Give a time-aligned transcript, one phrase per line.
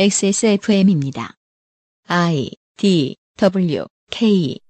[0.00, 1.34] XSFM입니다.
[2.06, 4.60] I D W K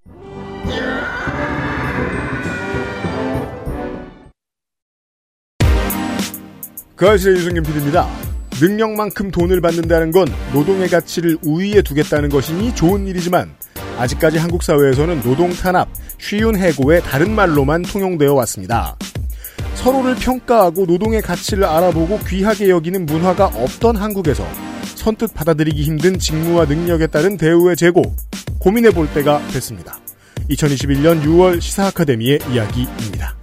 [6.97, 8.09] 그 아실의 유승균 PD입니다.
[8.59, 13.55] 능력만큼 돈을 받는다는 건 노동의 가치를 우위에 두겠다는 것이니 좋은 일이지만
[13.99, 18.97] 아직까지 한국 사회에서는 노동 탄압, 쉬운 해고의 다른 말로만 통용되어 왔습니다.
[19.75, 24.68] 서로를 평가하고 노동의 가치를 알아보고 귀하게 여기는 문화가 없던 한국에서
[24.99, 28.03] 선뜻 받아들이기 힘든 직무와 능력에 따른 대우의 제고
[28.59, 30.01] 고민해 볼 때가 됐습니다.
[30.51, 33.37] 2021년 6월 시사 아카데미의 이야기입니다.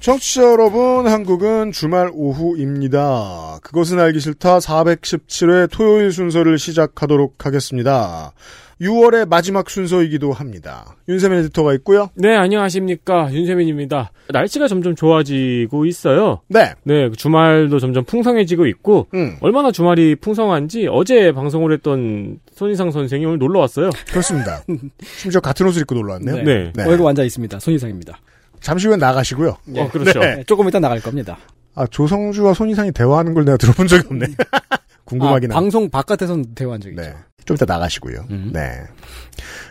[0.00, 3.60] 청취자 여러분, 한국은 주말 오후입니다.
[3.62, 8.32] 그것은 알기 싫다 417회 토요일 순서를 시작하도록 하겠습니다.
[8.82, 10.96] 6월의 마지막 순서이기도 합니다.
[11.08, 12.10] 윤세민 에디터가 있고요.
[12.14, 13.32] 네, 안녕하십니까.
[13.32, 14.10] 윤세민입니다.
[14.30, 16.40] 날씨가 점점 좋아지고 있어요.
[16.48, 16.74] 네.
[16.82, 23.38] 네, 주말도 점점 풍성해지고 있고, 음, 얼마나 주말이 풍성한지 어제 방송을 했던 손희상 선생이 오늘
[23.38, 23.90] 놀러 왔어요.
[24.10, 24.62] 그렇습니다.
[25.02, 26.42] 심지어 같은 옷을 입고 놀러 왔네요.
[26.42, 26.72] 네.
[26.74, 26.84] 네.
[26.84, 27.60] 얼굴 앉아 있습니다.
[27.60, 28.18] 손이상입니다.
[28.60, 29.56] 잠시 후에 나가시고요.
[29.76, 30.18] 어, 그렇죠.
[30.18, 30.36] 네.
[30.36, 31.38] 네, 조금 이따 나갈 겁니다.
[31.74, 34.26] 아, 조성주와 손이상이 대화하는 걸 내가 들어본 적이 없네.
[35.04, 35.54] 궁금하긴 아.
[35.54, 37.12] 방송 바깥에선 대화한 적이 있죠.
[37.42, 37.44] 네.
[37.44, 38.26] 좀 이따 나가시고요.
[38.30, 38.50] 음.
[38.52, 38.84] 네.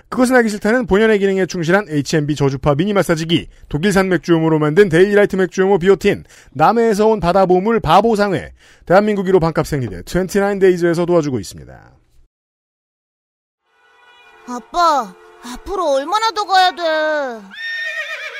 [0.09, 5.79] 그것은 알기 싫다는 본연의 기능에 충실한 H&B 저주파 미니 마사지기, 독일산 맥주용으로 만든 데일리라이트 맥주용호
[5.79, 8.51] 비오틴, 남해에서 온 바다 보물 바보상회,
[8.85, 11.91] 대한민국 1호 반값 생리대 29데이즈에서 도와주고 있습니다.
[14.47, 16.81] 아빠, 앞으로 얼마나 더 가야 돼?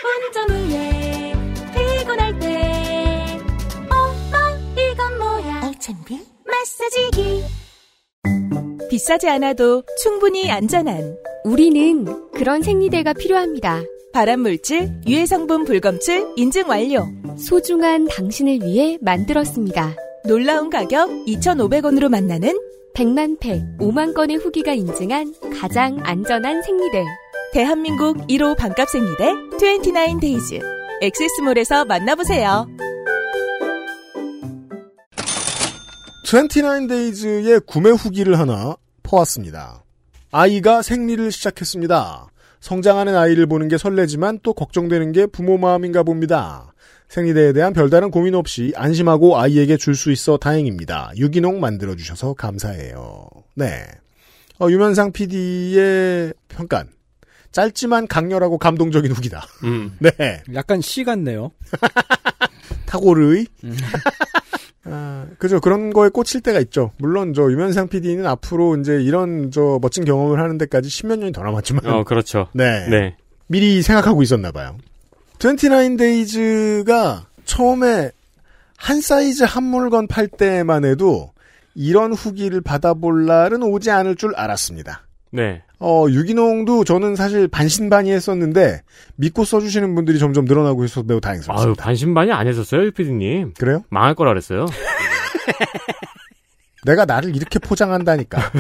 [0.04, 1.34] 운전 후에
[1.74, 3.40] 피곤할 때
[3.90, 6.26] 엄마 이건 뭐야 알찬비?
[6.46, 7.61] 마사지기
[8.92, 13.82] 비싸지 않아도 충분히 안전한 우리는 그런 생리대가 필요합니다.
[14.12, 17.08] 발암물질, 유해성분 불검출 인증 완료.
[17.38, 19.96] 소중한 당신을 위해 만들었습니다.
[20.28, 22.60] 놀라운 가격 2,500원으로 만나는
[22.94, 27.06] 100만 팩, 5만 건의 후기가 인증한 가장 안전한 생리대.
[27.54, 30.60] 대한민국 1호 반값 생리대 29데이즈.
[31.02, 32.68] 엑세스몰에서 만나보세요.
[36.32, 39.84] 29데이즈의 구매 후기를 하나 퍼왔습니다.
[40.32, 42.28] 아이가 생리를 시작했습니다.
[42.62, 46.74] 성장하는 아이를 보는 게 설레지만 또 걱정되는 게 부모 마음인가 봅니다.
[47.10, 51.12] 생리대에 대한 별다른 고민 없이 안심하고 아이에게 줄 수 있어 다행입니다.
[51.18, 53.28] 유기농 만들어주셔서 감사해요.
[53.56, 53.86] 네.
[54.62, 56.86] 어, 유면상 PD의 평가.
[57.52, 59.46] 짧지만 강렬하고 감동적인 후기다.
[59.66, 59.92] 음.
[60.00, 60.44] 네.
[60.54, 61.52] 약간 시 같네요.
[62.88, 63.48] 타고르의.
[64.92, 65.60] 아, 그죠.
[65.60, 66.92] 그런 거에 꽂힐 때가 있죠.
[66.98, 71.44] 물론, 저, 유면상 PD는 앞으로 이제 이런, 저, 멋진 경험을 하는 데까지 십몇 년이 더
[71.44, 71.86] 남았지만.
[71.86, 72.48] 어, 그렇죠.
[72.54, 72.88] 네.
[72.90, 73.16] 네.
[73.48, 74.78] 미리 생각하고 있었나 봐요.
[75.40, 78.12] 29 데이즈가 처음에
[78.78, 81.32] 한 사이즈 한 물건 팔 때만 해도
[81.76, 85.06] 이런 후기를 받아볼 날은 오지 않을 줄 알았습니다.
[85.32, 85.64] 네.
[85.84, 88.82] 어, 유기농도 저는 사실 반신반의 했었는데
[89.16, 91.84] 믿고 써주시는 분들이 점점 늘어나고 있어서 매우 아유, 다행스럽습니다.
[91.84, 93.54] 반신반이 안 했었어요, 유피디님.
[93.58, 93.84] 그래요?
[93.90, 94.68] 망할 거라 그랬어요.
[96.86, 98.52] 내가 나를 이렇게 포장한다니까.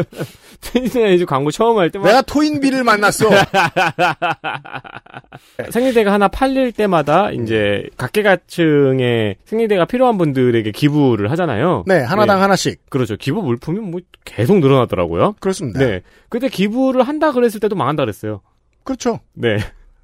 [0.60, 3.28] 생리대 광고 처음 할 때마다 내가 토인비를 만났어.
[5.70, 11.84] 생리대가 하나 팔릴 때마다 이제 각계각층의 생리대가 필요한 분들에게 기부를 하잖아요.
[11.86, 12.88] 네, 하나당 하나씩.
[12.88, 13.16] 그렇죠.
[13.16, 15.34] 기부 물품이 뭐 계속 늘어나더라고요.
[15.40, 15.80] 그렇습니다.
[15.80, 16.02] 네.
[16.28, 18.40] 그때 기부를 한다 그랬을 때도 망한다 그랬어요.
[18.84, 19.20] 그렇죠.
[19.34, 19.58] 네.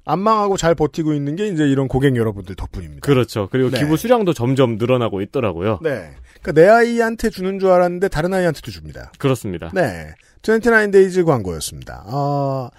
[0.07, 3.05] 안 망하고 잘 버티고 있는 게 이제 이런 고객 여러분들 덕분입니다.
[3.05, 3.49] 그렇죠.
[3.51, 3.79] 그리고 네.
[3.79, 5.79] 기부 수량도 점점 늘어나고 있더라고요.
[5.83, 6.11] 네.
[6.41, 9.11] 그러니까 내 아이한테 주는 줄 알았는데 다른 아이한테도 줍니다.
[9.17, 9.69] 그렇습니다.
[9.73, 10.13] 네.
[10.43, 12.05] 29데이즈 광고였습니다.
[12.07, 12.69] 아,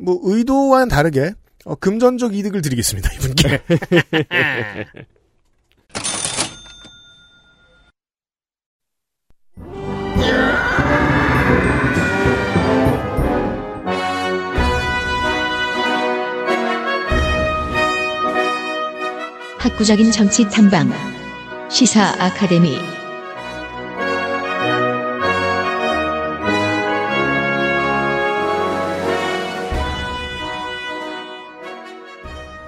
[0.00, 1.32] 뭐 의도와는 다르게
[1.64, 3.10] 어, 금전적 이득을 드리겠습니다.
[3.14, 3.60] 이분께.
[19.78, 20.90] 학구적인 정치 탐방
[21.70, 22.78] 시사 아카데미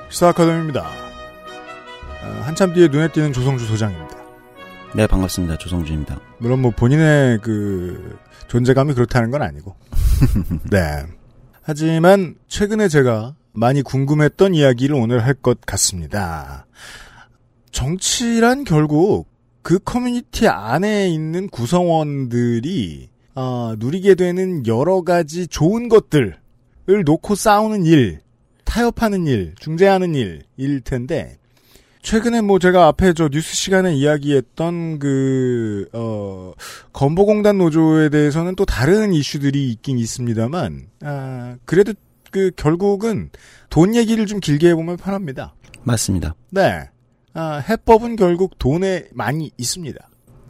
[0.08, 0.82] 시사 아카데미입니다.
[0.82, 4.16] 어, 한참 뒤에 눈에 띄는 조성주 소장입니다.
[4.94, 5.58] 네, 반갑습니다.
[5.58, 6.20] 조성주입니다.
[6.38, 9.74] 물론 뭐 본인의 그 존재감이 그렇다는 건 아니고.
[10.70, 11.06] 네.
[11.62, 16.66] 하지만 최근에 제가 많이 궁금했던 이야기를 오늘 할 것 같습니다.
[17.70, 19.28] 정치란 결국
[19.62, 26.36] 그 커뮤니티 안에 있는 구성원들이 아, 누리게 되는 여러 가지 좋은 것들을
[27.04, 28.20] 놓고 싸우는 일
[28.64, 31.38] 타협하는 일, 중재하는 일일 텐데
[32.02, 36.52] 최근에 뭐 제가 앞에 저 뉴스 시간에 이야기했던 그, 어,
[36.92, 41.92] 건보공단 노조에 대해서는 또 다른 이슈들이 있긴 있습니다만, 아, 그래도
[42.30, 43.30] 그 결국은
[43.68, 45.54] 돈 얘기를 좀 길게 해보면 편합니다.
[45.82, 46.34] 맞습니다.
[46.50, 46.88] 네.
[47.34, 49.98] 아, 해법은 결국 돈에 많이 있습니다.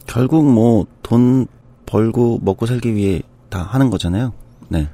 [0.07, 1.47] 결국 뭐 돈
[1.85, 4.33] 벌고 먹고 살기 위해 다 하는 거잖아요.
[4.69, 4.87] 네.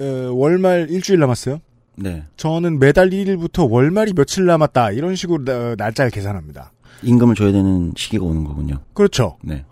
[0.00, 1.60] 어, 월말 일주일 남았어요.
[1.96, 2.24] 네.
[2.36, 6.72] 저는 매달 1일부터 월말이 며칠 남았다 이런 식으로 나- 날짜를 계산합니다.
[7.02, 8.80] 임금을 줘야 되는 시기가 오는 거군요.
[8.94, 9.36] 그렇죠.
[9.42, 9.64] 네.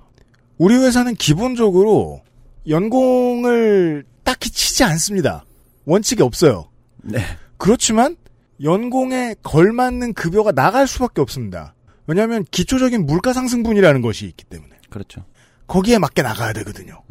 [0.59, 2.21] 우리 회사는 기본적으로
[2.69, 5.45] 연공을 딱히 치지 않습니다.
[5.85, 6.69] 원칙이 없어요.
[7.03, 7.21] 네.
[7.59, 8.17] 그렇지만
[8.63, 11.75] 연공에 걸맞는 급여가 나갈 수밖에 없습니다.
[12.07, 15.25] 왜냐하면 기초적인 물가 상승분이라는 것이 있기 때문에 그렇죠.
[15.67, 17.03] 거기에 맞게 나가야 되거든요.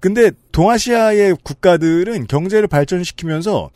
[0.00, 3.70] 근데 동아시아의 국가들은 경제를 발전시키면서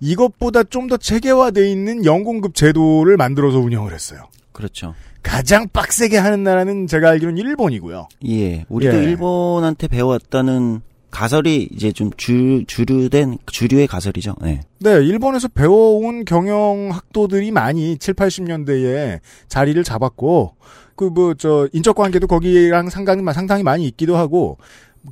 [0.00, 4.22] 이것보다 좀 더 체계화돼 있는 연공급 제도를 만들어서 운영을 했어요.
[4.52, 4.94] 그렇죠.
[5.22, 8.08] 가장 빡세게 하는 나라는 제가 알기로는 일본이고요.
[8.28, 8.64] 예.
[8.68, 9.02] 우리도 예.
[9.04, 14.34] 일본한테 배워왔다는 가설이 이제 좀 주, 주류된, 주류의 가설이죠.
[14.40, 14.62] 네.
[14.80, 20.56] 네, 일본에서 배워온 경영 학도들이 많이 7, 80년대에 자리를 잡았고,
[20.96, 24.56] 그 뭐, 저, 인적 관계도 거기랑 상당히, 상당히 많이 있기도 하고,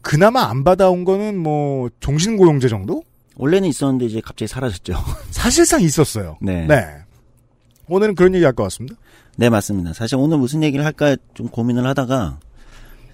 [0.02, 3.02] 그나마 안 받아온 거는 뭐, 종신 고용제 정도?
[3.36, 4.94] 원래는 있었는데 이제 갑자기 사라졌죠.
[5.30, 6.38] 사실상 있었어요.
[6.40, 6.66] 네.
[6.66, 6.86] 네.
[7.88, 8.96] 오늘은 그런 얘기 할 것 같습니다.
[9.36, 9.92] 네, 맞습니다.
[9.92, 12.38] 사실 오늘 무슨 얘기를 할까 좀 고민을 하다가,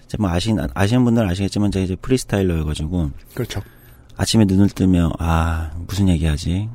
[0.07, 3.61] 이제 뭐 아시, 아시는 분들은 아시겠지만 제가 이제 프리스타일러여가지고, 그렇죠.
[4.15, 6.69] 아침에 눈을 뜨면, 아, 무슨 얘기 하지?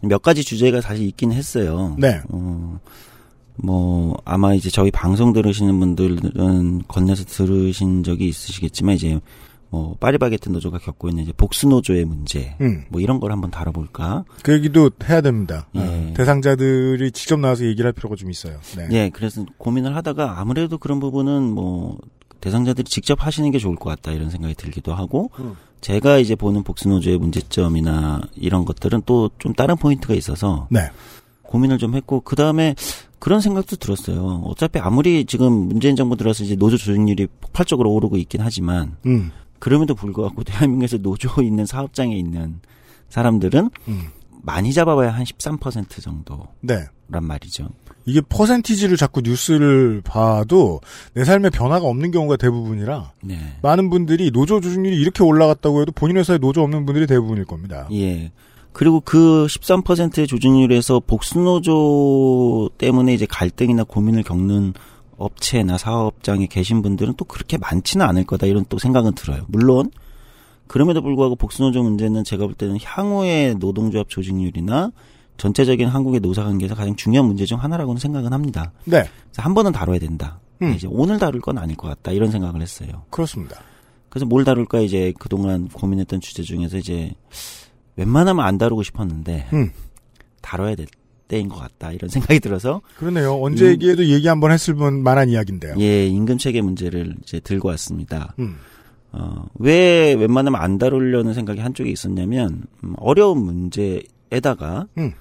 [0.00, 1.96] 몇 가지 주제가 사실 있긴 했어요.
[1.98, 2.20] 네.
[2.28, 2.78] 어,
[3.56, 9.18] 뭐, 아마 이제 저희 방송 들으시는 분들은 건네서 들으신 적이 있으시겠지만, 이제,
[9.70, 12.84] 뭐, 파리바게트 노조가 겪고 있는 이제 복수 노조의 문제, 음.
[12.90, 14.24] 뭐 이런 걸 한번 다뤄볼까?
[14.42, 15.68] 그 얘기도 해야 됩니다.
[15.74, 15.80] 예.
[15.80, 18.58] 어, 대상자들이 직접 나와서 얘기를 할 필요가 좀 있어요.
[18.76, 18.88] 네.
[18.92, 21.98] 예, 그래서 고민을 하다가 아무래도 그런 부분은 뭐,
[22.40, 25.56] 대상자들이 직접 하시는 게 좋을 것 같다 이런 생각이 들기도 하고, 음.
[25.80, 30.90] 제가 이제 보는 복수노조의 문제점이나 이런 것들은 또 좀 다른 포인트가 있어서, 네.
[31.42, 32.74] 고민을 좀 했고 그 다음에
[33.18, 34.42] 그런 생각도 들었어요.
[34.44, 39.32] 어차피 아무리 지금 문재인 정부 들어서 이제 노조 조직률이 폭발적으로 오르고 있긴 하지만 음.
[39.58, 42.60] 그럼에도 불구하고 대한민국에서 노조에 있는 사업장에 있는
[43.08, 44.02] 사람들은 음.
[44.42, 46.46] 많이 잡아봐야 한 13% 정도
[47.08, 47.28] 란 네.
[47.28, 47.68] 말이죠.
[48.04, 50.80] 이게 퍼센티지를 자꾸 뉴스를 봐도
[51.12, 53.38] 내 삶에 변화가 없는 경우가 대부분이라 네.
[53.62, 57.86] 많은 분들이 노조 조직률이 이렇게 올라갔다고 해도 본인 회사에 노조 없는 분들이 대부분일 겁니다.
[57.92, 58.32] 예.
[58.72, 64.72] 그리고 그 13%의 조직률에서 복수노조 때문에 이제 갈등이나 고민을 겪는
[65.16, 69.44] 업체나 사업장에 계신 분들은 또 그렇게 많지는 않을 거다 이런 또 생각은 들어요.
[69.48, 69.90] 물론
[70.68, 74.92] 그럼에도 불구하고 복수노조 문제는 제가 볼 때는 향후의 노동조합 조직률이나
[75.38, 78.72] 전체적인 한국의 노사관계에서 가장 중요한 문제 중 하나라고는 생각은 합니다.
[78.84, 79.04] 네.
[79.24, 80.40] 그래서 한 번은 다뤄야 된다.
[80.60, 80.72] 음.
[80.74, 83.04] 이제 오늘 다룰 건 아닐 것 같다 이런 생각을 했어요.
[83.10, 83.60] 그렇습니다.
[84.08, 87.12] 그래서 뭘 다룰까 이제 그동안 고민했던 주제 중에서 이제
[87.96, 89.70] 웬만하면 안 다루고 싶었는데 음.
[90.42, 90.86] 다뤄야 될
[91.28, 93.40] 때인 것 같다 이런 생각이 들어서 그러네요.
[93.40, 93.70] 언제 음.
[93.72, 95.74] 얘기해도 얘기 한번 했을 분 만한 이야기인데요.
[95.78, 98.34] 예 임금 체계 문제를 이제 들고 왔습니다.
[98.38, 98.56] 음.
[99.12, 105.12] 어, 왜 웬만하면 안 다루려는 생각이 한쪽에 있었냐면 음, 어려운 문제에다가 음.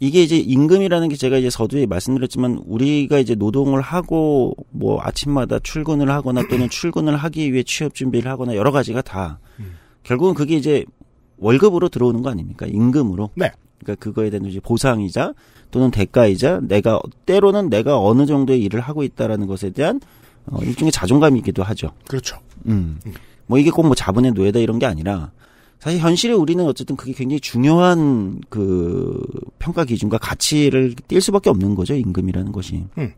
[0.00, 6.10] 이게 이제 임금이라는 게 제가 이제 서두에 말씀드렸지만 우리가 이제 노동을 하고 뭐 아침마다 출근을
[6.10, 9.76] 하거나 또는 출근을 하기 위해 취업 준비를 하거나 여러 가지가 다 음.
[10.02, 10.84] 결국은 그게 이제
[11.38, 12.66] 월급으로 들어오는 거 아닙니까?
[12.66, 13.30] 임금으로.
[13.34, 13.50] 네.
[13.78, 15.32] 그러니까 그거에 대한 이제 보상이자
[15.70, 20.00] 또는 대가이자 내가 때로는 내가 어느 정도의 일을 하고 있다라는 것에 대한
[20.46, 21.90] 어, 일종의 자존감이기도 하죠.
[22.06, 22.38] 그렇죠.
[22.66, 22.98] 음.
[23.46, 25.30] 뭐 이게 꼭 뭐 자본의 노예다 이런 게 아니라
[25.84, 29.20] 사실 현실에 우리는 어쨌든 그게 굉장히 중요한 그
[29.58, 32.84] 평가 기준과 가치를 띌 수밖에 없는 거죠 임금이라는 것이.
[32.96, 33.12] 음.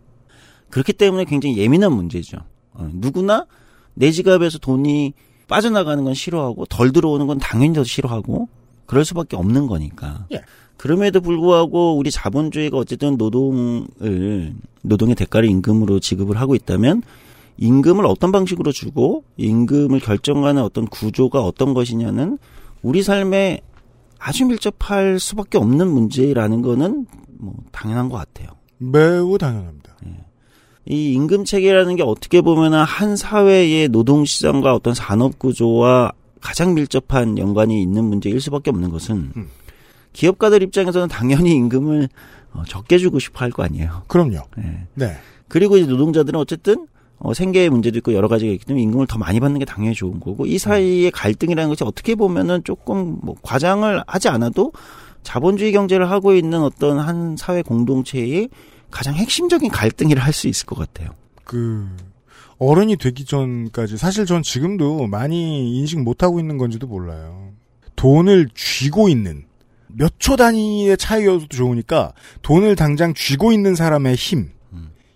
[0.71, 2.39] 그렇기 때문에 굉장히 예민한 문제죠.
[2.73, 3.47] 어, 누구나
[3.95, 5.15] 내 지갑에서 돈이
[5.47, 8.49] 빠져나가는 건 싫어하고 덜 들어오는 건 당연히 더 싫어하고
[8.87, 10.27] 그럴 수밖에 없는 거니까.
[10.33, 10.43] 예.
[10.77, 17.03] 그럼에도 불구하고 우리 자본주의가 어쨌든 노동을 노동의 대가를 임금으로 지급을 하고 있다면
[17.59, 22.39] 임금을 어떤 방식으로 주고 임금을 결정하는 어떤 구조가 어떤 것이냐는
[22.83, 23.61] 우리 삶에
[24.19, 27.07] 아주 밀접할 수밖에 없는 문제라는 거는
[27.39, 28.49] 뭐 당연한 것 같아요.
[28.79, 29.97] 매우 당연합니다.
[30.89, 37.39] 이 임금 체계라는 게 어떻게 보면은 한 사회의 노동 시장과 어떤 산업 구조와 가장 밀접한
[37.39, 39.49] 연관이 있는 문제일 수밖에 없는 것은 음.
[40.13, 42.09] 기업가들 입장에서는 당연히 임금을
[42.53, 44.03] 어, 적게 주고 싶어 할 거 아니에요.
[44.07, 44.37] 그럼요.
[44.59, 44.87] 예.
[44.95, 45.17] 네.
[45.49, 46.87] 그리고 이제 노동자들은 어쨌든
[47.19, 50.21] 어, 생계의 문제도 있고 여러 가지가 있기 때문에 임금을 더 많이 받는 게 당연히 좋은
[50.21, 54.73] 거고 이 사이의 갈등이라는 것이 어떻게 보면은 조금 뭐 과장을 하지 않아도
[55.23, 58.49] 자본주의 경제를 하고 있는 어떤 한 사회 공동체의
[58.91, 61.11] 가장 핵심적인 갈등이라 할 수 있을 것 같아요.
[61.45, 61.89] 그
[62.59, 67.51] 어른이 되기 전까지 사실 전 지금도 많이 인식 못 하고 있는 건지도 몰라요.
[67.97, 69.45] 돈을 쥐고 있는
[69.89, 74.51] 몇 초 단위의 차이여도 좋으니까 돈을 당장 쥐고 있는 사람의 힘,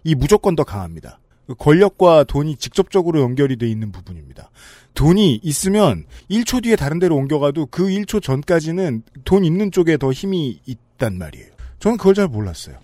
[0.05, 1.20] 이 무조건 더 강합니다.
[1.51, 4.51] 그 권력과 돈이 직접적으로 연결이 돼 있는 부분입니다.
[4.95, 10.61] 돈이 있으면 1초 뒤에 다른 데로 옮겨가도 그 1초 전까지는 돈 있는 쪽에 더 힘이
[10.65, 11.49] 있단 말이에요.
[11.81, 12.77] 저는 그걸 잘 몰랐어요.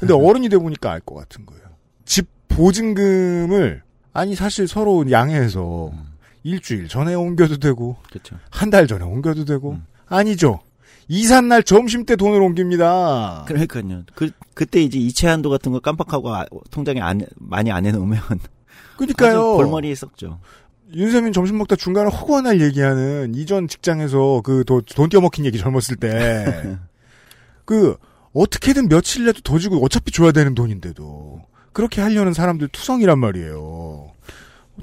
[0.00, 1.62] 근데 어른이 돼 보니까 알 것 같은 거예요.
[2.04, 3.82] 집 보증금을
[4.12, 5.92] 아니 사실 서로 양해해서
[6.42, 7.96] 일주일 전에 옮겨도 되고.
[8.50, 10.58] 한 달 전에 옮겨도 되고 아니죠.
[11.08, 13.44] 이삿날 점심 때 돈을 옮깁니다.
[13.46, 14.02] 그러니까요.
[14.14, 18.20] 그 그때 이제 이체 한도 같은 거 깜빡하고 아- 통장에 안 많이 안 해놓으면
[18.96, 19.30] 그러니까요.
[19.30, 20.40] 아주 골머리에 썩죠.
[20.94, 26.78] 윤세민 점심 먹다 중간에 허구한 날 얘기하는 이전 직장에서 그 돈 떼어먹힌 얘기 젊었을 때
[27.64, 27.96] 그
[28.32, 34.10] 어떻게든 며칠이라도 더 주고 어차피 줘야 되는 돈인데도 그렇게 하려는 사람들 투성이란 말이에요.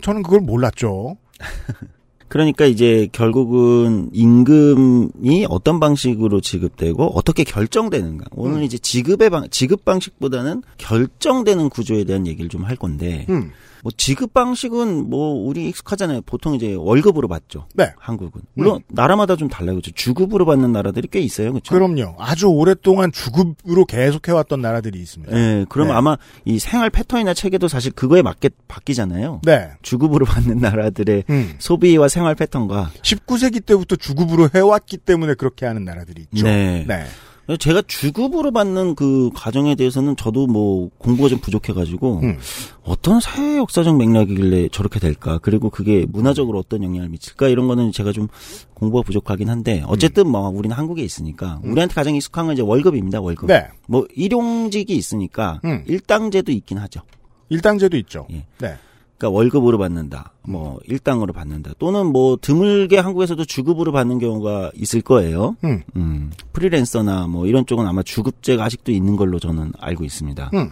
[0.01, 1.17] 저는 그걸 몰랐죠.
[2.35, 8.25] 그러니까 이제 결국은 임금이 어떤 방식으로 지급되고 어떻게 결정되는가.
[8.31, 13.25] 오늘 은 이제 지급의 방 지급 방식보다는 결정되는 구조에 대한 얘기를 좀 할 건데.
[13.29, 13.51] 음.
[13.85, 16.21] 뭐 지급 방식은 뭐 우리 익숙하잖아요.
[16.23, 17.67] 보통 이제 월급으로 받죠.
[17.75, 17.93] 네.
[17.99, 18.41] 한국은.
[18.55, 19.75] 물론 나라마다 좀 달라요.
[19.75, 19.91] 그죠?
[19.91, 21.51] 주급으로 받는 나라들이 꽤 있어요.
[21.51, 21.75] 그렇죠?
[21.75, 22.15] 그럼요.
[22.17, 25.37] 아주 오랫동안 주급으로 계속 해 왔던 나라들이 있습니다.
[25.37, 25.93] 예, 그럼 네.
[25.93, 29.41] 아마 이 생활 패턴이나 체계도 사실 그거에 맞게 바뀌잖아요.
[29.43, 29.69] 네.
[29.83, 31.53] 주급으로 받는 나라들의 음.
[31.59, 36.43] 소비와 생활 패턴과 19세기 때부터 주급으로 해왔기 때문에 그렇게 하는 나라들이 있죠.
[36.43, 36.85] 네.
[36.87, 37.05] 네.
[37.59, 42.37] 제가 주급으로 받는 그 과정에 대해서는 저도 뭐 공부가 좀 부족해가지고 음.
[42.83, 48.11] 어떤 사회 역사적 맥락이길래 저렇게 될까 그리고 그게 문화적으로 어떤 영향을 미칠까 이런 거는 제가
[48.11, 48.27] 좀
[48.73, 53.43] 공부가 부족하긴 한데 어쨌든 뭐 우리는 한국에 있으니까 우리한테 가장 익숙한 건 이제 월급입니다 월급
[53.43, 53.47] 음.
[53.47, 53.67] 네.
[53.87, 55.83] 뭐 일용직이 있으니까 음.
[55.85, 57.01] 일당제도 있긴 하죠
[57.49, 58.27] 일당제도 있죠.
[58.31, 58.45] 예.
[58.59, 58.77] 네.
[59.17, 65.55] 그러니까 월급으로 받는다, 뭐 일당으로 받는다, 또는 뭐 드물게 한국에서도 주급으로 받는 경우가 있을 거예요.
[65.63, 65.83] 음.
[65.95, 70.51] 음, 프리랜서나 뭐 이런 쪽은 아마 주급제가 아직도 있는 걸로 저는 알고 있습니다.
[70.53, 70.71] 음.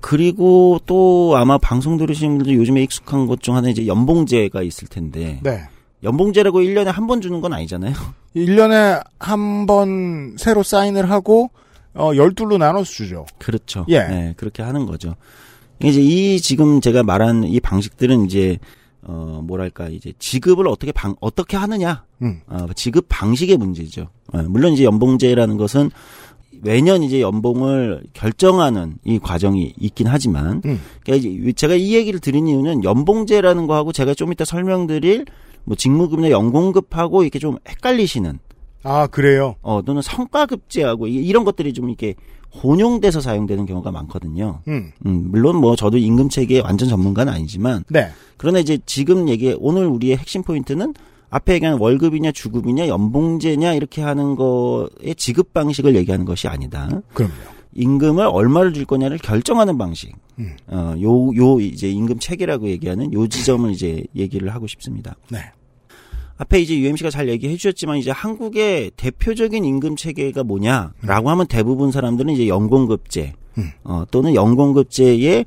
[0.00, 5.40] 그리고 또 아마 방송 들으시는 분들 요즘에 익숙한 것 중 하나 이제 연봉제가 있을 텐데
[5.42, 5.62] 네.
[6.02, 7.94] 연봉제라고 1년에 한 번 주는 건 아니잖아요.
[8.36, 11.50] 1년에 한 번 새로 사인을 하고
[11.94, 13.24] 어 12로 나눠서 주죠.
[13.38, 13.86] 그렇죠.
[13.88, 14.00] 예.
[14.00, 15.14] 네, 그렇게 하는 거죠.
[15.82, 18.58] 이제 이 지금 제가 말한 이 방식들은 이제
[19.02, 22.40] 어 뭐랄까 이제 지급을 어떻게 방 어떻게 하느냐 음.
[22.46, 24.08] 어, 지급 방식의 문제죠.
[24.32, 25.90] 어, 물론 이제 연봉제라는 것은
[26.62, 30.80] 매년 이제 연봉을 결정하는 이 과정이 있긴 하지만 음.
[31.04, 35.26] 그러니까 제가 이 얘기를 드린 이유는 연봉제라는 거하고 제가 좀 이따 설명드릴
[35.64, 38.38] 뭐 직무급이나 연공급하고 이렇게 좀 헷갈리시는
[38.84, 39.56] 아, 그래요.
[39.62, 42.14] 어 또는 성과급제하고 이- 이런 것들이 좀 이렇게
[42.62, 44.60] 혼용돼서 사용되는 경우가 많거든요.
[44.68, 44.92] 음.
[45.06, 48.10] 음, 물론 뭐 저도 임금 체계 완전 전문가는 아니지만 네.
[48.36, 50.94] 그러나 이제 지금 얘기 오늘 우리의 핵심 포인트는
[51.30, 56.88] 앞에 얘기한 월급이냐 주급이냐 연봉제냐 이렇게 하는 거의 지급 방식을 얘기하는 것이 아니다.
[57.12, 57.32] 그럼요.
[57.76, 60.12] 임금을 얼마를 줄 거냐를 결정하는 방식.
[60.38, 60.56] 음.
[60.68, 65.16] 어, 요, 요 이제 임금 체계라고 얘기하는 요 지점을 이제 얘기를 하고 싶습니다.
[65.28, 65.38] 네.
[66.36, 72.34] 앞에 이제 UMC가 잘 얘기해 주셨지만 이제 한국의 대표적인 임금 체계가 뭐냐라고 하면 대부분 사람들은
[72.34, 73.70] 이제 연공급제 음.
[73.84, 75.44] 어, 또는 연공급제의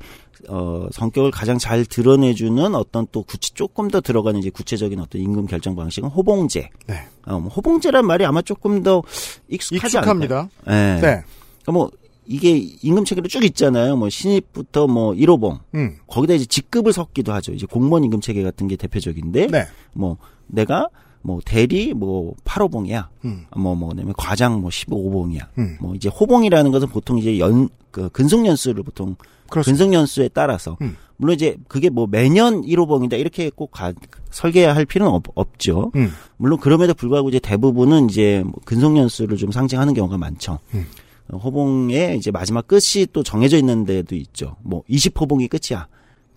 [0.48, 5.46] 어, 성격을 가장 잘 드러내주는 어떤 또 구체 조금 더 들어가는 이제 구체적인 어떤 임금
[5.46, 6.70] 결정 방식은 호봉제.
[6.86, 6.94] 네.
[7.26, 9.02] 어, 뭐 호봉제란 말이 아마 조금 더
[9.48, 9.98] 익숙하지?
[9.98, 10.48] 익숙합니다.
[10.66, 10.94] 네.
[10.94, 11.00] 네.
[11.00, 11.90] 그러니까 뭐
[12.24, 13.96] 이게 임금 체계로 쭉 있잖아요.
[13.96, 15.96] 뭐 신입부터 뭐 1호봉 음.
[16.06, 17.52] 거기다 이제 직급을 섞기도 하죠.
[17.52, 19.66] 이제 공무원 임금 체계 같은 게 대표적인데 네.
[19.92, 20.18] 뭐
[20.48, 20.88] 내가
[21.22, 23.08] 뭐 대리 뭐 8호봉이야.
[23.24, 23.46] 음.
[23.56, 25.46] 뭐뭐 그다음에 과장 뭐 15호봉이야.
[25.58, 25.76] 음.
[25.80, 29.16] 뭐 이제 호봉이라는 것은 보통 이제 연 그 근속 연수를 보통
[29.48, 29.84] 그렇습니다.
[29.84, 30.96] 근속 연수에 따라서 음.
[31.16, 33.92] 물론 이제 그게 뭐 매년 1호봉이다 이렇게 꼭 가,
[34.30, 35.90] 설계할 필요는 없, 없죠.
[35.96, 36.10] 음.
[36.36, 40.58] 물론 그럼에도 불구하고 이제 대부분은 이제 뭐 근속 연수를 좀 상징하는 경우가 많죠.
[40.74, 40.86] 음.
[41.30, 44.56] 어, 호봉의 이제 마지막 끝이 또 정해져 있는 데도 있죠.
[44.62, 45.88] 뭐 20호봉이 끝이야.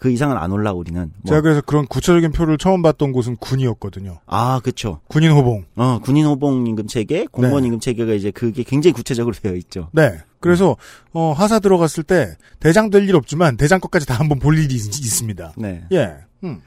[0.01, 0.99] 그 이상은 안 올라 우리는.
[0.99, 1.29] 뭐.
[1.29, 4.17] 제가 그래서 그런 구체적인 표를 처음 봤던 곳은 군이었거든요.
[4.25, 4.99] 아, 그쵸.
[5.07, 5.65] 군인 호봉.
[5.75, 7.67] 어, 군인 호봉 임금 체계, 공무원 네.
[7.67, 9.89] 임금 체계가 이제 그게 굉장히 구체적으로 되어 있죠.
[9.91, 10.17] 네.
[10.39, 10.75] 그래서
[11.13, 14.79] 어, 하사 들어갔을 때 대장 될 일 없지만 대장 것까지 다 한번 볼 일이 있,
[14.79, 15.83] 습니다 네.
[15.91, 16.15] 예.
[16.43, 16.61] 음.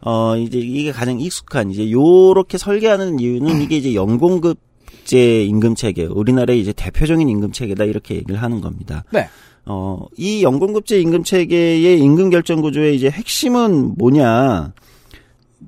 [0.00, 4.58] 어, 이제 이게 가장 익숙한 이제 요렇게 설계하는 이유는 이게 이제 연공급
[5.04, 9.04] 제 임금 체계, 우리나라의 이제 대표적인 임금 체계다 이렇게 얘기를 하는 겁니다.
[9.12, 9.28] 네.
[9.66, 14.72] 어, 이 연공급제 임금 체계의 임금 결정 구조의 이제 핵심은 뭐냐?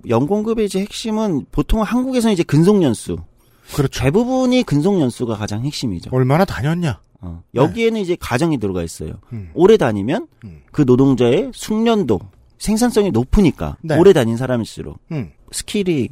[0.08, 3.18] 연공급의 이제 핵심은 보통 한국에서는 이제 근속 연수.
[3.74, 4.02] 그렇죠.
[4.02, 6.10] 대부분이 근속 연수가 가장 핵심이죠.
[6.12, 7.00] 얼마나 다녔냐?
[7.20, 7.42] 어.
[7.54, 9.12] 여기에는 이제 가정이 들어가 있어요.
[9.32, 9.50] 음.
[9.54, 10.62] 오래 다니면 음.
[10.72, 12.20] 그 노동자의 숙련도,
[12.62, 13.98] 생산성이 높으니까 네.
[13.98, 15.32] 오래 다닌 사람일수록 음.
[15.50, 16.10] 스킬이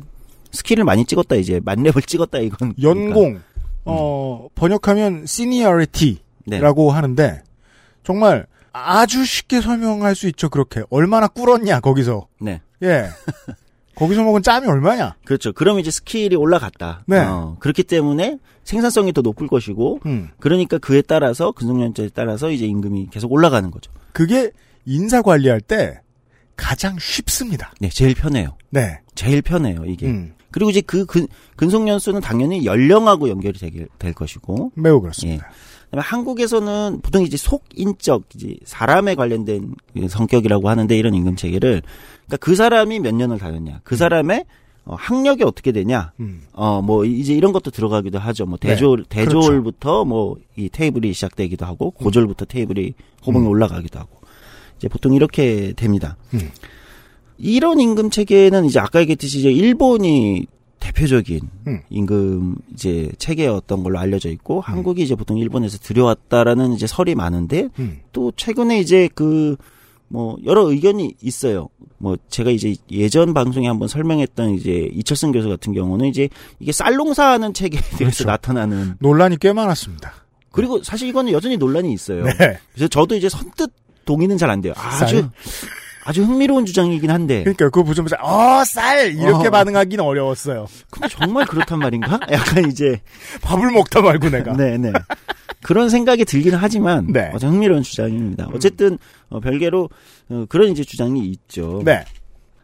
[0.51, 3.39] 스킬을 많이 찍었다 이제 만렙을 찍었다 이건 연공
[3.85, 6.93] 어 번역하면 seniority라고 네.
[6.93, 7.43] 하는데
[8.03, 10.49] 정말 아주 쉽게 설명할 수 있죠.
[10.49, 12.61] 그렇게 얼마나 굴렀냐 거기서 네.
[12.83, 13.09] 예
[14.01, 15.17] 거기서 먹은 짬이 얼마냐?
[15.27, 15.53] 그렇죠.
[15.53, 17.05] 그럼 이제 스킬이 올라갔다.
[17.07, 17.19] 네.
[17.19, 20.31] 어, 그렇기 때문에 생산성이 더 높을 것이고, 음.
[20.39, 23.93] 그러니까 그에 따라서 근속연차에 따라서 이제 임금이 계속 올라가는 거죠.
[24.13, 24.53] 그게
[24.87, 26.01] 인사 관리할 때
[26.57, 27.75] 가장 쉽습니다.
[27.79, 28.57] 네, 제일 편해요.
[28.71, 29.01] 네.
[29.15, 30.07] 제일 편해요 이게.
[30.07, 30.33] 음.
[30.51, 31.27] 그리고 이제 그 근,
[31.57, 35.51] 근속연수는 당연히 연령하고 연결이 되게 될 것이고, 매우 그렇습니다.
[35.91, 41.83] 그다음에 한국에서는 보통 이제 속인적 이제 사람에 관련된 그 성격이라고 하는데 이런 임금 체계를
[42.27, 44.45] 그러니까 그 사람이 몇 년을 다녔냐, 그 사람의
[44.85, 46.43] 어, 학력이 어떻게 되냐, 음.
[46.53, 48.47] 어뭐 이제 이런 것도 들어가기도 하죠.
[48.47, 52.95] 뭐 대졸 대졸부터 뭐이 테이블이 시작되기도 하고 고졸부터 테이블이
[53.27, 54.21] 호봉이 올라가기도 하고
[54.79, 56.17] 이제 보통 이렇게 됩니다.
[56.35, 56.51] 음.
[57.37, 60.47] 이런 임금 체계는 이제 아까 얘기했듯이 이제 일본이
[60.81, 61.81] 대표적인 음.
[61.91, 68.01] 임금 이제 체계였던 걸로 알려져 있고 한국이 이제 보통 일본에서 들여왔다라는 이제 설이 많은데 음.
[68.13, 69.57] 또 최근에 이제 그
[70.13, 71.69] 뭐 여러 의견이 있어요.
[71.99, 77.55] 뭐 제가 이제 예전 방송에 한번 설명했던 이제 이철승 교수 같은 경우는 이제 이게 쌀농사하는
[77.55, 78.25] 체계에 대해서 그렇죠.
[78.25, 80.13] 나타나는 논란이 꽤 많았습니다.
[80.51, 82.25] 그리고 사실 이거는 여전히 논란이 있어요.
[82.25, 82.59] 네.
[82.75, 83.71] 그래서 저도 이제 선뜻
[84.05, 84.73] 동의는 잘 안 돼요.
[84.77, 85.31] 아주 쌀?
[86.11, 89.51] 아주 흥미로운 주장이긴 한데 그러니까 그거 보자마자 어 쌀 이렇게 어.
[89.51, 90.67] 반응하기는 어려웠어요.
[90.91, 92.19] 근데 정말 그렇단 말인가?
[92.31, 93.01] 약간 이제
[93.43, 94.55] 밥을 먹다 말고 내가.
[94.57, 94.93] 네네.
[95.63, 97.31] 그런 생각이 들기는 하지만 네.
[97.35, 98.49] 아주 흥미로운 주장입니다.
[98.55, 98.99] 어쨌든
[99.29, 99.89] 어, 별개로
[100.31, 101.83] 어, 그런 이제 주장이 있죠.
[101.85, 102.05] 네.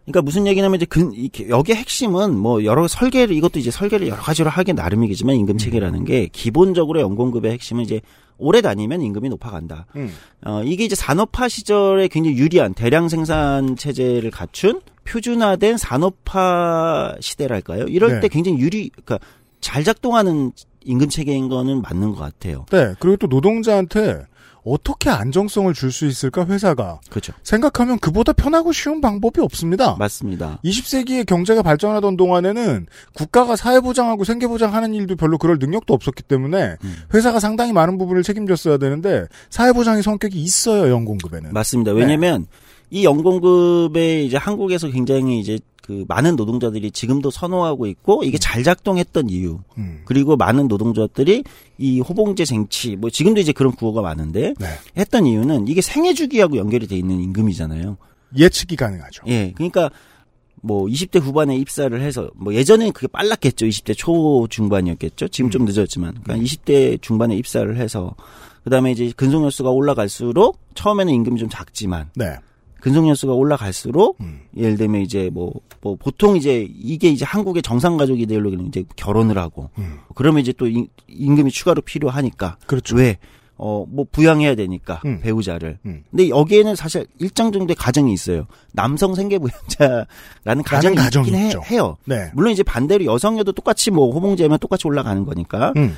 [0.04, 1.12] 그러니까 무슨 얘기냐면 이제 근,
[1.48, 6.28] 여기의 핵심은 뭐 여러 설계를 이것도 이제 설계를 여러 가지로 하기 나름이겠지만 임금 체계라는 게
[6.32, 8.00] 기본적으로 연공급의 핵심은 이제
[8.38, 9.86] 오래 다니면 임금이 높아간다.
[9.96, 10.12] 음.
[10.44, 17.84] 어, 이게 이제 산업화 시절에 굉장히 유리한 대량 생산 체제를 갖춘 표준화된 산업화 시대랄까요?
[17.84, 18.20] 이럴 네.
[18.20, 19.18] 때 굉장히 유리, 그러니까
[19.60, 20.52] 잘 작동하는
[20.84, 22.66] 임금 체계인 거는 맞는 것 같아요.
[22.70, 22.94] 네.
[22.98, 24.26] 그리고 또 노동자한테
[24.66, 27.32] 어떻게 안정성을 줄 수 있을까 회사가 그렇죠.
[27.42, 29.96] 생각하면 그보다 편하고 쉬운 방법이 없습니다.
[29.98, 30.58] 맞습니다.
[30.64, 36.96] 20세기에 경제가 발전하던 동안에는 국가가 사회보장하고 생계보장하는 일도 별로 그럴 능력도 없었기 때문에 음.
[37.14, 41.52] 회사가 상당히 많은 부분을 책임졌어야 되는데 사회보장의 성격이 있어요 연공급에는.
[41.54, 41.92] 맞습니다.
[41.92, 42.00] 네.
[42.00, 42.46] 왜냐면
[42.90, 49.30] 이 연공급에 이제 한국에서 굉장히 이제 그 많은 노동자들이 지금도 선호하고 있고 이게 잘 작동했던
[49.30, 50.02] 이유 음.
[50.04, 51.44] 그리고 많은 노동자들이
[51.78, 54.66] 이 호봉제 쟁취 뭐 지금도 이제 그런 구호가 많은데 네.
[54.96, 57.98] 했던 이유는 이게 생애 주기하고 연결이 돼 있는 임금이잖아요.
[58.36, 59.22] 예측이 가능하죠.
[59.28, 59.90] 예, 그러니까
[60.60, 63.66] 뭐 20대 후반에 입사를 해서 뭐 예전엔 그게 빨랐겠죠.
[63.66, 65.28] 20대 초 중반이었겠죠.
[65.28, 68.16] 지금 좀 늦었지만 그러니까 20대 중반에 입사를 해서
[68.64, 72.34] 그다음에 이제 근속연수가 올라갈수록 처음에는 임금이 좀 작지만 네.
[72.80, 74.40] 근속연수가 올라갈수록 음.
[74.56, 79.38] 예를 들면 이제 뭐, 뭐 보통 이제 이게 이제 한국의 정상 가족 이데올로기는 이제 결혼을
[79.38, 79.98] 하고 음.
[80.14, 82.96] 그러면 이제 또 임- 임금이 추가로 필요하니까 그렇죠.
[82.96, 83.18] 왜?
[83.58, 85.20] 어, 뭐 부양해야 되니까 음.
[85.22, 85.78] 배우자를.
[85.86, 86.04] 음.
[86.10, 88.46] 근데 여기에는 사실 일정 정도의 가정이 있어요.
[88.72, 91.62] 남성 생계부양자라는 가정이 가정이 있긴 해, 있죠.
[91.64, 91.96] 해 요.
[92.04, 92.30] 네.
[92.34, 95.94] 물론 이제 반대로 여성여도 똑같이 뭐 호봉제면 똑같이 올라가는 거니까 음.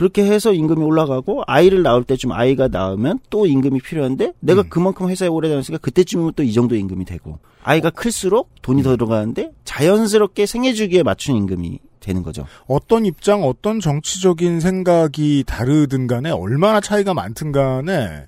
[0.00, 4.70] 그렇게 해서 임금이 올라가고 아이를 낳을 때쯤 아이가 낳으면 또 임금이 필요한데 내가 음.
[4.70, 9.52] 그만큼 회사에 오래 다녔으니까 그때쯤이면 또 이 정도 임금이 되고 아이가 클수록 돈이 더 들어가는데
[9.64, 12.46] 자연스럽게 생애 주기에 맞춘 임금이 되는 거죠.
[12.66, 18.24] 어떤 입장, 어떤 정치적인 생각이 다르든 간에 얼마나 차이가 많든 간에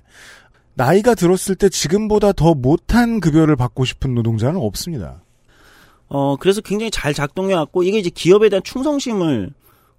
[0.75, 5.23] 나이가 들었을 때 지금보다 더 못한 급여를 받고 싶은 노동자는 없습니다.
[6.07, 9.53] 어, 그래서 굉장히 잘 작동해 왔고, 이게 이제 기업에 대한 충성심을,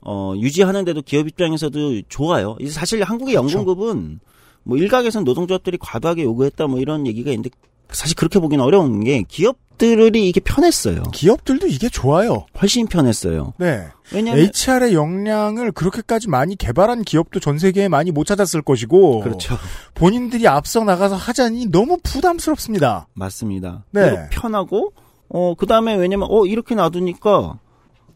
[0.04, 2.56] 어, 유지하는데도 기업 입장에서도 좋아요.
[2.70, 3.58] 사실 한국의 그렇죠.
[3.58, 4.20] 연금급은,
[4.62, 7.50] 뭐 일각에서는 노동조합들이 과도하게 요구했다 뭐 이런 얘기가 있는데,
[7.90, 11.02] 사실 그렇게 보기는 어려운 게, 기업들이 이게 편했어요.
[11.12, 12.46] 기업들도 이게 좋아요.
[12.60, 13.54] 훨씬 편했어요.
[13.58, 13.86] 네.
[14.12, 19.56] 왜냐면, HR의 역량을 그렇게까지 많이 개발한 기업도 전 세계에 많이 못 찾았을 것이고 그렇죠.
[19.94, 23.08] 본인들이 앞서 나가서 하자니 너무 부담스럽습니다.
[23.14, 23.84] 맞습니다.
[23.90, 24.28] 네.
[24.30, 24.92] 편하고,
[25.28, 27.58] 어, 그 다음에 왜냐면, 어, 이렇게 놔두니까,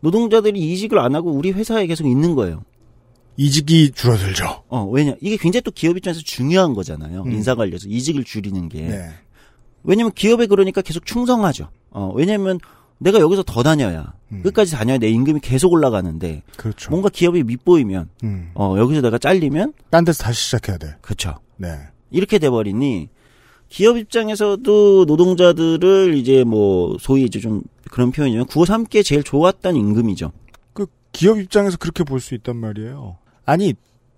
[0.01, 2.63] 노동자들이 이직을 안 하고 우리 회사에 계속 있는 거예요.
[3.37, 4.65] 이직이 줄어들죠.
[4.69, 5.15] 어, 왜냐.
[5.21, 7.23] 이게 굉장히 또 기업 입장에서 중요한 거잖아요.
[7.23, 7.33] 음.
[7.33, 8.83] 인사 관리에서 이직을 줄이는 게.
[8.83, 9.11] 네.
[9.85, 11.69] 왜냐면 기업에 그러니까 계속 충성하죠.
[11.91, 12.59] 어, 왜냐면
[12.99, 14.43] 내가 여기서 더 다녀야, 음.
[14.43, 16.91] 끝까지 다녀야 내 임금이 계속 올라가는데, 그렇죠.
[16.91, 18.51] 뭔가 기업이 밑보이면, 음.
[18.55, 20.97] 어, 여기서 내가 잘리면, 딴 데서 다시 시작해야 돼.
[21.01, 21.37] 그쵸.
[21.57, 21.79] 네.
[22.11, 23.09] 이렇게 돼 버리니,
[23.69, 30.33] 기업 입장에서도 노동자들을 이제 뭐, 소위 이제 좀 그런 표현이면 구워 삼기에 제일 좋았던 임금이죠.
[30.73, 33.19] 그 기업 입장에서 그렇게 볼 수 있단 말이에요.
[33.45, 33.75] 아니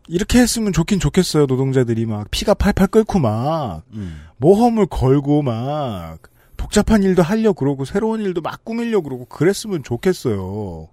[0.09, 1.47] 이렇게 했으면 좋긴 좋겠어요.
[1.47, 4.23] 노동자들이 막 피가 팔팔 끓고 막 음.
[4.39, 6.19] 모험을 걸고 막
[6.57, 10.89] 복잡한 일도 하려 그러고 새로운 일도 막 꾸밀려 그러고 그랬으면 좋겠어요.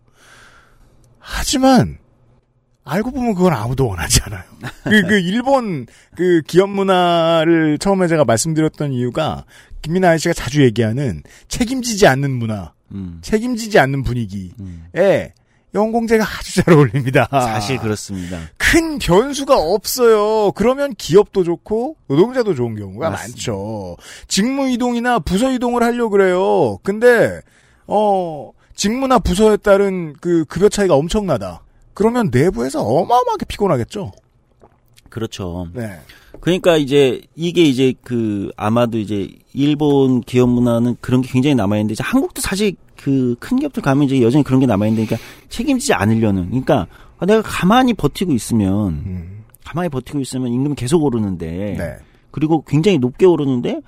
[1.20, 1.98] 하지만
[2.88, 4.44] 알고 보면 그건 아무도 원하지 않아요.
[4.84, 9.46] 그, 그 일본 그 기업 문화를 처음에 제가 말씀드렸던 이유가
[9.82, 13.20] 김민아 아저씨가 자주 얘기하는 책임지지 않는 문화, 음.
[13.22, 14.88] 책임지지 않는 분위기에 음.
[15.74, 17.28] 연공제가 아주 잘 어울립니다.
[17.32, 18.40] 사실 그렇습니다.
[18.58, 20.52] 큰 변수가 없어요.
[20.54, 23.36] 그러면 기업도 좋고 노동자도 좋은 경우가 맞습니다.
[23.36, 23.98] 많죠.
[24.28, 26.78] 직무 이동이나 부서 이동을 하려고 그래요.
[26.84, 27.42] 근데
[27.86, 31.62] 어 직무나 부서에 따른 그 급여 차이가 엄청나다.
[31.98, 34.12] 그러면 내부에서 어마어마하게 피곤하겠죠.
[35.10, 35.68] 그렇죠.
[35.74, 36.00] 네.
[36.40, 41.94] 그러니까 이제 이게 이제 그 아마도 이제 일본 기업 문화는 그런 게 굉장히 남아 있는데
[41.94, 45.94] 이제 한국도 사실 그 큰 기업들 가면 이제 여전히 그런 게 남아 있는데 그러니까 책임지지
[45.94, 46.86] 않으려는 그러니까
[47.18, 49.44] 아, 내가 가만히 버티고 있으면 음.
[49.66, 51.96] 가만히 버티고 있으면 임금이 계속 오르는데 네.
[52.30, 53.82] 그리고 굉장히 높게 오르는데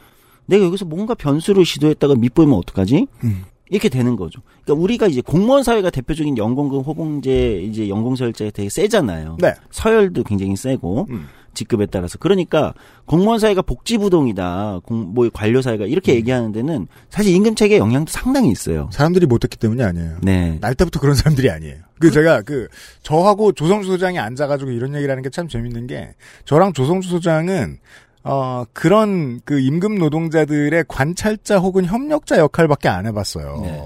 [0.48, 3.06] 내가 여기서 뭔가 변수를 시도했다가 밑보이면 어떡하지?
[3.24, 3.43] 음.
[3.69, 4.41] 이렇게 되는 거죠.
[4.63, 9.38] 그러니까 우리가 이제 공무원 사회가 대표적인 연공금 호봉제 이제 연공서열제가 되게 세잖아요.
[9.39, 9.53] 네.
[9.71, 11.27] 서열도 굉장히 세고 음.
[11.53, 12.73] 직급에 따라서 그러니까
[13.05, 18.49] 공무원 사회가 복지부동이다, 공, 뭐 관료 사회가 이렇게 얘기하는 데는 사실 임금 체계 영향도 상당히
[18.49, 18.89] 있어요.
[18.93, 20.17] 사람들이 못했기 때문이 아니에요.
[20.21, 21.77] 네, 날 때부터 그런 사람들이 아니에요.
[21.99, 22.67] 그 제가 그
[23.03, 26.13] 저하고 조성주 소장이 앉아가지고 이런 얘기를 하는 게 참 재밌는 게
[26.45, 27.77] 저랑 조성주 소장은
[28.23, 33.60] 어 그런 그 임금 노동자들의 관찰자 혹은 협력자 역할밖에 안 해봤어요.
[33.62, 33.82] 네.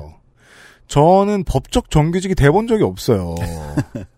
[0.87, 3.35] 저는 법적 정규직이 돼본 적이 없어요.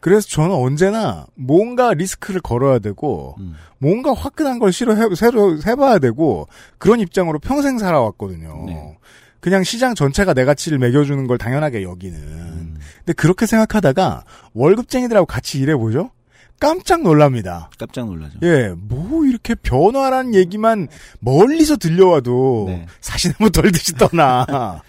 [0.00, 3.54] 그래서 저는 언제나 뭔가 리스크를 걸어야 되고 음.
[3.78, 6.46] 뭔가 화끈한 걸 싫어 해 새로 해봐야 되고
[6.78, 8.64] 그런 입장으로 평생 살아왔거든요.
[8.66, 8.98] 네.
[9.40, 12.18] 그냥 시장 전체가 내 가치를 매겨주는 걸 당연하게 여기는.
[12.18, 12.76] 음.
[12.98, 16.10] 근데 그렇게 생각하다가 월급쟁이들하고 같이 일해보죠?
[16.60, 17.70] 깜짝 놀랍니다.
[17.78, 18.38] 깜짝 놀라죠.
[18.42, 20.88] 예, 뭐 이렇게 변화란 얘기만
[21.20, 22.86] 멀리서 들려와도 네.
[23.00, 24.46] 사시나무 덜듯이 떠나.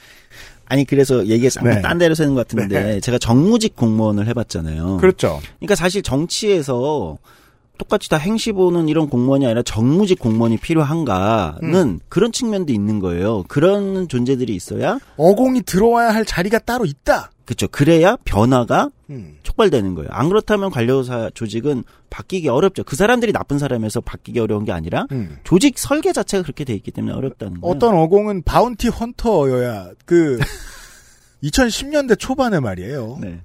[0.66, 1.82] 아니 그래서 얘기가 잠깐 네.
[1.82, 3.00] 딴 데로 새는 것 같은데 네.
[3.00, 4.98] 제가 정무직 공무원을 해봤잖아요.
[4.98, 5.40] 그렇죠.
[5.58, 7.18] 그러니까 사실 정치에서
[7.80, 12.00] 똑같이 다 행시 보는 이런 공무원이 아니라 정무직 공무원이 필요한가는 음.
[12.10, 13.46] 그런 측면도 있는 거예요.
[13.48, 17.32] 그런 존재들이 있어야 어공이 들어와야 할 자리가 따로 있다.
[17.46, 17.68] 그렇죠.
[17.70, 19.38] 그래야 변화가 음.
[19.44, 20.10] 촉발되는 거예요.
[20.12, 22.84] 안 그렇다면 관료사 조직은 바뀌기 어렵죠.
[22.84, 25.38] 그 사람들이 나쁜 사람에서 바뀌기 어려운 게 아니라 음.
[25.44, 27.76] 조직 설계 자체가 그렇게 돼 있기 때문에 어렵다는 거예요.
[27.76, 30.40] 어떤 어공은 바운티 헌터여야 그
[31.44, 33.18] 2010년대 초반에 말이에요.
[33.22, 33.42] 네.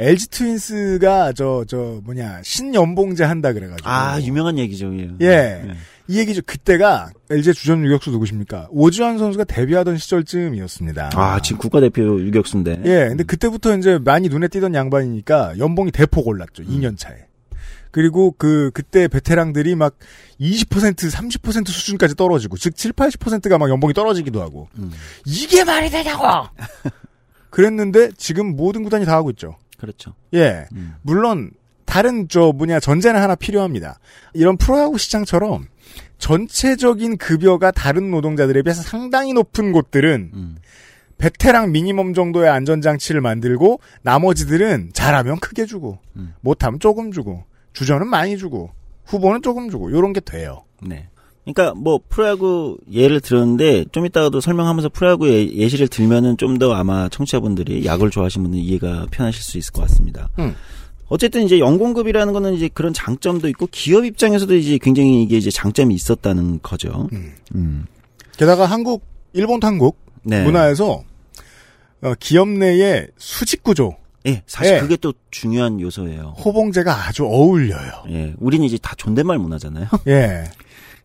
[0.00, 4.92] LG 트윈스가 저 저 뭐냐 신연봉제 한다 그래가지고 아 유명한 얘기죠.
[4.96, 5.10] 예.
[5.20, 5.26] 예.
[5.66, 5.74] 네.
[6.08, 6.40] 이 얘기죠.
[6.44, 8.66] 그때가 LG 주전 유격수 누구십니까?
[8.70, 11.10] 오주환 선수가 데뷔하던 시절쯤이었습니다.
[11.14, 12.82] 아 지금 국가대표 유격수인데.
[12.86, 16.64] 예, 근데 그때부터 이제 많이 눈에 띄던 양반이니까 연봉이 대폭 올랐죠.
[16.64, 17.16] 2년 차에.
[17.92, 19.96] 그리고 그 그때 베테랑들이 막
[20.40, 24.90] 20% 30% 수준까지 떨어지고 즉 7, 80%가 막 연봉이 떨어지기도 하고 음,
[25.26, 26.24] 이게 말이 되냐고.
[27.50, 29.56] 그랬는데 지금 모든 구단이 다 하고 있죠.
[29.80, 30.14] 그렇죠.
[30.34, 30.66] 예.
[30.72, 30.94] 음.
[31.00, 31.50] 물론
[31.86, 33.98] 다른 저 뭐냐 전제는 하나 필요합니다.
[34.34, 35.66] 이런 프로야구 시장처럼
[36.18, 40.56] 전체적인 급여가 다른 노동자들에 비해서 상당히 높은 곳들은 음.
[41.16, 46.34] 베테랑 미니멈 정도의 안전장치를 만들고 나머지들은 잘하면 크게 주고 음.
[46.40, 48.70] 못하면 조금 주고 주전은 많이 주고
[49.06, 50.64] 후보는 조금 주고 요런 게 돼요.
[50.82, 51.08] 네.
[51.44, 57.08] 그러니까 뭐 프로야구 예를 들었는데 좀 이따가도 설명하면서 프로야구 예, 예시를 들면은 좀 더 아마
[57.08, 60.28] 청취자분들이 야구를 좋아하시는 분들 이해가 편하실 수 있을 것 같습니다.
[60.38, 60.54] 음.
[61.08, 65.94] 어쨌든 이제 연공급이라는 거는 이제 그런 장점도 있고 기업 입장에서도 이제 굉장히 이게 이제 장점이
[65.94, 67.08] 있었다는 거죠.
[67.12, 67.32] 음.
[67.54, 67.86] 음.
[68.36, 70.44] 게다가 한국 일본 한국 네.
[70.44, 71.02] 문화에서
[72.02, 74.80] 어, 기업 내의 수직 구조 예, 사실 예.
[74.80, 76.34] 그게 또 중요한 요소예요.
[76.44, 78.04] 호봉제가 아주 어울려요.
[78.10, 79.86] 예, 우리는 이제 다 존댓말 문화잖아요.
[80.08, 80.44] 예.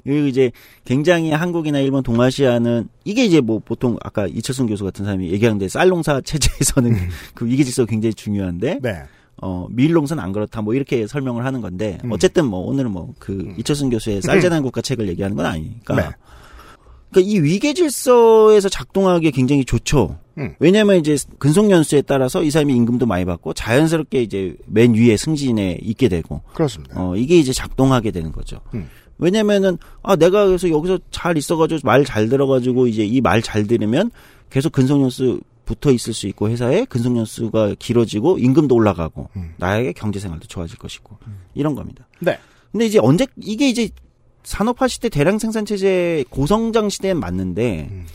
[0.05, 0.51] 그리고 이제
[0.85, 6.21] 굉장히 한국이나 일본, 동아시아는 이게 이제 뭐 보통 아까 이철승 교수 같은 사람이 얘기하는데 쌀농사
[6.25, 6.95] 체제에서는
[7.33, 9.03] 그 위계 질서가 굉장히 중요한데 네.
[9.41, 12.11] 어 밀농사는 안 그렇다 뭐 이렇게 설명을 하는 건데 음.
[12.11, 16.09] 어쨌든 뭐 오늘은 뭐그 이철승 교수의 쌀재난 국가 책을 얘기하는 건 아니니까 네.
[17.11, 20.19] 그러니까 이 위계 질서에서 작동하기에 굉장히 좋죠.
[20.37, 20.53] 음.
[20.59, 25.79] 왜냐하면 이제 근속 연수에 따라서 이 사람이 임금도 많이 받고 자연스럽게 이제 맨 위에 승진에
[25.81, 27.01] 있게 되고 그렇습니다.
[27.01, 28.59] 어, 이게 이제 작동하게 되는 거죠.
[28.73, 28.89] 음.
[29.17, 34.11] 왜냐면은, 아, 내가 그래서 여기서 잘 있어가지고 말 잘 들어가지고 이제 이 말 잘 들으면
[34.49, 39.53] 계속 근속연수 붙어 있을 수 있고 회사에 근속연수가 길어지고 임금도 올라가고 음.
[39.57, 41.17] 나에게 경제 생활도 좋아질 것이고
[41.55, 42.07] 이런 겁니다.
[42.19, 42.37] 네.
[42.71, 43.89] 근데 이제 언제, 이게 이제
[44.43, 48.05] 산업화 시대 대량 생산 체제 고성장 시대엔 맞는데 음.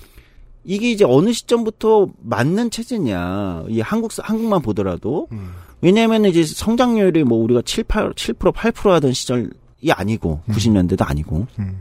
[0.64, 3.64] 이게 이제 어느 시점부터 맞는 체제냐.
[3.70, 5.50] 이 한국 한국만 보더라도 음.
[5.80, 9.50] 왜냐하면 이제 성장률이 뭐 우리가 7, 8, 7% 8% 하던 시절
[9.80, 11.80] 이 아니고 90년대도 아니고 음.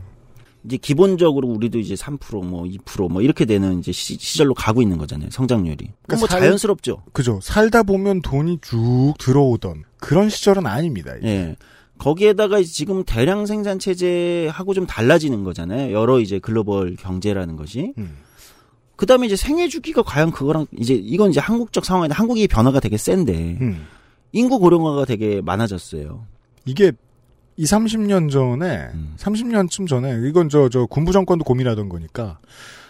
[0.64, 5.30] 이제 기본적으로 우리도 이제 3%뭐 2%뭐 이렇게 되는 이제 시, 절로 가고 있는 거잖아요.
[5.30, 5.90] 성장률이.
[6.06, 7.02] 그럼 뭐 살- 자연스럽죠.
[7.12, 7.40] 그죠.
[7.42, 11.14] 살다 보면 돈이 쭉 들어오던 그런 시절은 아닙니다.
[11.16, 11.28] 이게.
[11.28, 11.56] 예.
[11.98, 15.92] 거기에다가 이제 지금 대량 생산 체제하고 좀 달라지는 거잖아요.
[15.94, 17.92] 여러 이제 글로벌 경제라는 것이.
[17.98, 18.16] 음.
[18.96, 23.58] 그다음에 이제 생애 주기가 과연 그거랑 이제 이건 이제 한국적 상황인데 한국이 변화가 되게 센데
[23.60, 23.86] 음.
[24.32, 26.26] 인구 고령화가 되게 많아졌어요.
[26.66, 26.92] 이게
[27.60, 29.14] 2, 30년 전에, 음.
[29.18, 32.38] 30년쯤 전에, 이건 저, 저, 군부 정권도 고민하던 거니까,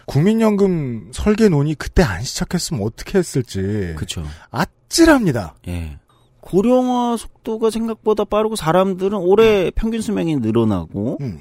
[0.07, 3.95] 국민연금 설계 논의 그때 안 시작했으면 어떻게 했을지.
[3.97, 4.25] 그렇죠.
[4.53, 5.57] 아찔합니다.
[5.67, 5.99] 예.
[6.41, 11.41] 고령화 속도가 생각보다 빠르고 사람들은 올해 평균 수명이 늘어나고 음.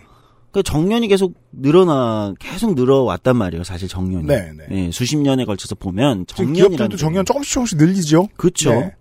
[0.51, 3.63] 그 정년이 계속 늘어나 계속 늘어왔단 말이에요.
[3.63, 4.25] 사실 정년이.
[4.25, 4.65] 네, 네.
[4.71, 8.27] 예, 수십 년에 걸쳐서 보면 정년이라는 기업들도 정년 조금씩 조금씩 늘리죠.
[8.35, 8.71] 그렇죠.
[8.71, 8.95] 네.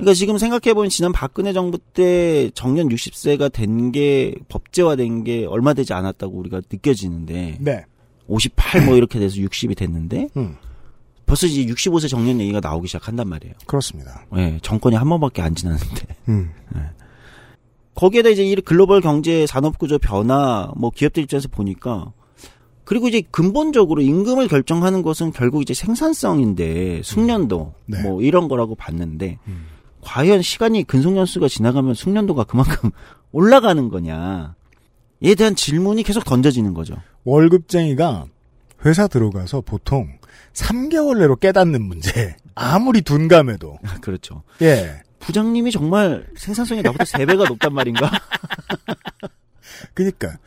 [0.00, 5.92] 그러니까 지금 생각해보면 지난 박근혜 정부 때 정년 60세가 된 게 법제화된 게 얼마 되지
[5.92, 7.84] 않았다고 우리가 느껴지는데 네.
[8.26, 10.56] 58 뭐 이렇게 돼서 60이 됐는데 음.
[11.26, 13.54] 벌써 이제 65세 정년 얘기가 나오기 시작한단 말이에요.
[13.66, 14.26] 그렇습니다.
[14.36, 16.50] 예, 정권이 한 번밖에 안 지났는데 음.
[17.94, 22.12] 거기에다 이제 이 글로벌 경제 산업 구조 변화 뭐 기업들 입장에서 보니까
[22.84, 28.02] 그리고 이제 근본적으로 임금을 결정하는 것은 결국 이제 생산성인데 숙련도 네.
[28.02, 29.66] 뭐 이런 거라고 봤는데 음.
[30.02, 32.90] 과연 시간이 근속연수가 지나가면 숙련도가 그만큼
[33.32, 34.54] 올라가는 거냐
[35.22, 36.96] 에 대한 질문이 계속 던져지는 거죠.
[37.24, 38.26] 월급쟁이가
[38.86, 40.08] 회사 들어가서 보통
[40.54, 42.36] 3개월 내로 깨닫는 문제.
[42.54, 43.78] 아무리 둔감해도.
[44.00, 44.42] 그렇죠.
[44.62, 45.02] 예.
[45.18, 48.10] 부장님이 정말 생산성이 나보다 3배가 높단 말인가?
[49.94, 50.38] 그니까.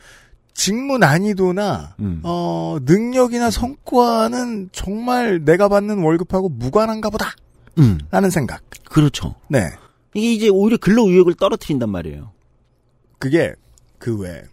[0.52, 2.20] 직무 난이도나, 음.
[2.22, 7.32] 어, 능력이나 성과는 정말 내가 받는 월급하고 무관한가 보다.
[7.78, 8.62] 음, 라는 생각.
[8.88, 9.34] 그렇죠.
[9.48, 9.70] 네.
[10.14, 12.32] 이게 이제 오히려 근로 의욕을 떨어뜨린단 말이에요.
[13.18, 13.54] 그게,
[13.98, 14.44] 그 외,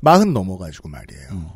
[0.00, 1.28] 마흔 넘어가지고 말이에요.
[1.32, 1.48] 음.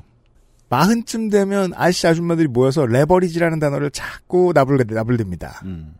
[0.68, 5.64] 마흔쯤 되면 아저씨 아줌마들이 모여서 레버리지라는 단어를 자꾸 나불, 나불댑니다.
[5.64, 5.94] 음.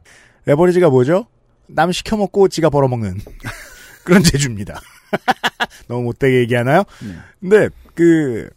[0.46, 1.26] 레버리지가 뭐죠?
[1.66, 3.20] 남 시켜 먹고 지가 벌어먹는
[4.04, 4.80] 그런 재주입니다.
[5.88, 6.84] 너무 못되게 얘기하나요?
[7.02, 7.14] 네.
[7.40, 8.50] 근데 그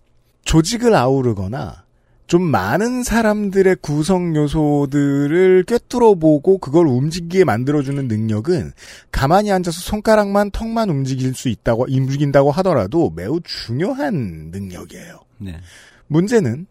[0.44, 1.84] 조직을 아우르거나
[2.28, 8.74] 좀 많은 사람들의 구성 요소들을 꿰뚫어 보고 그걸 움직이게 만들어주는 능력은
[9.12, 15.22] 가만히 앉아서 손가락만 턱만 움직일 수 있다고 움직인다고 하더라도 매우 중요한 능력이에요.
[15.38, 15.60] 네.
[16.08, 16.68] 문제는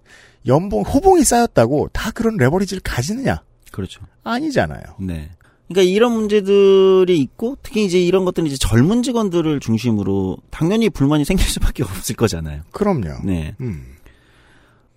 [0.46, 3.42] 연봉 호봉이 쌓였다고 다 그런 레버리지를 가지느냐?
[3.72, 4.02] 그렇죠.
[4.24, 4.82] 아니잖아요.
[5.00, 5.30] 네.
[5.68, 11.46] 그러니까 이런 문제들이 있고 특히 이제 이런 것들은 이제 젊은 직원들을 중심으로 당연히 불만이 생길
[11.48, 12.62] 수밖에 없을 거잖아요.
[12.70, 13.24] 그럼요.
[13.24, 13.54] 네.
[13.60, 13.95] 음.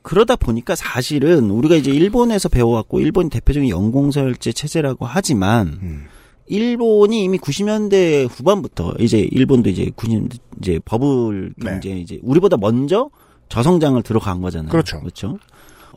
[0.02, 6.06] 그러다 보니까 사실은 우리가 이제 일본에서 배워왔고 일본 대표적인 연공서열제 체제라고 하지만 음.
[6.48, 11.72] 일본이 이미 90년대 후반부터 이제 일본도 이제 90년 이제 버블 네.
[11.72, 13.10] 경제 이제 우리보다 먼저
[13.50, 14.72] 저성장을 들어간 거잖아요.
[14.72, 15.00] 그렇죠.
[15.00, 15.38] 그렇죠.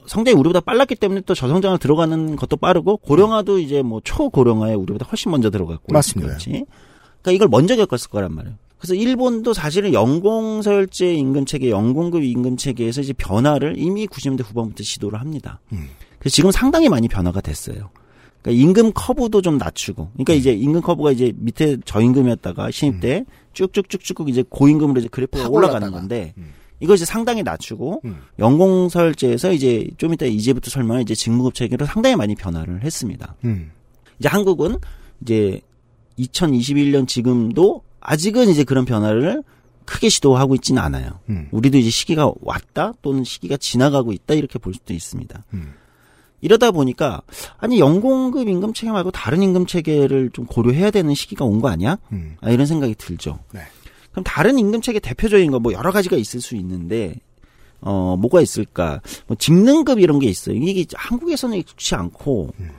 [0.07, 5.31] 성장이 우리보다 빨랐기 때문에 또 저성장을 들어가는 것도 빠르고 고령화도 이제 뭐 초고령화에 우리보다 훨씬
[5.31, 6.33] 먼저 들어갔고 맞습니다.
[6.33, 6.51] 그렇지.
[7.23, 8.57] 그러니까 이걸 먼저 겪었을 거란 말이에요.
[8.83, 15.21] 그래서 일본도 사실은 연공서열제 임금 체계, 연공급 임금 체계에서 이제 변화를 이미 90년대 후반부터 시도를
[15.21, 15.61] 합니다.
[15.71, 15.87] 음.
[16.19, 17.91] 그래서 지금 상당히 많이 변화가 됐어요.
[18.43, 24.29] 그러니까 임금 커브도 좀 낮추고, 그러니까 이제 임금 커브가 이제 밑에 저임금이었다가 신입 때 쭉쭉쭉쭉
[24.29, 26.01] 이제 고임금으로 이제 그래프가 확 올라가는 올랐다가.
[26.01, 26.51] 건데, 음.
[26.81, 28.17] 이거 이제 상당히 낮추고, 음.
[28.41, 33.37] 연공서열제에서 이제 좀 이따 이제부터 설명할 이제 직무급 체계로 상당히 많이 변화를 했습니다.
[33.45, 33.71] 음.
[34.19, 34.79] 이제 한국은
[35.21, 35.61] 이제
[36.19, 39.43] 2021년 지금도 아직은 이제 그런 변화를
[39.85, 41.19] 크게 시도하고 있지는 않아요.
[41.29, 41.49] 음.
[41.51, 45.45] 우리도 이제 시기가 왔다 또는 시기가 지나가고 있다 이렇게 볼 수도 있습니다.
[45.55, 45.75] 음.
[46.41, 47.23] 이러다 보니까
[47.59, 51.99] 아니 연공급 임금 체계 말고 다른 임금 체계를 좀 고려해야 되는 시기가 온 거 아니야?
[52.13, 52.37] 음.
[52.41, 53.39] 아, 이런 생각이 들죠.
[53.53, 53.61] 네.
[54.11, 57.17] 그럼 다른 임금 체계 대표적인 거 뭐 여러 가지가 있을 수 있는데
[57.81, 59.01] 어 뭐가 있을까?
[59.27, 60.57] 뭐 직능급 이런 게 있어요.
[60.57, 62.71] 이게 한국에서는 익숙치 않고 음.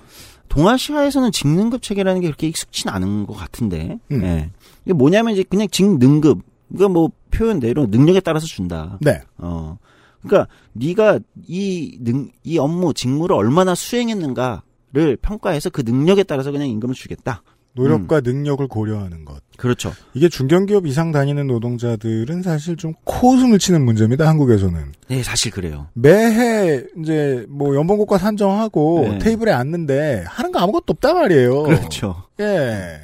[0.49, 3.97] 동아시아에서는 직능급 체계라는 게 그렇게 익숙치는 않은 것 같은데.
[4.11, 4.23] 음.
[4.23, 4.49] 예.
[4.85, 6.39] 이게 뭐냐면 이제 그냥 직 능급.
[6.73, 8.97] 이거 뭐 표현대로 능력에 따라서 준다.
[9.01, 9.21] 네.
[9.37, 9.77] 어.
[10.23, 16.95] 그러니까 네가 이 능 이 업무 직무를 얼마나 수행했는가를 평가해서 그 능력에 따라서 그냥 임금을
[16.95, 17.43] 주겠다.
[17.75, 19.41] 노력과 능력을 고려하는 것.
[19.57, 19.91] 그렇죠.
[20.13, 24.27] 이게 중견기업 이상 다니는 노동자들은 사실 좀 코웃음을 치는 문제입니다.
[24.27, 25.87] 한국에서는 네, 사실 그래요.
[25.93, 29.17] 매해 이제 뭐 연봉고과 산정하고 네.
[29.17, 31.63] 테이블에 앉는데 하는 거 아무것도 없단 말이에요.
[31.63, 32.23] 그렇죠.
[32.41, 32.99] 예.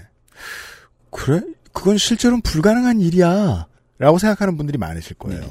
[1.10, 1.42] 그래?
[1.80, 3.68] 그건 실제로는 불가능한 일이야.
[3.98, 5.42] 라고 생각하는 분들이 많으실 거예요.
[5.42, 5.48] 네.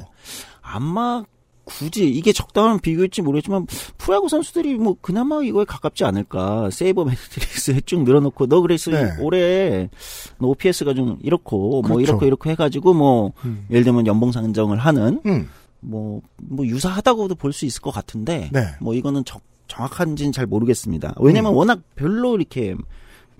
[0.62, 1.24] 아마
[1.64, 3.66] 굳이 이게 적당한 비교일지 모르겠지만
[3.98, 6.70] 프로야구 선수들이 뭐 그나마 이거에 가깝지 않을까.
[6.70, 9.10] sabermetrics 쭉 늘어놓고 너 그래서 네.
[9.20, 9.90] 올해
[10.38, 12.00] 너 OPS가 좀 이렇고 뭐 그렇죠.
[12.02, 13.66] 이렇고 이렇게 해가지고 뭐 음.
[13.70, 15.48] 예를 들면 연봉 상정을 하는 음.
[15.80, 18.64] 뭐, 뭐 유사하다고도 볼 수 있을 것 같은데 네.
[18.80, 21.14] 뭐 이거는 적- 정확한지는 잘 모르겠습니다.
[21.18, 22.74] 왜냐면 워낙 별로 이렇게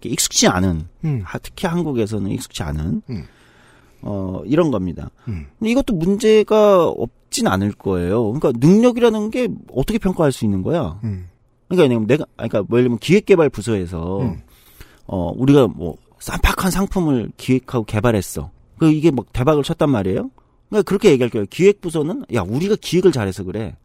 [0.07, 1.21] 익숙지 않은 음.
[1.25, 3.25] 하- 특히 한국에서는 익숙지 않은 음.
[4.03, 5.11] 어 이런 겁니다.
[5.27, 5.47] 음.
[5.59, 8.33] 근데 이것도 문제가 없진 않을 거예요.
[8.33, 11.01] 그러니까 능력이라는 게 어떻게 평가할 수 있는 거야?
[11.05, 11.27] 음.
[11.69, 14.43] 그러니까 내가 그러니까 뭐 예를 들면 기획개발 부서에서 음.
[15.07, 18.51] 어 우리가 뭐 쌈박한 상품을 기획하고 개발했어.
[18.79, 20.31] 그 이게 막 대박을 쳤단 말이에요.
[20.69, 21.47] 그러니까 그렇게 얘기할 거예요.
[21.51, 23.77] 기획 부서는 야 우리가 기획을 잘해서 그래.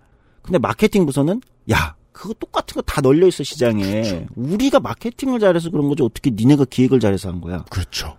[0.44, 4.28] 근데 마케팅 부서는 야 그거 똑같은 거 다 널려 있어 시장에.
[4.36, 7.64] 우리가 마케팅을 잘해서 그런 거지 어떻게 니네가 기획을 잘해서 한 거야.
[7.70, 8.16] 그렇죠.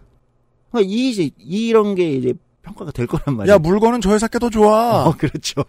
[0.70, 3.54] 그러니까 이 이제 이런 게 이제 평가가 될 거란 말이에요.
[3.54, 5.06] 야, 물건은 저 회사 게더 좋아.
[5.06, 5.64] 어, 그렇죠.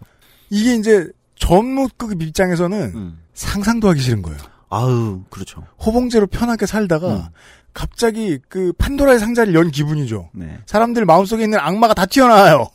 [0.49, 1.07] 이게 이제
[1.37, 3.19] 전무급 입장에서는 음.
[3.33, 4.37] 상상도 하기 싫은 거예요.
[4.69, 5.63] 아우 그렇죠.
[5.85, 7.23] 호봉제로 편하게 살다가 음.
[7.73, 10.29] 갑자기 그 판도라의 상자를 연 기분이죠.
[10.33, 10.57] 네.
[10.65, 12.69] 사람들 마음속에 있는 악마가 다 튀어나와요.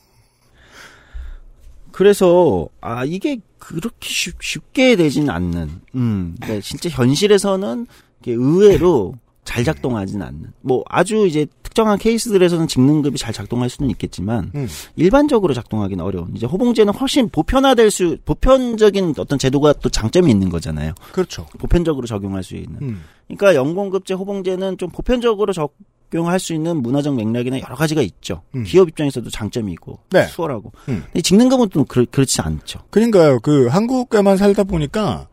[1.93, 3.39] 그래서 아 이게
[3.71, 5.81] 그렇게 쉽, 쉽게 되진 않는.
[5.95, 6.35] 음.
[6.41, 7.87] 그러니까 진짜 현실에서는
[8.27, 10.53] 의외로 잘 작동하진 않는.
[10.61, 14.69] 뭐 아주 이제 특정한 케이스들에서는 직능급이 잘 작동할 수는 있겠지만 음.
[14.97, 16.33] 일반적으로 작동하기는 어려운.
[16.35, 20.95] 이제 호봉제는 훨씬 보편화될 수 보편적인 어떤 제도가 또 장점이 있는 거잖아요.
[21.13, 21.47] 그렇죠.
[21.59, 22.77] 보편적으로 적용할 수 있는.
[22.83, 23.03] 음.
[23.29, 25.77] 그러니까 연공급제 호봉제는 좀 보편적으로 적
[26.15, 28.43] 용할 수 있는 문화적 맥락이나 여러 가지가 있죠.
[28.55, 28.65] 음.
[28.65, 30.27] 기업 입장에서도 장점이 있고 네.
[30.27, 30.73] 수월하고.
[30.89, 31.03] 음.
[31.07, 32.81] 근데 직능급은 또 그렇, 그렇지 않죠.
[32.91, 33.41] 그러니까요.
[33.41, 35.29] 그 한국에만 살다 보니까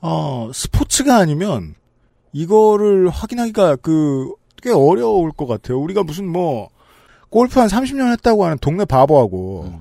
[0.00, 1.74] 어 스포츠가 아니면
[2.32, 5.80] 이거를 확인하기가 그 꽤 어려울 것 같아요.
[5.80, 6.68] 우리가 무슨 뭐
[7.30, 9.80] 골프 한 30년 했다고 하는 동네 바보하고 음.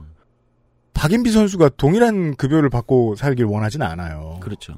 [0.96, 4.40] 박인비 선수가 동일한 급여를 받고 살길 원하진 않아요.
[4.42, 4.74] 그렇죠.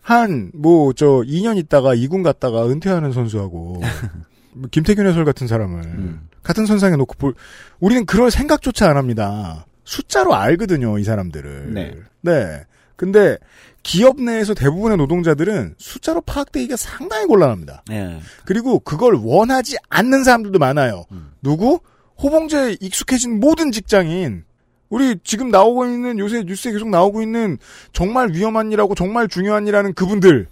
[0.00, 3.80] 한 뭐 저 2년 있다가 2군 갔다가 은퇴하는 선수하고 뭐
[4.70, 6.28] 김태균 해설 같은 사람을 음.
[6.42, 7.34] 같은 선상에 놓고 볼
[7.80, 9.66] 우리는 그럴 생각조차 안 합니다.
[9.84, 11.74] 숫자로 알거든요, 이 사람들을.
[11.74, 11.94] 네.
[12.20, 12.64] 네.
[12.96, 13.36] 근데
[13.82, 17.82] 기업 내에서 대부분의 노동자들은 숫자로 파악되기가 상당히 곤란합니다.
[17.90, 18.20] 예.
[18.44, 21.04] 그리고 그걸 원하지 않는 사람들도 많아요.
[21.10, 21.32] 음.
[21.42, 21.80] 누구?
[22.22, 24.44] 호봉제에 익숙해진 모든 직장인.
[24.88, 27.58] 우리 지금 나오고 있는 요새 뉴스에 계속 나오고 있는
[27.92, 30.46] 정말 위험한 일하고 정말 중요한 일하는 그분들.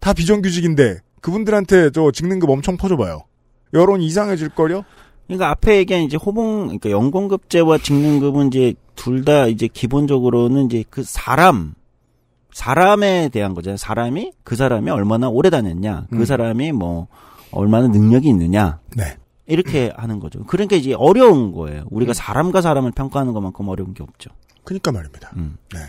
[0.00, 3.22] 다 비정규직인데 그분들한테 저 직능급 엄청 퍼줘봐요.
[3.74, 4.84] 여론 이상해질 걸요?
[5.26, 11.02] 그러니까 앞에 얘기한 이제 호봉, 그러니까 연공급제와 직능급은 이제 둘 다 이제 기본적으로는 이제 그
[11.04, 11.74] 사람,
[12.52, 13.76] 사람에 대한 거잖아요.
[13.76, 16.24] 사람이 그 사람이 얼마나 오래 다녔냐, 그 음.
[16.24, 17.08] 사람이 뭐
[17.50, 19.16] 얼마나 능력이 있느냐 네.
[19.46, 20.44] 이렇게 하는 거죠.
[20.44, 21.84] 그러니까 이제 어려운 거예요.
[21.90, 22.14] 우리가 음.
[22.14, 24.30] 사람과 사람을 평가하는 것만큼 어려운 게 없죠.
[24.64, 25.32] 그니까 말입니다.
[25.36, 25.56] 음.
[25.74, 25.80] 네.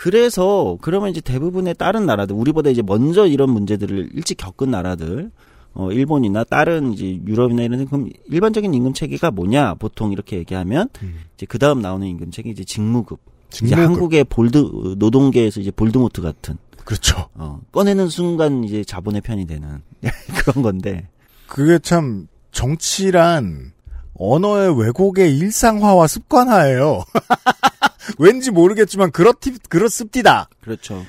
[0.00, 5.30] 그래서 그러면 이제 대부분의 다른 나라들 우리보다 이제 먼저 이런 문제들을 일찍 겪은 나라들
[5.74, 10.88] 어 일본이나 다른 이제 유럽이나 이런 데 그럼 일반적인 임금 체계가 뭐냐 보통 이렇게 얘기하면
[11.02, 11.20] 음.
[11.36, 13.20] 이제 그 다음 나오는 임금 체계 이제 직무급.
[13.48, 13.84] 이제 직무급.
[13.84, 17.28] 한국의 볼드 노동계에서 이제 볼드모트 같은 그렇죠.
[17.34, 19.82] 어 꺼내는 순간 이제 자본의 편이 되는
[20.40, 21.08] 그런 건데
[21.46, 23.72] 그게 참 정치란
[24.14, 27.04] 언어의 왜곡의 일상화와 습관화예요.
[28.18, 30.48] 왠지 모르겠지만 그렇티 그렇습디다.
[30.62, 31.04] 그렇죠.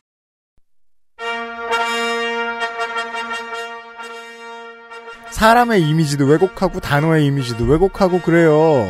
[5.31, 8.85] 사람의 이미지도 왜곡하고 단어의 이미지도 왜곡하고 그래요.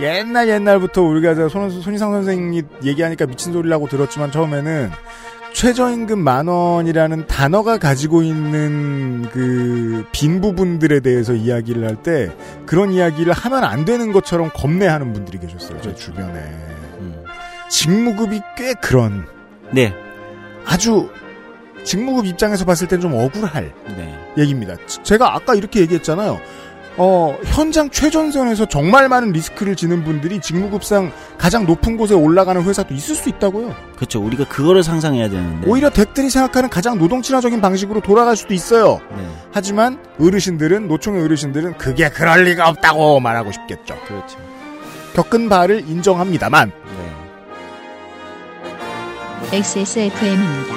[0.00, 4.90] 옛날 옛날부터 우리가 저 손, 손희상 선생이 얘기하니까 미친 소리라고 들었지만 처음에는
[5.52, 12.32] 최저임금 만 원이라는 단어가 가지고 있는 그 빈 부분들에 대해서 이야기를 할 때
[12.66, 15.80] 그런 이야기를 하면 안 되는 것처럼 겁내하는 분들이 계셨어요.
[15.80, 16.42] 제 주변에.
[17.64, 17.68] 음.
[17.68, 19.26] 직무급이 꽤 그런
[19.72, 19.92] 네.
[20.66, 21.10] 아주
[21.84, 24.18] 직무급 입장에서 봤을 땐 좀 억울할 네.
[24.38, 24.74] 얘기입니다.
[24.86, 26.40] 지- 제가 아까 이렇게 얘기했잖아요.
[26.96, 33.16] 어, 현장 최전선에서 정말 많은 리스크를 지는 분들이 직무급상 가장 높은 곳에 올라가는 회사도 있을
[33.16, 33.74] 수 있다고요.
[33.96, 34.22] 그렇죠.
[34.22, 35.68] 우리가 그거를 상상해야 되는데.
[35.68, 39.00] 오히려 덱들이 생각하는 가장 노동 친화적인 방식으로 돌아갈 수도 있어요.
[39.16, 39.26] 네.
[39.52, 43.98] 하지만 어르신들은 노총의 어르신들은 그게 그럴 리가 없다고 말하고 싶겠죠.
[44.06, 44.38] 그렇죠.
[45.14, 47.03] 겪은 바를 인정합니다만 네.
[49.52, 50.74] XSFM입니다.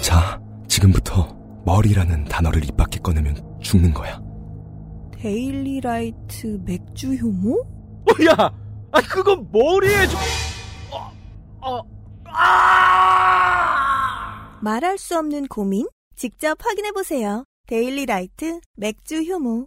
[0.00, 1.28] 자, 지금부터
[1.64, 4.20] 머리라는 단어를 입 밖에 꺼내면 죽는 거야.
[5.18, 7.64] 데일리라이트 맥주 효모?
[8.28, 8.52] 야,
[8.90, 10.18] 아, 그건 머리에 좀.
[11.62, 11.82] 어, 어,
[12.26, 13.38] 아!
[14.60, 15.86] 말할 수 없는 고민?
[16.16, 17.44] 직접 확인해보세요.
[17.66, 19.66] 데일리 라이트 맥주 효모.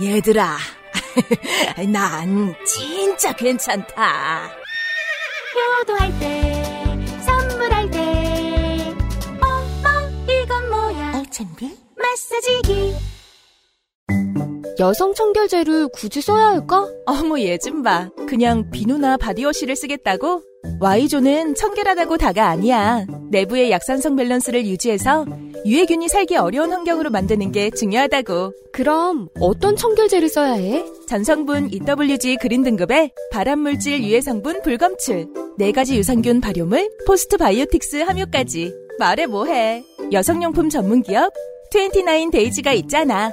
[0.00, 0.56] 얘들아,
[1.92, 4.50] 난 진짜 괜찮다.
[5.80, 8.94] 효도할 때, 선물할 때,
[9.42, 9.90] 어, 어,
[10.30, 11.14] 이건 뭐야?
[11.16, 11.76] 알찬비?
[11.96, 12.94] 마사지기.
[14.78, 16.88] 여성 청결제를 굳이 써야 할까?
[17.06, 18.08] 어머 얘 좀 봐.
[18.26, 20.42] 그냥 비누나 바디워시를 쓰겠다고?
[20.80, 23.06] Y존은 청결하다고 다가 아니야.
[23.30, 25.26] 내부의 약산성 밸런스를 유지해서
[25.64, 28.52] 유해균이 살기 어려운 환경으로 만드는 게 중요하다고.
[28.72, 30.84] 그럼 어떤 청결제를 써야 해?
[31.06, 38.74] 전성분 EWG 그린 등급의 발암물질 유해 성분 불검출, 네 가지 유산균 발효물, postbiotics 함유까지.
[38.98, 39.84] 말해 뭐해.
[40.10, 41.32] 여성용품 전문기업
[41.74, 43.32] 29 데이즈가 있잖아.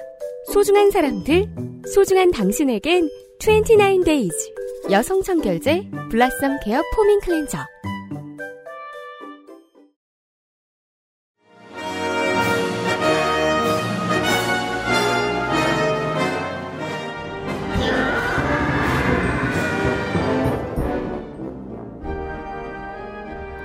[0.54, 1.48] 소중한 사람들,
[1.94, 3.10] 소중한 당신에겐
[3.40, 4.34] 29days
[4.92, 7.58] 여성 청결제 블라썸 케어 포밍 클렌저.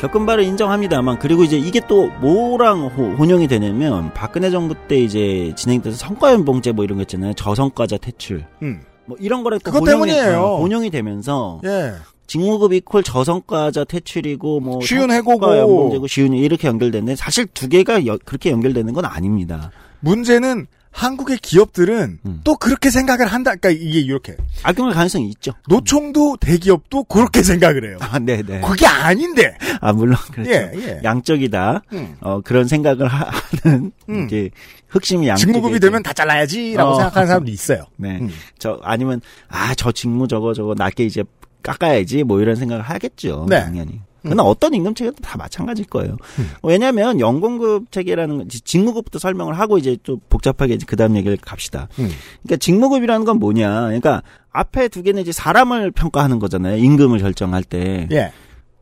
[0.01, 5.53] 겪은 바를 인정합니다만 그리고 이제 이게 또 뭐랑 호- 혼용이 되냐면 박근혜 정부 때 이제
[5.57, 7.33] 진행돼서 성과연봉제 뭐 이런 거 있잖아요.
[7.35, 8.45] 저성과자 퇴출.
[8.63, 8.83] 음.
[9.07, 10.41] 뭐 이런 거를 또 그것 혼용이, 때문이에요.
[10.43, 11.93] 어, 혼용이 되면서 예.
[12.27, 15.57] 직무급 이퀄 저성과자 퇴출이고 뭐 쉬운 해고고.
[15.59, 19.71] 연봉제고 쉬운 이렇게 연결되는데 사실 두 개가 여- 그렇게 연결되는 건 아닙니다.
[20.01, 22.41] 문제는 한국의 기업들은 음.
[22.45, 23.57] 또 그렇게 생각을 한다.
[23.57, 25.53] 그러니까 이게 이렇게 악용할 가능성이 있죠.
[25.69, 27.99] 노총도 대기업도 그렇게 생각을 해요.
[28.01, 28.61] 아, 네, 네.
[28.61, 29.59] 그게 아닌데.
[29.81, 30.51] 아, 물론 그렇죠.
[30.53, 31.01] 예, 예.
[31.03, 31.83] 양적이다.
[31.93, 32.17] 음.
[32.21, 33.29] 어, 그런 생각을 하,
[33.65, 34.27] 는 음.
[34.27, 34.51] 이제
[34.89, 36.95] 흑심이 양쪽에 직무급이 되면 다 잘라야지라고 어.
[36.95, 37.87] 생각하는 사람도 있어요.
[37.99, 38.21] 네.
[38.21, 38.31] 음.
[38.59, 41.25] 저 아니면 아, 저 직무 저거 저거 낮게 이제
[41.65, 43.47] 깎아야지 뭐 이런 생각을 하겠죠.
[43.51, 43.65] 네.
[43.65, 44.01] 당연히.
[44.25, 46.17] 그러나 어떤 임금 체계도 다 마찬가지일 거예요.
[46.63, 51.89] 왜냐하면 연공급 체계라는 건 직무급부터 설명을 하고 이제 또 복잡하게 이제 그다음 얘기를 갑시다.
[51.99, 52.09] 음.
[52.43, 53.83] 그러니까 직무급이라는 건 뭐냐?
[53.83, 56.77] 그러니까 앞에 두 개는 이제 사람을 평가하는 거잖아요.
[56.79, 58.09] 임금을 결정할 때.
[58.13, 58.33] 예.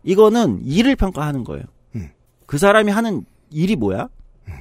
[0.05, 1.64] 이거는 일을 평가하는 거예요.
[1.97, 2.11] 음.
[2.47, 4.09] 그 사람이 하는 일이 뭐야?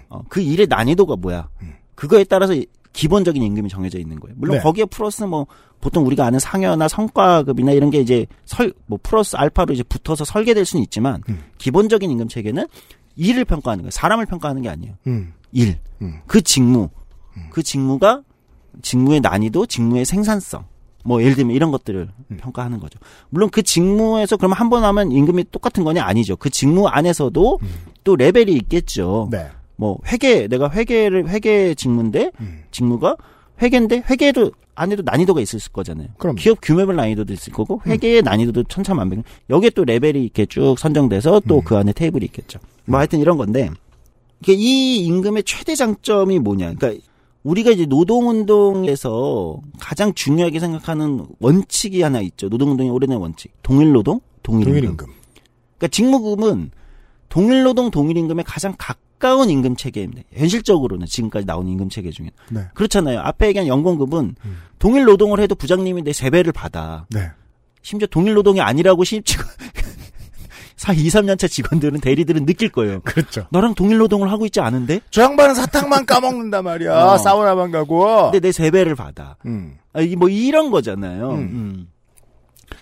[0.10, 1.50] 어, 그 일의 난이도가 뭐야?
[1.96, 2.54] 그거에 따라서
[2.94, 4.36] 기본적인 임금이 정해져 있는 거예요.
[4.38, 4.64] 물론 네.
[4.64, 5.48] 거기에 플러스 뭐
[5.80, 10.66] 보통 우리가 아는 상여나 성과급이나 이런 게 이제 설 뭐 플러스 알파로 이제 붙어서 설계될
[10.66, 11.44] 수는 있지만 음.
[11.58, 12.68] 기본적인 임금 체계는
[13.16, 13.92] 일을 평가하는 거예요.
[13.92, 14.94] 사람을 평가하는 게 아니에요.
[15.08, 15.34] 음.
[15.52, 15.78] 일.
[16.02, 16.20] 음.
[16.28, 16.90] 그 직무.
[17.50, 18.22] 그 직무가
[18.82, 20.66] 직무의 난이도, 직무의 생산성.
[21.04, 22.38] 뭐 예를 들면 이런 것들을 음.
[22.38, 23.00] 평가하는 거죠.
[23.30, 26.36] 물론 그 직무에서 그럼 한 번 하면 임금이 똑같은 거냐 아니죠.
[26.36, 27.60] 그 직무 안에서도
[28.04, 29.28] 또 레벨이 있겠죠.
[29.32, 29.50] 네.
[29.82, 32.62] 뭐 회계 내가 회계를 회계 직무인데 음.
[32.70, 33.18] 직무가
[33.60, 36.10] 회계인데 회계도 안에도 난이도가 있을 거잖아요.
[36.20, 36.36] 그럼.
[36.36, 39.24] 기업 규모별 난이도도 있을 거고 회계의 난이도도 천차만별.
[39.50, 42.60] 여기에 또 레벨이 이렇게 쭉 선정돼서 또그 안에 테이블이 있겠죠.
[42.86, 43.72] 뭐 하여튼 이런 건데
[44.42, 46.74] 이게 이 임금의 최대 장점이 뭐냐?
[46.76, 47.04] 그러니까
[47.42, 52.50] 우리가 이제 노동운동에서 가장 중요하게 생각하는 원칙이 하나 있죠.
[52.50, 53.52] 노동운동의 오래된 원칙.
[53.64, 54.74] 동일노동, 동일임금.
[54.74, 55.08] 동일임금.
[55.78, 56.70] 그러니까 직무급은
[57.30, 59.11] 동일노동, 동일임금에 가장 가까운
[59.50, 60.24] 임금 체계입니다.
[60.34, 62.30] 현실적으로는 지금까지 나온 임금 체계 중에.
[62.50, 62.62] 네.
[62.74, 63.20] 그렇잖아요.
[63.20, 64.58] 앞에 얘기한 연공급은 음.
[64.80, 67.06] 동일 노동을 해도 부장님이 내 세 배를 받아.
[67.10, 67.30] 네.
[67.82, 69.48] 심지어 동일 노동이 아니라고 신입 직원,
[70.76, 73.02] 사 2, 3년차 직원들은 대리들은 느낄 거예요.
[73.02, 73.46] 그렇죠.
[73.52, 75.00] 너랑 동일 노동을 하고 있지 않은데?
[75.12, 76.92] 저 양반은 사탕만 까먹는단 말이야.
[77.14, 77.18] 어.
[77.18, 78.32] 사우나만 가고.
[78.32, 79.36] 근데 내 세 배를 받아.
[79.46, 79.78] 음.
[79.94, 81.32] 아, 뭐 이런 거잖아요.
[81.34, 81.88] 음.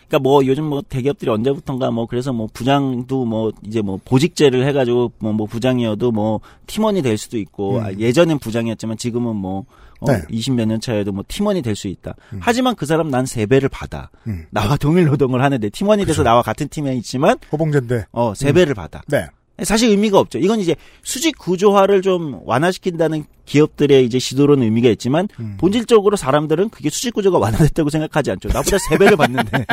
[0.10, 0.20] 음.
[0.20, 5.12] 그러니까 뭐 요즘 뭐 대기업들이 언제부턴가 뭐 그래서 뭐 부장도 뭐 이제 뭐 보직제를 해가지고
[5.20, 7.84] 뭐, 뭐 부장이어도 뭐 팀원이 될 수도 있고 음.
[7.84, 9.66] 아, 예전엔 부장이었지만 지금은 뭐
[10.02, 10.22] 어, 네.
[10.30, 12.16] 20몇 년 차에도 뭐 팀원이 될 수 있다.
[12.34, 12.40] 음.
[12.42, 14.10] 하지만 그 사람 난 세배를 받아.
[14.28, 14.46] 음.
[14.50, 16.24] 나와 동일 노동을 하는데 팀원이 돼서 그죠.
[16.24, 18.06] 나와 같은 팀에 있지만 호봉제인데.
[18.12, 19.02] 어 세배를 받아.
[19.08, 19.28] 네.
[19.64, 20.40] 사실 의미가 없죠.
[20.40, 25.58] 이건 이제 수직 구조화를 좀 완화시킨다는 기업들의 이제 시도로는 의미가 있지만 음.
[25.60, 28.50] 본질적으로 사람들은 그게 수직 구조가 완화됐다고 생각하지 않죠.
[28.50, 29.66] 나보다 세 배를 받는데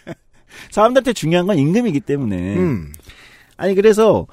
[0.70, 2.92] 사람들한테 중요한 건 임금이기 때문에 음.
[3.56, 4.26] 아니 그래서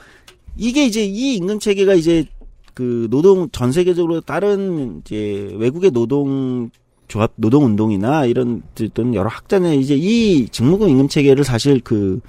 [0.57, 2.25] 이게 이제 이 임금 체계가 이제
[2.73, 6.69] 그 노동 전 세계적으로 다른 이제 외국의 노동
[7.07, 8.63] 조합 노동 운동이나 이런
[8.93, 12.21] 또는 여러 학자는 이제 이 직무급 임금 체계를 사실 그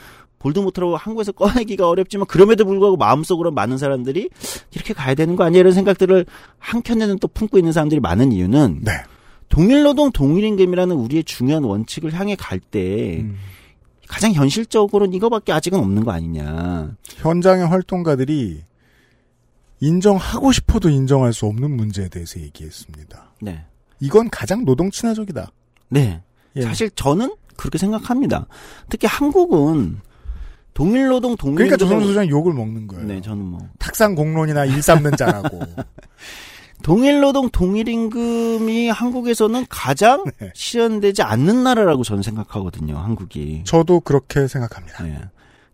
[0.43, 4.28] 볼드모트로 한국에서 꺼내기가 어렵지만 그럼에도 불구하고 마음속으로 많은 사람들이
[4.72, 6.26] 이렇게 가야 되는 거 아니야 이런 생각들을
[6.59, 8.93] 한켠에는 또 품고 있는 사람들이 많은 이유는 네.
[9.49, 13.36] 동일노동 동일임금이라는 우리의 중요한 원칙을 향해 갈때 음.
[14.09, 16.97] 가장 현실적으로는 이거밖에 아직은 없는 거 아니냐.
[17.16, 18.62] 현장의 활동가들이
[19.80, 23.32] 인정하고 싶어도 인정할 수 없는 문제에 대해서 얘기했습니다.
[23.40, 23.64] 네.
[24.01, 25.51] 이건 가장 노동 친화적이다.
[25.88, 26.22] 네.
[26.57, 26.62] 예.
[26.62, 28.47] 사실 저는 그렇게 생각합니다.
[28.90, 30.01] 특히 한국은
[30.75, 33.05] 동일노동 동일 그러니까 조선소 소장 욕을 먹는 거예요.
[33.05, 35.61] 네, 저는 뭐 탁상 공론이나 일 삼는 자라고.
[36.83, 40.51] 동일노동 동일임금이 한국에서는 가장 네.
[40.55, 42.97] 실현되지 않는 나라라고 저는 생각하거든요.
[42.97, 43.62] 한국이.
[43.64, 45.05] 저도 그렇게 생각합니다.
[45.05, 45.18] 네.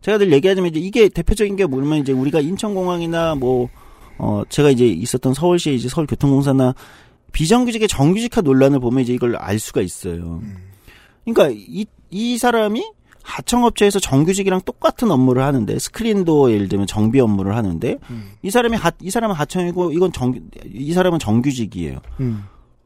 [0.03, 3.69] 제가 늘 얘기하자면 이제 이게 대표적인 게 뭐냐면 이제 우리가 인천공항이나 뭐
[4.19, 6.75] 어, 제가 이제 있었던 서울시의 이제 서울교통공사나
[7.33, 10.43] 비정규직의 정규직화 논란을 보면 이제 이걸 알 수가 있어요.
[11.25, 12.85] 그러니까 이, 이 사람이
[13.29, 17.99] 하청업체에서 정규직이랑 똑같은 업무를 하는데 스크린도어 예를 들면 정비 업무를 하는데
[18.43, 20.35] 이 사람이 하, 이 사람은 하청이고 이건 정,
[20.73, 22.01] 이 사람은 정규직이에요.
[22.21, 22.45] 음.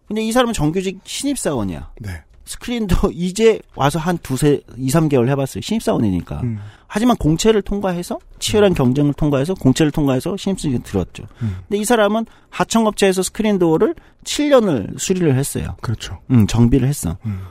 [0.09, 1.93] 근데 이 사람은 정규직 신입사원이야.
[2.01, 2.11] 네.
[2.45, 5.63] 스크린도어 이제 와서 한 두세, 이, 삼 개월 해봤어요.
[5.63, 6.41] 신입사원이니까.
[6.43, 6.59] 음.
[6.89, 11.25] 하지만 공채를 통과해서 치열한 경쟁을 통과해서 공채를 통과해서 신입생이 들었죠.
[11.41, 11.59] 음.
[11.69, 15.77] 근데 이 사람은 하청업체에서 스크린도어를 7년을 수리를 했어요.
[15.81, 16.19] 그렇죠.
[16.31, 17.17] 음, 정비를 했어.
[17.25, 17.43] 음.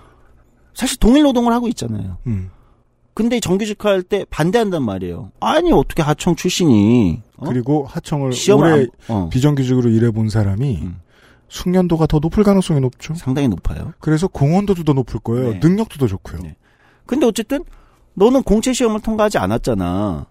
[0.73, 2.17] 사실 동일 노동을 하고 있잖아요.
[2.27, 2.51] 음.
[3.13, 5.31] 근데 정규직화할 때 반대한단 말이에요.
[5.39, 7.45] 아니 어떻게 하청 출신이 어?
[7.45, 9.29] 그리고 하청을 오래 안- 어.
[9.29, 10.99] 비정규직으로 일해본 사람이 음.
[11.49, 13.13] 숙련도가 더 높을 가능성이 높죠.
[13.15, 13.93] 상당히 높아요.
[13.99, 15.51] 그래서 공헌도도 더 높을 거예요.
[15.53, 15.59] 네.
[15.61, 16.39] 능력도 더 좋고요.
[16.43, 16.55] 네.
[17.05, 17.63] 근데 어쨌든
[18.13, 20.25] 너는 공채 시험을 통과하지 않았잖아.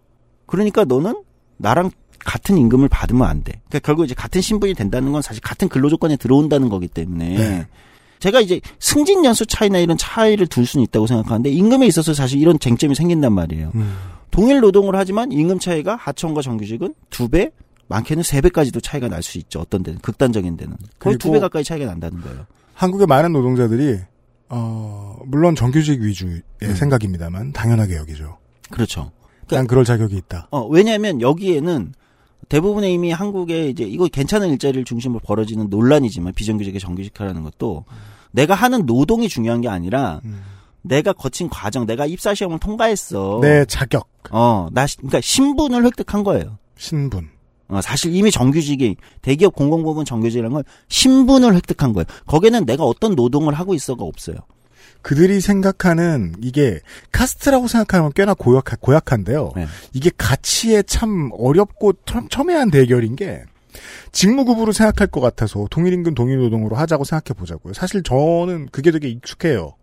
[0.47, 1.22] 그러니까 너는
[1.59, 3.61] 나랑 같은 임금을 받으면 안 돼.
[3.68, 7.66] 그러니까 결국 이제 같은 신분이 된다는 건 사실 같은 근로 조건에 들어온다는 거기 때문에 네.
[8.21, 12.59] 제가 이제 승진 연수 차이나 이런 차이를 둘 수는 있다고 생각하는데 임금에 있어서 사실 이런
[12.59, 13.73] 쟁점이 생긴단 말이에요.
[13.75, 13.97] 음.
[14.31, 17.51] 동일 노동을 하지만 임금 차이가 하청과 정규직은 두 배,
[17.89, 19.59] 많게는 세 배까지도 차이가 날 수 있죠.
[19.61, 22.47] 어떤 데는 극단적인 데는 거의 두 배 가까이 차이가 난다는 거예요.
[22.75, 23.99] 한국의 많은 노동자들이
[24.49, 26.75] 어, 물론 정규직 위주의 음.
[26.75, 28.39] 생각입니다만 당연하게 여기죠.
[28.71, 29.11] 그렇죠.
[29.49, 30.47] 난 그럴 자격이 있다.
[30.53, 31.93] 어, 왜냐하면 여기에는
[32.49, 37.84] 대부분의 이미 한국에 이제 이거 괜찮은 일자리를 중심으로 벌어지는 논란이지만 비정규직의 정규직화라는 것도
[38.32, 40.43] 내가 하는 노동이 중요한 게 아니라 음.
[40.82, 43.38] 내가 거친 과정, 내가 입사 시험을 통과했어.
[43.43, 46.59] 내 자격, 어, 나 시- 그러니까 신분을 획득한 거예요.
[46.78, 47.28] 신분.
[47.68, 52.07] 어, 사실 이미 정규직이 대기업 공공부문 정규직이라는 건 신분을 획득한 거예요.
[52.26, 54.36] 거기는 내가 어떤 노동을 하고 있어가 없어요.
[55.03, 56.80] 그들이 생각하는 이게
[57.12, 59.53] 카스트라고 생각하면 꽤나 고약, 고약한데요.
[59.57, 59.66] 네.
[59.92, 63.42] 이게 가치에 참 어렵고 첨- 첨예한 대결인 게
[64.12, 67.72] 직무급으로 생각할 것 같아서 동일임금 동일노동으로 하자고 생각해 보자고요.
[67.72, 69.74] 사실 저는 그게 되게 익숙해요.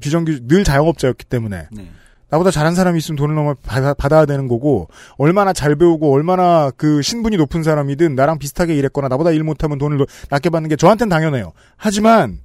[0.00, 1.90] 비정규직 늘 자영업자였기 때문에 네.
[2.28, 7.00] 나보다 잘한 사람이 있으면 돈을 너무 받아, 받아야 되는 거고 얼마나 잘 배우고 얼마나 그
[7.00, 11.08] 신분이 높은 사람이든 나랑 비슷하게 일했거나 나보다 일 못하면 돈을 노- 낮게 받는 게 저한테는
[11.08, 11.52] 당연해요.
[11.76, 12.40] 하지만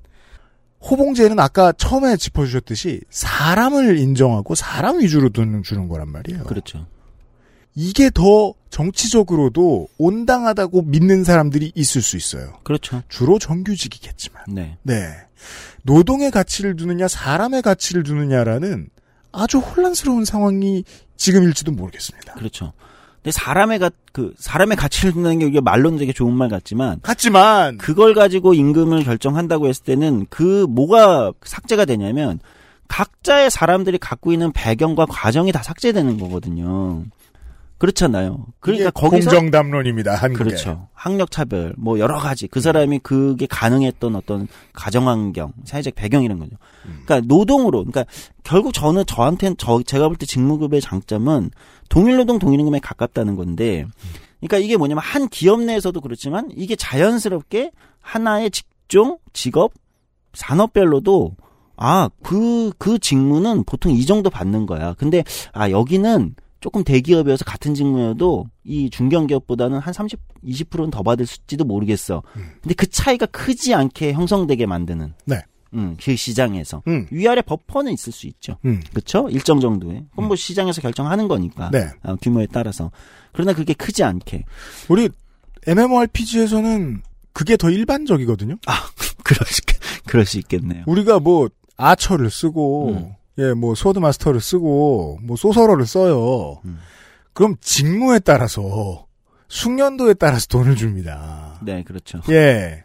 [0.81, 6.43] 호봉제는 아까 처음에 짚어주셨듯이 사람을 인정하고 사람 위주로 돈을 주는 거란 말이에요.
[6.43, 6.87] 그렇죠.
[7.75, 12.53] 이게 더 정치적으로도 온당하다고 믿는 사람들이 있을 수 있어요.
[12.63, 13.03] 그렇죠.
[13.07, 14.43] 주로 정규직이겠지만.
[14.49, 14.77] 네.
[14.83, 15.07] 네.
[15.83, 18.89] 노동의 가치를 두느냐, 사람의 가치를 두느냐라는
[19.31, 20.83] 아주 혼란스러운 상황이
[21.15, 22.33] 지금일지도 모르겠습니다.
[22.33, 22.73] 그렇죠.
[23.23, 27.77] 근데 사람의 가, 그, 사람의 가치를 둔다는 게 이게 말로는 되게 좋은 말 같지만, 같지만,
[27.77, 32.39] 그걸 가지고 임금을 결정한다고 했을 때는 그 뭐가 삭제가 되냐면,
[32.87, 37.03] 각자의 사람들이 갖고 있는 배경과 과정이 다 삭제되는 거거든요.
[37.81, 38.45] 그렇잖아요.
[38.59, 40.13] 그러니까 거기서 공정담론입니다.
[40.13, 40.43] 한국에.
[40.43, 40.87] 그렇죠.
[40.93, 46.37] 학력 차별, 뭐 여러 가지 그 사람이 그게 가능했던 어떤 가정 환경, 사회적 배경 이런
[46.37, 46.57] 거죠.
[46.83, 48.05] 그러니까 노동으로, 그러니까
[48.43, 51.49] 결국 저는 저한테는 저 제가 볼 때 직무급의 장점은
[51.89, 53.87] 동일 노동 동일 임금에 가깝다는 건데,
[54.41, 59.73] 그러니까 이게 뭐냐면 한 기업 내에서도 그렇지만 이게 자연스럽게 하나의 직종, 직업,
[60.33, 61.35] 산업별로도
[61.77, 64.93] 아, 그, 그 직무는 보통 이 정도 받는 거야.
[64.99, 72.23] 근데, 아, 여기는 조금 대기업이어서 같은 직무여도 이 중견기업보다는 한 30, 20%는 더 받을지도 모르겠어.
[72.61, 75.13] 근데 그 차이가 크지 않게 형성되게 만드는.
[75.25, 75.41] 네.
[75.73, 76.83] 음, 그 시장에서.
[76.87, 77.07] 음.
[77.09, 78.57] 위아래 버퍼는 있을 수 있죠.
[78.65, 78.81] 음.
[78.91, 79.27] 그렇죠?
[79.29, 80.05] 일정 정도의.
[80.11, 81.71] 그건 뭐 시장에서 결정하는 거니까.
[81.71, 81.89] 네.
[82.03, 82.91] 어, 규모에 따라서.
[83.31, 84.43] 그러나 그게 크지 않게.
[84.89, 85.09] 우리
[85.65, 87.01] MMORPG에서는
[87.33, 88.57] 그게 더 일반적이거든요.
[88.67, 88.73] 아,
[89.23, 89.61] 그럴 수,
[90.05, 90.83] 그럴 수 있겠네요.
[90.85, 93.13] 우리가 뭐 archer를 쓰고 음.
[93.41, 96.59] 예, 뭐 sword master를 쓰고 뭐 소설어를 써요.
[96.65, 96.79] 음.
[97.33, 99.07] 그럼 직무에 따라서
[99.47, 101.59] 숙련도에 따라서 돈을 줍니다.
[101.61, 102.21] 네, 그렇죠.
[102.29, 102.83] 예.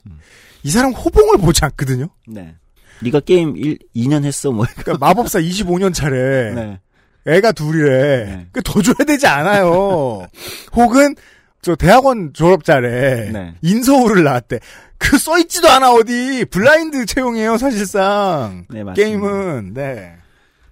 [0.62, 2.08] 이 사람 호봉을 보지 않거든요.
[2.26, 2.54] 네.
[3.02, 4.66] 네가 게임 1, 2년 했어, 뭐.
[4.76, 6.52] 그러니까 마법사 25년 차래.
[6.54, 6.80] 네.
[7.26, 8.24] 애가 둘이래.
[8.24, 8.46] 네.
[8.52, 10.26] 그더 줘야 되지 않아요.
[10.74, 11.14] 혹은
[11.60, 13.30] 저 대학원 졸업자래.
[13.30, 13.54] 네.
[13.62, 14.60] 인서울을 나왔대.
[14.98, 18.64] 그 써있지도 않아 어디 블라인드 채용이에요 사실상.
[18.70, 18.94] 네, 맞습니다.
[18.94, 20.16] 게임은 네.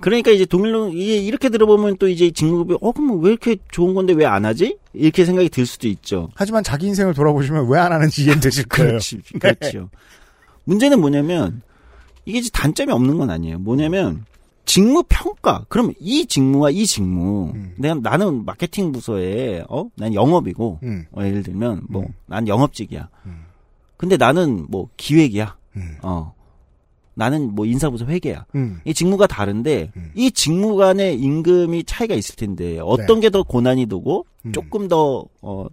[0.04, 4.12] 그러니까 이제 동일로 이게 이렇게 들어보면 또 이제 직무급이 어 그럼 왜 이렇게 좋은 건데
[4.12, 4.76] 왜 안 하지?
[4.92, 6.28] 이렇게 생각이 들 수도 있죠.
[6.34, 8.90] 하지만 자기 인생을 돌아보시면 왜 안 하는지 이해되실 거예요.
[8.90, 9.88] 그렇지, 그렇죠.
[10.64, 11.62] 문제는 뭐냐면
[12.26, 13.60] 이게 이제 단점이 없는 건 아니에요.
[13.60, 14.26] 뭐냐면
[14.66, 15.64] 직무 평가.
[15.70, 17.54] 그럼 이 직무와 이 직무.
[17.78, 20.80] 내가 나는 마케팅 부서에 어, 난 영업이고.
[20.82, 21.06] 음.
[21.12, 23.08] 어, 예를 들면 뭐난 영업직이야.
[23.96, 25.56] 근데 나는 뭐 기획이야.
[26.02, 26.34] 어.
[27.14, 28.46] 나는 뭐 인사부서 회계야.
[28.54, 28.80] 음.
[28.84, 35.24] 이 직무가 다른데 이 직무 간의 임금이 차이가 있을 텐데 어떤 게더 고난이도고 조금 더
[35.40, 35.66] 어,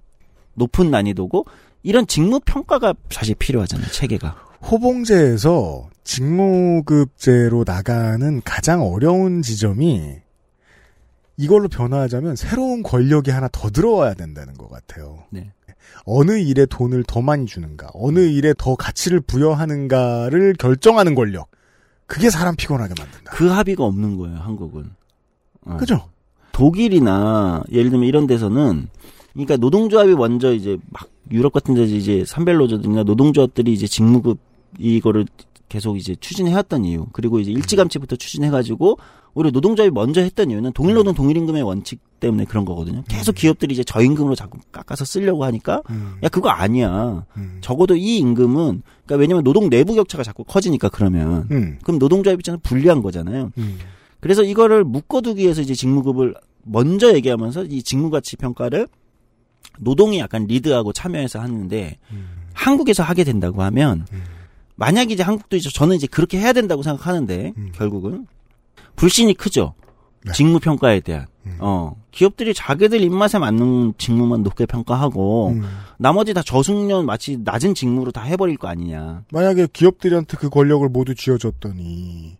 [0.54, 1.46] 높은 난이도고
[1.84, 3.88] 이런 직무 평가가 사실 필요하잖아요.
[3.89, 4.36] 체계가.
[4.70, 10.18] 호봉제에서 직무급제로 나가는 가장 어려운 지점이
[11.38, 15.24] 이걸로 변화하자면 새로운 권력이 하나 더 들어와야 된다는 것 같아요.
[15.32, 15.52] 네.
[16.06, 21.50] 어느 일에 돈을 더 많이 주는가, 어느 일에 더 가치를 부여하는가를 결정하는 권력.
[22.06, 23.32] 그게 사람 피곤하게 만든다.
[23.32, 24.92] 그 합의가 없는 거예요, 한국은.
[25.66, 25.78] 어.
[25.78, 26.10] 그죠?
[26.52, 28.90] 독일이나 예를 들면 이런 데서는
[29.34, 34.40] 그러니까 노동조합이 먼저 이제 막 유럽 같은 데서 이제 산별노조들이나 노동조합들이 이제 직무급
[34.78, 35.26] 이거를
[35.72, 38.97] 계속 이제 추진해왔던 이유 그리고 이제 일찌감치부터 추진해가지고
[39.34, 43.03] 오히려 노동조합이 먼저 했던 이유는 동일노동 동일임금의 원칙 때문에 그런 거거든요.
[43.07, 45.82] 계속 기업들이 이제 저임금으로 자꾸 깎아서 쓰려고 하니까
[46.24, 47.26] 야 그거 아니야.
[47.61, 51.80] 적어도 이 임금은 그러니까 왜냐면 노동 내부 격차가 자꾸 커지니까 그러면 음.
[51.84, 53.51] 그럼 노동조합 입장에서 불리한 거잖아요.
[54.19, 58.89] 그래서 이거를 묶어두기 위해서 이제 직무급을 먼저 얘기하면서 이 직무가치 평가를
[59.80, 61.97] 노동이 약간 리드하고 참여해서 하는데
[62.53, 64.05] 한국에서 하게 된다고 하면
[64.76, 68.28] 만약 이제 한국도 이제 저는 이제 그렇게 해야 된다고 생각하는데 결국은
[68.95, 69.74] 불신이 크죠.
[70.34, 71.26] 직무 평가에 대한
[71.59, 75.55] 어 기업들이 자기들 입맛에 맞는 직무만 높게 평가하고
[75.97, 79.24] 나머지 다 저숙련 마치 낮은 직무로 다 해버릴 거 아니냐.
[79.32, 82.38] 만약에 기업들한테 그 권력을 모두 쥐어줬더니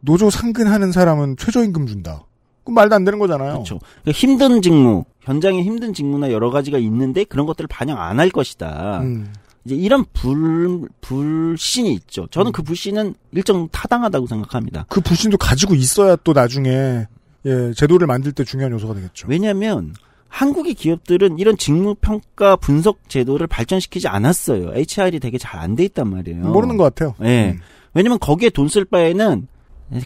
[0.00, 2.24] 노조 상근하는 사람은 최저임금 준다.
[2.64, 3.52] 그럼 말도 안 되는 거잖아요.
[3.54, 3.78] 그렇죠.
[4.02, 9.00] 그러니까 힘든 직무, 현장에 힘든 직무나 여러 가지가 있는데 그런 것들을 반영 안 할 것이다.
[9.00, 9.32] 음.
[9.64, 12.26] 이제 이런 불 불신이 있죠.
[12.30, 14.86] 저는 그 불신은 일정 타당하다고 생각합니다.
[14.88, 17.06] 그 불신도 가지고 있어야 또 나중에
[17.44, 19.26] 예, 제도를 만들 때 중요한 요소가 되겠죠.
[19.28, 19.94] 왜냐하면
[20.28, 24.72] 한국의 기업들은 이런 직무 평가 분석 제도를 발전시키지 않았어요.
[24.74, 26.40] HR이 되게 잘 안 돼 있단 말이에요.
[26.48, 27.14] 모르는 것 같아요.
[27.22, 27.58] 예.
[27.94, 29.46] 왜냐면 거기에 돈 쓸 바에는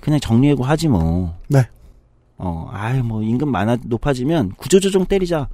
[0.01, 1.35] 그냥 정리해고 하지 뭐.
[1.49, 1.69] 네.
[2.39, 5.49] 어, 아유 뭐 임금 많아 높아지면 구조조정 때리자.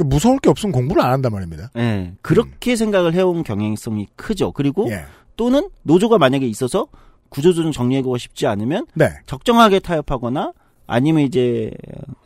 [0.00, 1.70] 그 무서울 게 없으면 공부를 안 한단 말입니다.
[1.76, 2.14] 예.
[2.22, 4.52] 그렇게 생각을 해온 경향성이 크죠.
[4.52, 5.04] 그리고 예.
[5.36, 6.86] 또는 노조가 만약에 있어서
[7.28, 9.10] 구조조정 정리해고가 쉽지 않으면 네.
[9.26, 10.54] 적정하게 타협하거나
[10.86, 11.70] 아니면 이제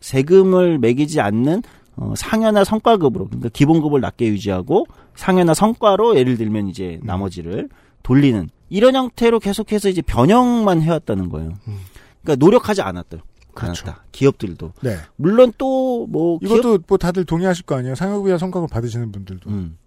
[0.00, 1.62] 세금을 매기지 않는
[1.96, 7.06] 어, 상여나 성과급으로 그러니까 기본급을 낮게 유지하고 상여나 성과로 예를 들면 이제 음.
[7.06, 7.68] 나머지를
[8.04, 11.54] 돌리는 이런 형태로 계속해서 이제 변형만 해왔다는 거예요.
[12.22, 13.16] 그러니까 노력하지 않았다.
[13.16, 13.20] 음.
[13.54, 13.86] 그렇죠.
[13.86, 14.04] 않았다.
[14.12, 14.98] 기업들도 네.
[15.16, 17.94] 물론 또 뭐 이것도 뭐 다들 동의하실 거 아니에요.
[17.94, 19.50] 상여급이나 성과급 받으시는 분들도.
[19.50, 19.78] 음.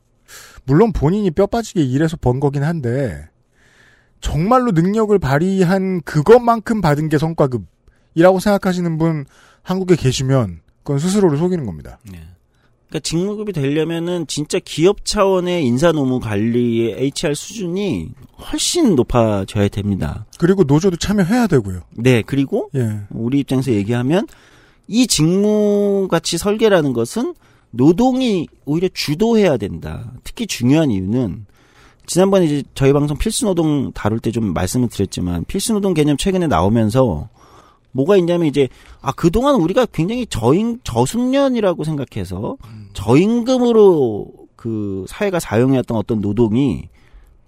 [0.65, 3.29] 물론 본인이 뼈 빠지게 일해서 번 거긴 한데
[4.19, 9.25] 정말로 능력을 발휘한 그것만큼 받은 게 성과급이라고 생각하시는 분
[9.61, 11.99] 한국에 계시면 그건 스스로를 속이는 겁니다.
[12.87, 18.09] 그러니까 직무급이 되려면은 진짜 기업 차원의 인사노무 관리의 HR 수준이
[18.51, 20.25] 훨씬 높아져야 됩니다.
[20.39, 21.81] 그리고 노조도 참여해야 되고요.
[21.91, 23.01] 네, 그리고 예.
[23.09, 24.27] 우리 입장에서 얘기하면
[24.87, 27.33] 이 직무 가치 설계라는 것은
[27.71, 30.13] 노동이 오히려 주도해야 된다.
[30.23, 31.45] 특히 중요한 이유는
[32.05, 36.47] 지난번에 이제 저희 방송 필수 노동 다룰 때 좀 말씀을 드렸지만 필수 노동 개념 최근에
[36.47, 37.27] 나오면서
[37.97, 38.69] 뭐가 있냐면 이제
[39.01, 42.57] 아 그동안 우리가 굉장히 저임 저숙련이라고 생각해서
[42.93, 46.89] 저임금으로 그 사회가 사용해왔던 어떤 노동이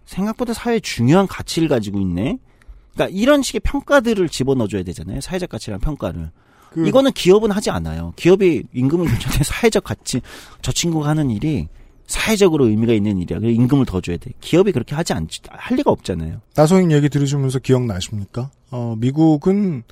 [0.05, 2.37] 생각보다 사회에 중요한 가치를 가지고 있네.
[2.93, 5.21] 그러니까 이런 식의 평가들을 집어넣어줘야 되잖아요.
[5.21, 6.31] 사회적 가치라는 평가를.
[6.71, 8.13] 그- 이거는 기업은 하지 않아요.
[8.15, 10.21] 기업이 임금을 결정해 사회적 가치
[10.61, 11.67] 저 친구가 하는 일이
[12.07, 13.39] 사회적으로 의미가 있는 일이야.
[13.39, 14.31] 그래서 임금을 더 줘야 돼.
[14.41, 16.41] 기업이 그렇게 하지 않, 할 리가 없잖아요.
[16.55, 18.49] 나성인 얘기 들으시면서 기억나십니까?
[18.71, 19.83] 어, 미국은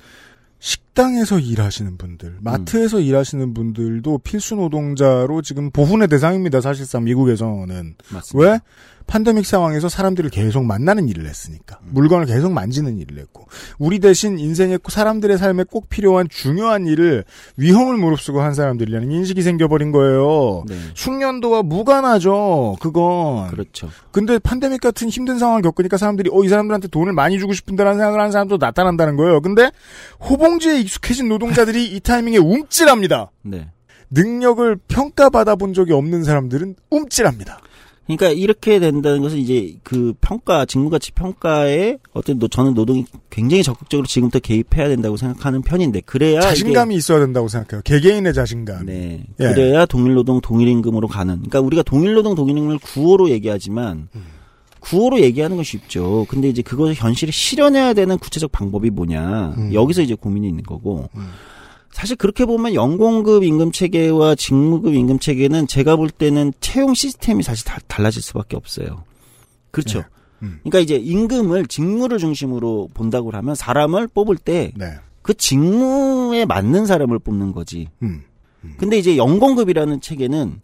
[0.60, 6.60] 식당에서 일하시는 분들, 마트에서 일하시는 분들도 필수 노동자로 지금 보훈의 대상입니다.
[6.60, 7.94] 사실상 미국에서는.
[8.12, 8.50] 맞습니다.
[8.50, 8.60] 왜?
[9.08, 11.78] 팬데믹 상황에서 사람들을 계속 만나는 일을 했으니까.
[11.88, 13.46] 물건을 계속 만지는 일을 했고.
[13.78, 17.24] 우리 대신 인생에 사람들의 삶에 꼭 필요한 중요한 일을
[17.56, 20.64] 위험을 무릅쓰고 한 사람들이라는 인식이 생겨버린 거예요.
[20.68, 20.76] 네.
[20.94, 22.76] 숙련도와 무관하죠.
[22.80, 23.48] 그건.
[23.48, 23.88] 그렇죠.
[24.12, 28.20] 근데 팬데믹 같은 힘든 상황을 겪으니까 사람들이 어 이 사람들한테 돈을 많이 주고 싶은데라는 생각을
[28.20, 29.40] 하는 사람도 나타난다는 거예요.
[29.40, 29.70] 근데
[30.28, 33.30] 호봉제에 익숙해진 노동자들이 이 타이밍에 움찔합니다.
[33.42, 33.68] 네.
[34.10, 37.58] 능력을 평가받아 본 적이 없는 사람들은 움찔합니다.
[38.08, 44.06] 그러니까 이렇게 된다는 것은 이제 그 평가, 직무가치 평가에 어떤 노, 저는 노동이 굉장히 적극적으로
[44.06, 47.82] 지금부터 개입해야 된다고 생각하는 편인데 그래야 자신감이 있어야 된다고 생각해요.
[47.84, 48.86] 개개인의 자신감.
[48.86, 49.26] 네.
[49.40, 49.44] 예.
[49.44, 51.34] 그래야 동일노동 동일임금으로 가는.
[51.36, 54.24] 그러니까 우리가 동일노동 동일임금을 구호로 얘기하지만 음.
[54.80, 56.24] 구호로 얘기하는 건 쉽죠.
[56.30, 59.54] 근데 이제 그것을 현실에 실현해야 되는 구체적 방법이 뭐냐.
[59.58, 59.74] 음.
[59.74, 61.10] 여기서 이제 고민이 있는 거고.
[61.98, 67.64] 사실 그렇게 보면 연공급 임금 체계와 직무급 임금 체계는 제가 볼 때는 채용 시스템이 사실
[67.64, 69.02] 다 달라질 수밖에 없어요.
[69.72, 69.98] 그렇죠.
[69.98, 70.04] 네.
[70.42, 70.60] 음.
[70.62, 74.94] 그러니까 이제 임금을 직무를 중심으로 본다고 하면 사람을 뽑을 때 네.
[75.22, 77.88] 그 직무에 맞는 사람을 뽑는 거지.
[78.02, 78.22] 음.
[78.76, 80.60] 근데 이제 연공급이라는 체계는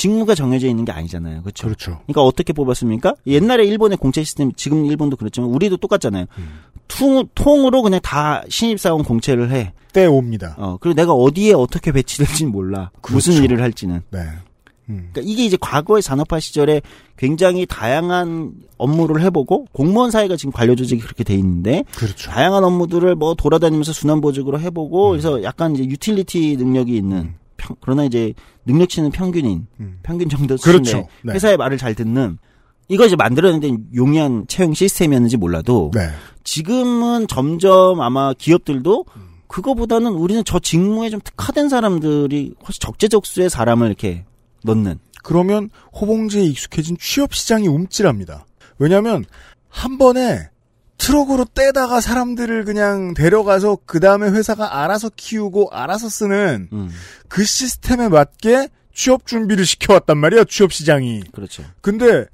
[0.00, 1.42] 직무가 정해져 있는 게 아니잖아요.
[1.42, 1.66] 그렇죠?
[1.66, 2.00] 그렇죠.
[2.06, 3.16] 그러니까 어떻게 뽑았습니까?
[3.26, 6.24] 옛날에 일본의 공채 시스템, 지금 일본도 그렇지만 우리도 똑같잖아요.
[6.38, 6.48] 음.
[6.88, 9.74] 통, 통으로 그냥 다 신입사원 공채를 해.
[9.92, 10.54] 때 옵니다.
[10.56, 12.90] 어, 그리고 내가 어디에 어떻게 배치될지는 몰라.
[13.10, 13.44] 무슨 그렇죠.
[13.44, 14.00] 일을 할지는.
[14.08, 14.20] 네.
[14.88, 15.10] 음.
[15.12, 16.80] 그러니까 이게 이제 과거의 산업화 시절에
[17.18, 22.30] 굉장히 다양한 업무를 해보고 공무원 사회가 지금 관료 조직이 그렇게 돼 있는데 그렇죠.
[22.30, 24.62] 다양한 업무들을 뭐 돌아다니면서 순환 보직으로 음.
[24.62, 28.32] 해보고 그래서 약간 이제 유틸리티 능력이 있는 평- 그러나 이제
[28.64, 29.66] 능력치는 평균인
[30.02, 30.82] 평균 정도 수준의 음.
[30.82, 31.08] 그렇죠.
[31.22, 31.34] 네.
[31.34, 32.38] 회사의 말을 잘 듣는
[32.88, 36.08] 이거 이제 만들어내는 용이한 채용 시스템이었는지 몰라도 네.
[36.44, 39.22] 지금은 점점 아마 기업들도 음.
[39.46, 44.24] 그거보다는 우리는 저 직무에 좀 특화된 사람들이 훨씬 적재적소의 사람을 이렇게
[44.64, 48.46] 넣는 그러면 호봉제에 익숙해진 취업 시장이 움찔합니다.
[48.78, 49.24] 왜냐하면
[49.68, 50.49] 한 번에
[51.00, 56.90] 트럭으로 떼다가 사람들을 그냥 데려가서 그 다음에 회사가 알아서 키우고 알아서 쓰는 음.
[57.26, 61.22] 그 시스템에 맞게 취업 준비를 시켜왔단 말이야 취업 시장이.
[61.32, 61.64] 그렇죠.
[61.80, 62.26] 근데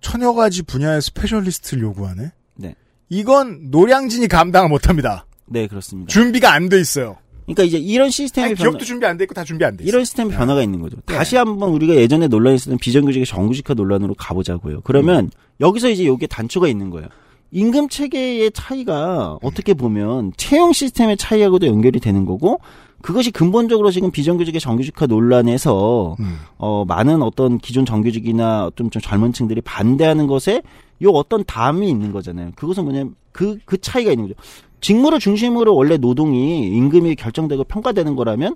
[0.00, 2.32] 천여 가지 분야의 스페셜리스트를 요구하네.
[2.56, 2.74] 네.
[3.10, 5.24] 이건 노량진이 감당을 못합니다.
[5.46, 6.08] 네 그렇습니다.
[6.10, 7.16] 준비가 안 돼 있어요.
[7.44, 9.84] 그러니까 이제 이런 시스템이 아니, 변화- 기업도 준비 안 돼 있고 다 준비 안 돼.
[9.84, 10.96] 이런 시스템 변화가 있는 거죠.
[11.06, 11.14] 네.
[11.14, 14.80] 다시 한번 우리가 예전에 논란이 있었던 비정규직의 정규직화 논란으로 가보자고요.
[14.82, 15.30] 그러면 음.
[15.60, 17.08] 여기서 이제 요게 단초가 있는 거예요.
[17.52, 22.60] 임금 체계의 차이가 어떻게 보면 채용 시스템의 차이하고도 연결이 되는 거고
[23.02, 26.38] 그것이 근본적으로 지금 비정규직의 정규직화 논란에서 음.
[26.58, 30.62] 어 많은 어떤 기존 정규직이나 좀, 좀 젊은 층들이 반대하는 것에
[31.02, 32.52] 요 어떤 담이 있는 거잖아요.
[32.56, 34.40] 그것은 뭐냐면 그, 그 차이가 있는 거죠.
[34.80, 38.54] 직무를 중심으로 원래 노동이 임금이 결정되고 평가되는 거라면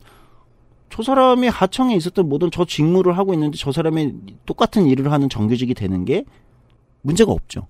[0.91, 4.13] 저 사람이 하청에 있었던 모든 저 직무를 하고 있는데 저 사람이
[4.47, 6.25] 똑같은 일을 하는 정규직이 되는 게
[7.03, 7.67] 문제가 없죠.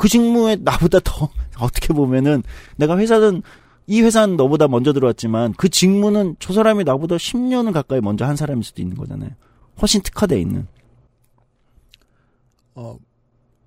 [0.00, 1.28] 그 직무에 나보다 더
[1.60, 2.42] 어떻게 보면은
[2.76, 3.42] 내가 회사는
[3.86, 8.64] 이 회사는 너보다 먼저 들어왔지만 그 직무는 저 사람이 나보다 10년을 가까이 먼저 한 사람일
[8.64, 9.28] 수도 있는 거잖아요.
[9.82, 10.66] 훨씬 특화돼 있는.
[12.74, 12.96] 어,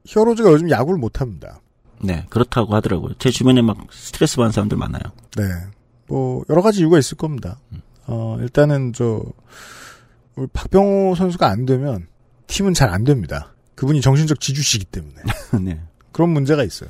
[0.05, 1.61] 히어로즈가 요즘 야구를 못 합니다.
[2.01, 3.13] 네, 그렇다고 하더라고요.
[3.19, 5.03] 제 주변에 막 스트레스 받는 사람들 많아요.
[5.37, 5.43] 네.
[6.07, 7.59] 뭐 여러 가지 이유가 있을 겁니다.
[8.07, 9.23] 어, 일단은 저
[10.35, 12.07] 우리 박병호 선수가 안 되면
[12.47, 13.53] 팀은 잘 안 됩니다.
[13.75, 15.15] 그분이 정신적 지주시기 때문에.
[15.61, 15.79] 네.
[16.13, 16.89] 그런 문제가 있어요.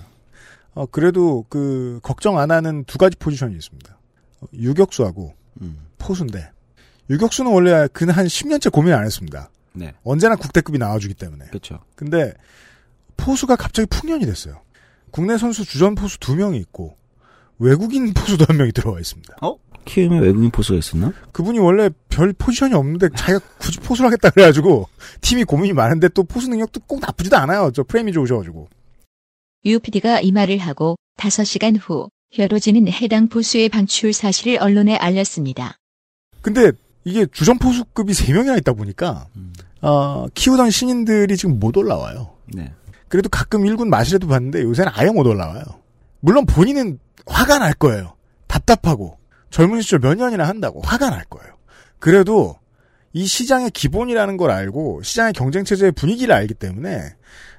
[0.75, 3.97] 어, 그래도 그 걱정 안 하는 두 가지 포지션이 있습니다.
[4.41, 5.87] 어, 유격수하고 음.
[5.97, 6.51] 포수인데
[7.09, 9.49] 유격수는 원래 그는 한 10년째 고민 안 했습니다.
[9.73, 9.93] 네.
[10.03, 11.45] 언제나 국대급이 나와주기 때문에.
[11.45, 11.79] 그렇죠.
[11.95, 12.33] 근데
[13.17, 14.61] 포수가 갑자기 풍년이 됐어요.
[15.11, 16.95] 국내 선수 주전 포수 두 명이 있고
[17.59, 19.35] 외국인 포수도 한 명이 들어와 있습니다.
[19.41, 19.55] 어?
[19.85, 21.13] 키움에 외국인 포수가 있었나?
[21.31, 24.87] 그분이 원래 별 포지션이 없는데 자기가 굳이 포수를 하겠다 그래가지고
[25.21, 27.71] 팀이 고민이 많은데 또 포수 능력도 꼭 나쁘지도 않아요.
[27.73, 28.69] 저 프레임이 좋으셔가지고.
[29.65, 35.77] UPD가 이 말을 하고 5시간 후 혀로지는 해당 포수의 방출 사실을 언론에 알렸습니다.
[36.41, 36.71] 근데
[37.05, 39.27] 이게 주전 포수급이 세 명이나 있다 보니까
[39.81, 42.33] 어, 키우던 신인들이 지금 못 올라와요.
[42.53, 42.73] 네.
[43.07, 45.63] 그래도 가끔 1군 마실에도 봤는데 요새는 아예 못 올라와요.
[46.19, 48.15] 물론 본인은 화가 날 거예요.
[48.47, 49.17] 답답하고
[49.49, 51.53] 젊은 시절 몇 년이나 한다고 화가 날 거예요.
[51.99, 52.57] 그래도
[53.13, 57.13] 이 시장의 기본이라는 걸 알고 시장의 경쟁 체제의 분위기를 알기 때문에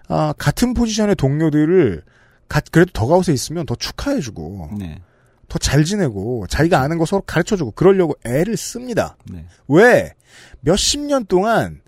[0.09, 2.03] 아, 같은 포지션의 동료들을
[2.49, 5.01] 가- 그래도 더가웃에 있으면 더 축하해주고 네.
[5.49, 9.17] 더잘 지내고 자기가 아는 거 서로 가르쳐주고 그러려고 애를 씁니다.
[9.31, 9.47] 네.
[9.69, 10.13] 왜?
[10.61, 11.81] 몇십 년 동안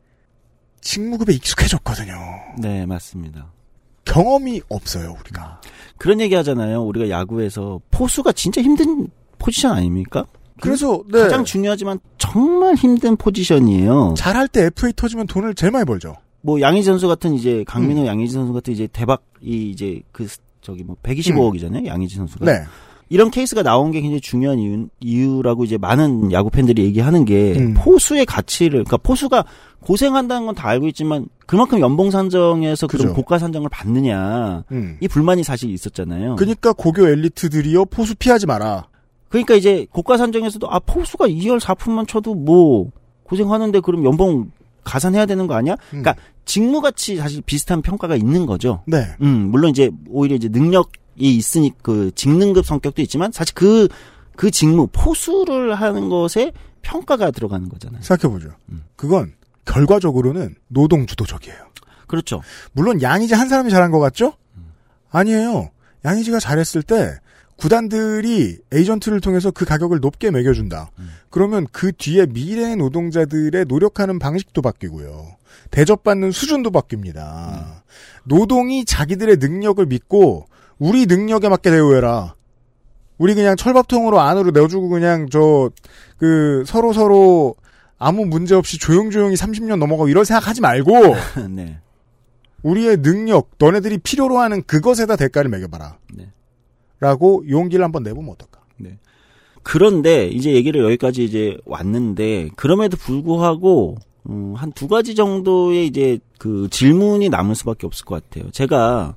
[0.81, 2.15] 직무급에 익숙해졌거든요.
[2.59, 3.53] 네, 맞습니다.
[4.05, 5.61] 경험이 없어요, 우리가.
[5.99, 6.83] 그런 얘기 하잖아요.
[6.85, 9.09] 우리가 야구에서 포수가 진짜 힘든
[9.39, 10.25] 포지션 아닙니까?
[10.61, 11.23] 그래서, 네.
[11.23, 14.15] 가장 중요하지만 정말 힘든 포지션이에요.
[14.17, 16.17] 잘할 때 FA 터지면 돈을 제일 많이 벌죠.
[16.47, 18.07] 뭐 양의지 선수 같은 이제 강민호 음.
[18.07, 21.87] 양의지 선수 같은 이제 대박 이 이제 그 스- 저기 뭐 125억이잖아요.
[21.87, 22.47] 양의지 선수가.
[22.47, 22.53] 네.
[23.09, 27.75] 이런 케이스가 나온 게 굉장히 중요한 이유, 이유라고 이제 많은 야구 팬들이 얘기하는 게 음.
[27.77, 29.45] 포수의 가치를 그러니까 포수가
[29.81, 33.13] 고생한다는 건 다 알고 있지만 그만큼 연봉 산정에서 그런.
[33.13, 34.97] 고과 산정을 받느냐 음.
[35.01, 36.37] 이 불만이 사실 있었잖아요.
[36.37, 38.87] 그니까 고교 엘리트들이요, 포수 피하지 마라.
[39.29, 42.91] 그러니까 이제 고과 산정에서도 아 포수가 2할 4푼만 쳐도 뭐
[43.25, 44.51] 고생하는데 그럼 연봉
[44.87, 45.77] 가산해야 되는 거 아니야?
[45.91, 46.15] 그러니까
[46.45, 48.83] 직무같이 사실 비슷한 평가가 있는 거죠.
[48.87, 49.15] 네.
[49.21, 53.89] 음, 물론 이제 오히려 이제 능력이 있으니 그 직능급 성격도 있지만 사실 그,
[54.37, 58.01] 그 직무, 포수를 하는 것에 평가가 들어가는 거잖아요.
[58.03, 58.51] 생각해보죠.
[58.71, 58.85] 음.
[58.95, 59.35] 그건
[59.65, 61.59] 결과적으로는 노동 주도적이에요.
[62.07, 62.41] 그렇죠.
[62.73, 64.35] 물론 양의지 한 사람이 잘한 것 같죠?
[65.11, 65.71] 아니에요.
[66.05, 67.19] 양의지가 잘했을 때
[67.57, 70.91] 구단들이 에이전트를 통해서 그 가격을 높게 매겨준다.
[71.31, 75.37] 그러면 그 뒤에 미래 노동자들의 노력하는 방식도 바뀌고요.
[75.71, 77.83] 대접받는 수준도 바뀝니다.
[78.25, 80.47] 노동이 자기들의 능력을 믿고
[80.79, 82.35] 우리 능력에 맞게 대우해라.
[83.19, 85.71] 우리 그냥 철밥통으로 안으로 내주고 그냥 저
[86.19, 87.55] 그 서로 서로
[87.99, 91.17] 아무 문제 없이 조용조용히 30년 넘어가고 이런 생각하지 말고
[91.51, 91.79] 네.
[92.63, 95.99] 우리의 능력, 너네들이 필요로 하는 그것에다 대가를 매겨봐라.
[96.15, 96.33] 네.
[97.01, 98.61] 라고 용기를 한번 내보면 어떨까?
[98.79, 98.99] 네.
[99.63, 103.97] 그런데 이제 얘기를 여기까지 이제 왔는데 그럼에도 불구하고
[104.29, 108.51] 음, 한 두 가지 정도의 이제 그 질문이 남을 수밖에 없을 것 같아요.
[108.51, 109.15] 제가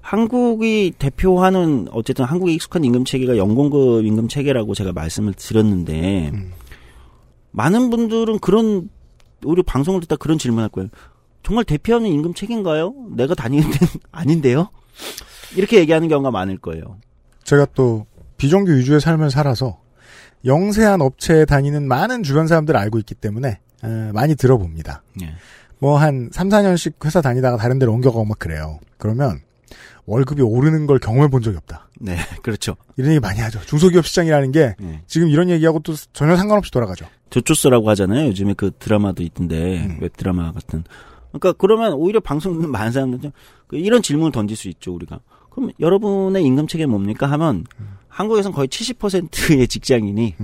[0.00, 6.32] 한국이 대표하는 어쨌든 한국에 익숙한 임금 체계가 연공급 임금 체계라고 제가 말씀을 드렸는데
[7.50, 8.90] 많은 분들은 그런
[9.44, 10.88] 우리 방송을 듣다 그런 질문할 거예요.
[11.42, 12.94] 정말 대표하는 임금 체계인가요?
[13.16, 14.68] 내가 다니는 데는 아닌데요?
[15.56, 16.98] 이렇게 얘기하는 경우가 많을 거예요.
[17.48, 18.04] 제가 또
[18.36, 19.80] 비정규 위주의 삶을 살아서
[20.44, 25.02] 영세한 업체에 다니는 많은 주변 사람들 을 알고 있기 때문에 에, 많이 들어봅니다.
[25.22, 25.32] 예.
[25.78, 28.78] 뭐 한 3, 4년씩 회사 다니다가 다른 데로 옮겨가고 막 그래요.
[28.98, 29.40] 그러면
[30.04, 31.88] 월급이 오르는 걸 경험해 본 적이 없다.
[31.98, 32.76] 네, 그렇죠.
[32.98, 33.60] 이런 얘기 많이 하죠.
[33.62, 35.02] 중소기업 시장이라는 게 네.
[35.06, 37.06] 지금 이런 얘기하고 또 전혀 상관없이 돌아가죠.
[37.30, 38.26] 좋좋소라고 하잖아요.
[38.26, 40.84] 요즘에 그 드라마도 있던데 웹 드라마 같은.
[41.30, 43.32] 그러니까 그러면 오히려 방송 듣는 많은 사람들은
[43.68, 44.94] 그 이런 질문을 던질 수 있죠.
[44.94, 45.20] 우리가
[45.50, 47.64] 그럼 여러분의 임금 체계 뭡니까 하면
[48.08, 50.34] 한국에선 거의 70%의 직장인이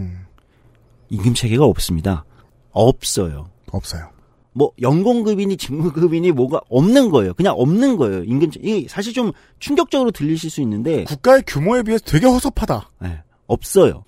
[1.10, 2.24] 임금 체계가 없습니다.
[2.72, 3.50] 없어요.
[3.70, 4.10] 없어요.
[4.52, 7.34] 뭐 연공급이니 직무급이니 뭐가 없는 거예요.
[7.34, 8.22] 그냥 없는 거예요.
[8.24, 12.90] 임금 체 이게 사실 좀 충격적으로 들리실 수 있는데 국가의 규모에 비해서 되게 허섭하다.
[13.00, 14.04] 네, 없어요.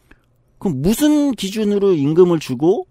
[0.58, 2.86] 그럼 무슨 기준으로 임금을 주고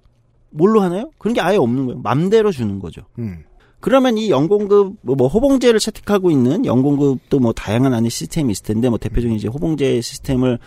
[0.49, 1.09] 뭘로 하나요?
[1.17, 2.01] 그런 게 아예 없는 거예요.
[2.01, 3.03] 맘대로 주는 거죠.
[3.19, 3.43] 음.
[3.85, 8.89] 그러면 이 연공급 뭐, 뭐 호봉제를 채택하고 있는 연공급도 뭐 다양한 안에 시스템이 있을 텐데
[8.89, 10.57] 뭐 대표적인 이제 호봉제 시스템을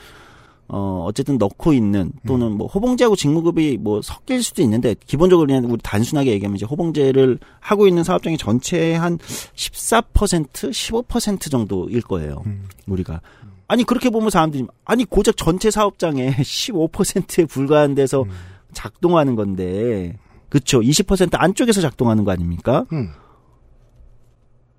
[0.68, 5.80] 어 어쨌든 넣고 있는 또는 뭐 호봉제하고 직무급이 뭐 섞일 수도 있는데 기본적으로 그냥 우리
[5.82, 12.44] 단순하게 얘기하면 이제 호봉제를 하고 있는 사업장이 전체의 한 14% 15% 정도일 거예요.
[12.86, 13.20] 우리가.
[13.66, 18.24] 아니 그렇게 보면 사람들이 아니 고작 전체 사업장의 15%에 불과한 데서
[18.74, 20.16] 작동하는 건데
[20.48, 22.86] 그쵸 20% 안쪽에서 작동하는 거 아닙니까?
[22.92, 23.10] 음.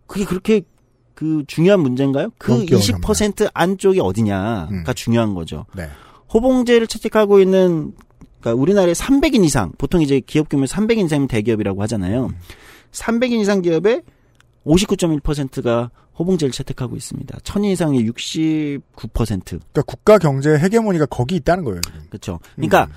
[0.08, 0.62] 그게 그렇게
[1.14, 2.30] 그 중요한 문제인가요?
[2.38, 5.66] 그 넘기 20% 안쪽이 어디냐가 중요한 거죠.
[5.76, 5.90] 네.
[6.34, 7.94] 호봉제를 채택하고 있는
[8.40, 12.30] 그러니까 우리나라에 300인 이상 보통 이제 기업 규모 300인 이상이면 대기업이라고 하잖아요.
[12.92, 14.04] 300인 이상 기업의
[14.66, 17.38] 59.1%가 호봉제를 채택하고 있습니다.
[17.40, 18.82] 1000인 이상의 69%.
[18.96, 21.82] 그러니까 국가 경제 헤게모니가 거기 있다는 거예요.
[21.82, 22.02] 지금.
[22.10, 22.40] 그렇죠.
[22.56, 22.90] 그러니까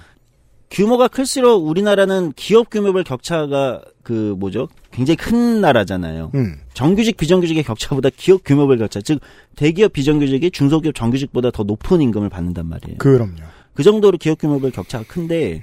[0.73, 4.69] 규모가 클수록 우리나라는 기업 규모별 격차가 그 뭐죠?
[4.91, 6.33] 굉장히 큰 나라잖아요.
[6.35, 6.57] 음.
[6.73, 9.21] 정규직 비정규직의 격차보다 기업 규모별 격차, 즉
[9.55, 12.97] 대기업 비정규직이 중소기업 정규직보다 더 높은 임금을 받는단 말이에요.
[12.99, 13.35] 그럼요.
[13.75, 15.61] 그 정도로 기업 규모별 격차가 큰데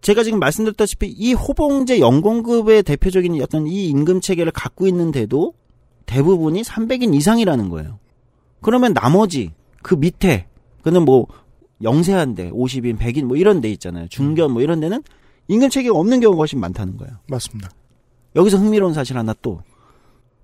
[0.00, 5.54] 제가 지금 말씀드렸다시피 이 호봉제 연공급의 대표적인 어떤 이 임금 체계를 갖고 있는데도
[6.06, 7.98] 대부분이 300인 이상이라는 거예요.
[8.60, 9.50] 그러면 나머지
[9.82, 10.46] 그 밑에
[10.82, 11.26] 그는 뭐
[11.82, 14.08] 영세한 데 50인, 100인 뭐 이런 데 있잖아요.
[14.08, 15.02] 중견 뭐 이런 데는
[15.48, 17.16] 임금 체계가 없는 경우가 훨씬 많다는 거예요.
[17.28, 17.70] 맞습니다.
[18.36, 19.62] 여기서 흥미로운 사실 하나 또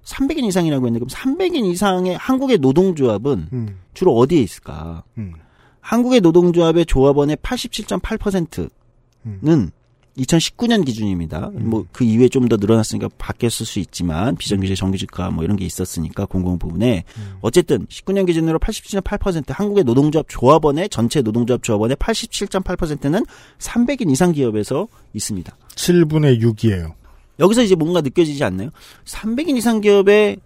[0.04, 3.80] 300인 이상이라고 했는데 그럼 300인 이상의 한국의 노동조합은 음.
[3.94, 5.04] 주로 어디에 있을까?
[5.18, 5.34] 음.
[5.80, 9.70] 한국의 노동조합의 조합원의 87.8%는
[10.16, 11.50] 2019년 기준입니다.
[11.54, 16.58] 뭐그 이후에 좀 더 늘어났으니까 바뀌었을 수 있지만 비정규직, 정규직화 뭐 이런 게 있었으니까 공공
[16.58, 17.04] 부분에
[17.40, 23.24] 어쨌든 19년 기준으로 87.8% 한국의 노동조합 조합원의 전체 노동조합 조합원의 87.8%는
[23.58, 25.56] 300인 이상 기업에서 있습니다.
[25.74, 26.92] 7분의 6이에요.
[27.40, 28.70] 여기서 이제 뭔가 느껴지지 않나요?
[29.06, 30.36] 300인 이상 기업의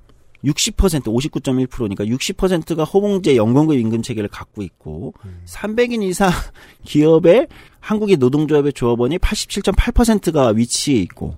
[0.45, 5.15] 60% 59.1%니까 60%가 호봉제 연공급 임금 체계를 갖고 있고
[5.47, 6.31] 300인 이상
[6.85, 7.49] 기업의
[7.81, 11.37] 한국의 노동조합의 조합원이 87.8%가 위치해 있고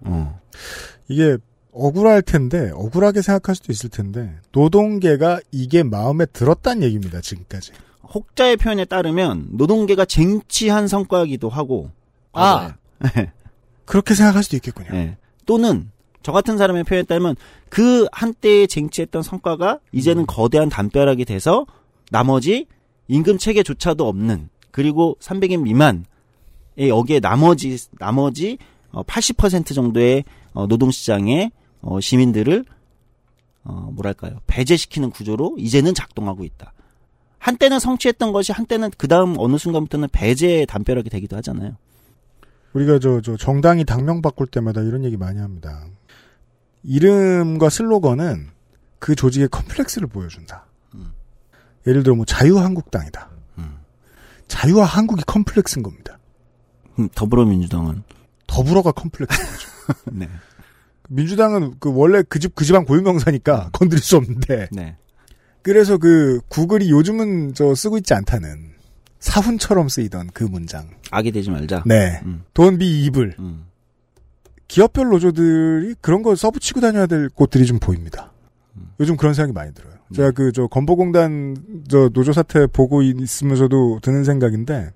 [0.00, 0.40] 어.
[1.08, 1.36] 이게
[1.72, 7.20] 억울할 텐데 억울하게 생각할 수도 있을 텐데 노동계가 이게 마음에 들었단 얘기입니다.
[7.20, 7.72] 지금까지.
[8.14, 11.90] 혹자의 표현에 따르면 노동계가 쟁취한 성과이기도 하고
[12.32, 12.74] 아.
[13.84, 14.88] 그렇게 생각할 수도 있겠군요.
[14.90, 15.16] 네.
[15.44, 15.90] 또는
[16.22, 17.36] 저 같은 사람의 표현에 따르면
[17.68, 21.66] 그 한때에 쟁취했던 성과가 이제는 거대한 담벼락이 돼서
[22.10, 22.66] 나머지
[23.08, 26.04] 임금 체계조차도 없는 그리고 300인 미만의
[26.76, 28.58] 여기에 나머지 나머지
[28.92, 30.22] 어, 80% 정도의
[30.52, 31.50] 어, 노동 시장의
[31.80, 32.66] 어, 시민들을
[33.64, 36.74] 어, 뭐랄까요 배제시키는 구조로 이제는 작동하고 있다.
[37.38, 41.76] 한때는 성취했던 것이 한때는 그 다음 어느 순간부터는 배제의 담벼락이 되기도 하잖아요.
[42.74, 45.86] 우리가 저, 저 정당이 당명 바꿀 때마다 이런 얘기 많이 합니다.
[46.82, 48.48] 이름과 슬로건은
[48.98, 50.66] 그 조직의 컴플렉스를 보여준다.
[51.86, 53.35] 예를 들어 뭐 자유한국당이다.
[54.48, 56.18] 자유와 한국이 컴플렉스인 겁니다.
[56.98, 58.02] 음, 더불어민주당은
[58.46, 59.68] 더불어가 컴플렉스인 거죠.
[60.12, 60.28] 네.
[61.08, 64.68] 민주당은 그 원래 그 집그 집안 고유명사니까 건드릴 수 없는데.
[64.72, 64.96] 네.
[65.62, 68.74] 그래서 그 구글이 요즘은 저 쓰고 있지 않다는
[69.18, 70.88] 사훈처럼 쓰이던 그 문장.
[71.10, 71.82] 악이 되지 말자.
[71.86, 72.20] 네.
[72.24, 72.44] 음.
[72.54, 73.36] Don't be evil.
[74.68, 78.32] 기업별 노조들이 그런 걸 써붙이고 다녀야 될 곳들이 좀 보입니다.
[79.00, 79.94] 요즘 그런 생각이 많이 들어요.
[80.14, 81.56] 제가 그 저 건보공단
[81.88, 84.90] 저 노조 사태 보고 있으면서도 드는 생각인데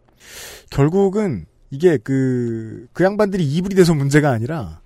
[0.71, 4.81] 결국은 이게 그, 그 양반들이 이불이 돼서 문제가 아니라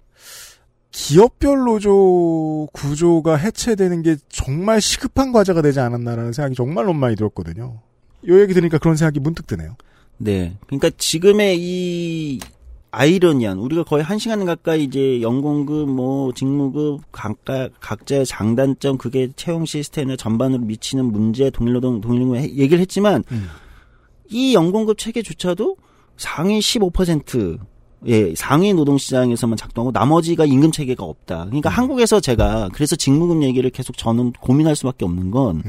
[0.91, 7.81] 기업별 노조 구조가 해체되는 게 정말 시급한 과제가 되지 않았나라는 생각이 정말 너무 많이 들었거든요.
[8.29, 9.77] 요 얘기 들으니까 그런 생각이 문득 드네요.
[10.19, 10.57] 네.
[10.67, 12.41] 그러니까 지금의 이
[12.95, 19.64] 아이러니한 우리가 거의 한 시간 가까이 이제 연공급 뭐 직무급 각각 각자의 장단점 그게 채용
[19.64, 23.24] 시스템에 전반으로 미치는 문제 동일노동 동일노동 얘기를 했지만
[24.30, 25.76] 이 연공급 체계조차도
[26.16, 27.59] 상위 15%
[28.07, 31.47] 예, 상위 노동 시장에서만 작동하고 나머지가 임금 체계가 없다.
[31.47, 35.62] 그러니까 한국에서 제가 그래서 직무급 얘기를 계속 저는 고민할 수밖에 없는 건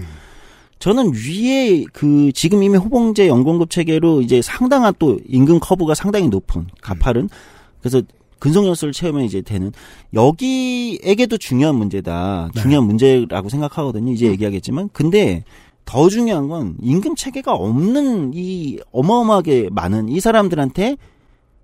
[0.80, 6.68] 저는 위에 그 지금 이미 호봉제 연공급 체계로 이제 상당한 또 임금 커브가 상당히 높은
[6.82, 7.30] 가파른.
[7.80, 8.02] 그래서
[8.40, 9.72] 근속연수를 채우면 이제 되는
[10.14, 12.50] 여기에게도 중요한 문제다.
[12.56, 14.12] 중요한 문제라고 생각하거든요.
[14.12, 14.90] 이제 얘기하겠지만.
[14.94, 15.44] 근데
[15.86, 20.98] 더 중요한 건 임금 체계가 없는 이 어마어마하게 많은 이 사람들한테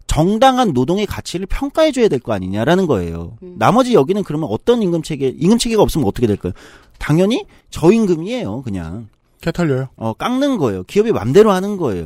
[0.07, 3.37] 정당한 노동의 가치를 평가해 줘야 될 거 아니냐라는 거예요.
[3.41, 6.53] 나머지 여기는 그러면 어떤 임금 체계 임금 체계가 없으면 어떻게 될까요?
[6.99, 9.07] 당연히 저임금이에요, 그냥.
[9.41, 9.87] 개털려요.
[9.95, 10.83] 어, 깎는 거예요.
[10.83, 12.05] 기업이 맘대로 하는 거예요.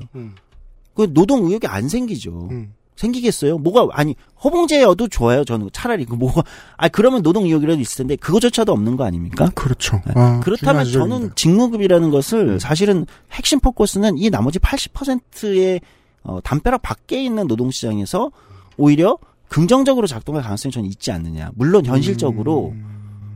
[0.94, 2.48] 그 노동 의욕이 안 생기죠.
[2.96, 3.58] 생기겠어요?
[3.58, 5.44] 뭐가 아니 허봉제여도 좋아요.
[5.44, 6.44] 저는 차라리 그 뭐가
[6.78, 9.52] 아 그러면 노동 의욕이라도 있을 텐데 그거조차도 없는 거 아닙니까?
[9.54, 10.02] 그렇죠.
[10.06, 10.14] 네.
[10.16, 15.82] 아, 그렇다면 저는 직무급이라는 것을 사실은 핵심 포커스는 이 나머지 80%의
[16.26, 18.32] 어, 담벼락 밖에 있는 노동시장에서
[18.78, 19.18] 오히려
[19.48, 21.52] 긍정적으로 작동할 가능성이 저는 있지 않느냐.
[21.56, 22.74] 물론 현실적으로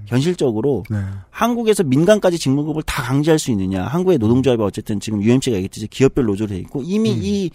[0.08, 0.84] 현실적으로
[1.30, 3.84] 한국에서 민간까지 직무급을 다 강제할 수 있느냐.
[3.86, 7.52] 한국의 노동조합이 어쨌든 지금 UMC가 얘기했듯이 기업별 노조로 돼 있고 이미 이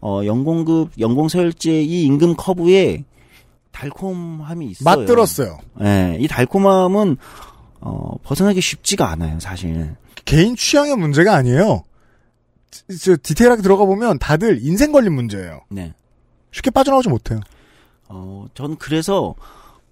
[0.00, 3.04] 어, 연공급 연공서열제 이 임금 커브에
[3.72, 4.84] 달콤함이 있어요.
[4.84, 5.58] 맞들었어요.
[5.82, 7.16] 예, 이 달콤함은
[7.80, 9.96] 어, 벗어나기 쉽지가 않아요, 사실.
[10.24, 11.82] 개인 취향의 문제가 아니에요.
[12.88, 15.60] 저, 저 디테일하게 들어가 보면 다들 인생 걸린 문제예요.
[15.70, 15.94] 네.
[16.52, 17.40] 쉽게 빠져나오지 못해요.
[18.08, 19.34] 어, 전 그래서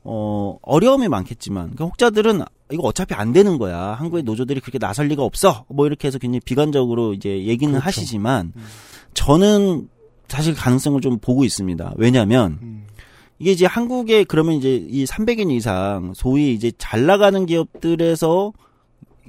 [0.04, 3.78] 어, 어려움이 많겠지만 그러니까 혹자들은 이거 어차피 안 되는 거야.
[3.78, 5.64] 한국의 노조들이 그렇게 나설 리가 없어.
[5.68, 7.86] 뭐 이렇게 해서 굉장히 비관적으로 이제 얘기는 그렇죠.
[7.86, 8.52] 하시지만
[9.14, 9.88] 저는
[10.28, 11.94] 사실 가능성을 좀 보고 있습니다.
[11.96, 12.86] 왜냐하면 음.
[13.38, 18.52] 이게 이제 한국에 그러면 이제 이 300인 이상 소위 이제 잘 나가는 기업들에서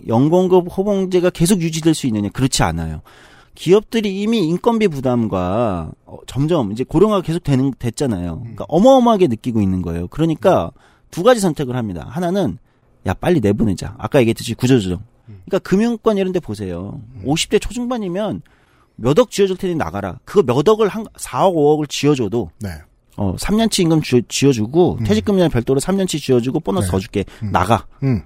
[0.07, 3.01] 연공급 호봉제가 계속 유지될 수 있느냐 그렇지 않아요.
[3.55, 8.39] 기업들이 이미 인건비 부담과 어, 점점 이제 고령화가 계속 되는 됐잖아요.
[8.39, 10.07] 그러니까 어마어마하게 느끼고 있는 거예요.
[10.07, 10.71] 그러니까
[11.11, 12.05] 두 가지 선택을 합니다.
[12.09, 12.57] 하나는
[13.05, 13.95] 야 빨리 내보내자.
[13.97, 15.03] 아까 얘기했듯이 구조조정.
[15.25, 16.99] 그러니까 금융권 이런 데 보세요.
[17.25, 18.41] 50대 초중반이면
[18.95, 20.19] 몇 억 쥐어줄 테니 나가라.
[20.25, 22.69] 그거 몇 억을 한 4억 5억을 쥐어줘도 네.
[23.17, 26.91] 어 3년치 임금 쥐, 쥐어주고 퇴직금이랑 별도로 3년치 쥐어주고 보너스 네.
[26.91, 27.25] 더 줄게.
[27.51, 27.85] 나가.
[28.03, 28.23] 음.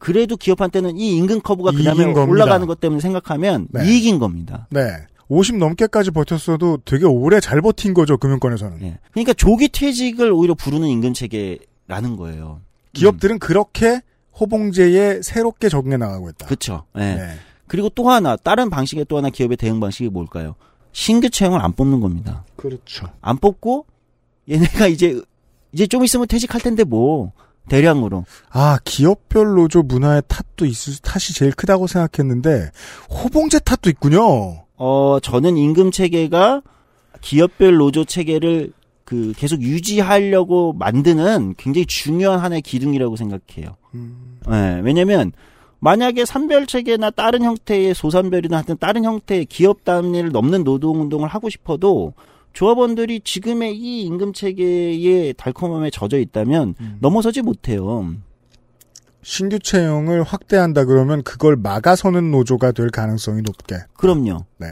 [0.00, 2.04] 그래도 기업한테는 이 임금 커브가 그다음에.
[2.04, 3.86] 올라가는 것 때문에 생각하면 네.
[3.86, 4.66] 이익인 겁니다.
[4.70, 4.80] 네.
[5.28, 8.96] 50 넘게까지 버텼어도 되게 오래 잘 버틴 거죠, 금융권에서는.
[9.12, 12.60] 그러니까 조기 퇴직을 오히려 부르는 임금 체계라는 거예요.
[12.94, 14.00] 기업들은 그렇게
[14.40, 16.46] 호봉제에 새롭게 적응해 나가고 있다.
[16.46, 16.84] 그렇죠.
[16.94, 17.34] 네.
[17.68, 20.56] 그리고 또 하나 다른 방식의 또 하나 기업의 대응 방식이 뭘까요?
[20.92, 22.44] 신규 채용을 안 뽑는 겁니다.
[22.56, 23.06] 그렇죠.
[23.20, 23.86] 안 뽑고
[24.50, 25.20] 얘네가 이제
[25.72, 27.30] 이제 좀 있으면 퇴직할 텐데 뭐
[27.70, 32.70] 대량으로 아, 기업별 노조 문화의 탓도 있을 탓이 제일 크다고 생각했는데
[33.08, 34.64] 호봉제 탓도 있군요.
[34.76, 36.62] 어 저는 임금 체계가
[37.20, 38.72] 기업별 노조 체계를
[39.04, 43.76] 그 계속 유지하려고 만드는 굉장히 중요한 하나의 기둥이라고 생각해요.
[44.50, 45.32] 예, 왜냐면
[45.80, 51.48] 만약에 산별 체계나 다른 형태의 소산별이나 하여튼 다른 형태의 기업 단위를 넘는 노동 운동을 하고
[51.48, 52.14] 싶어도
[52.52, 58.14] 조합원들이 지금의 이 임금 체계의 달콤함에 젖어 있다면 넘어서지 못해요.
[59.22, 63.76] 신규 채용을 확대한다 그러면 그걸 막아서는 노조가 될 가능성이 높게.
[63.94, 64.46] 그럼요.
[64.58, 64.68] 네.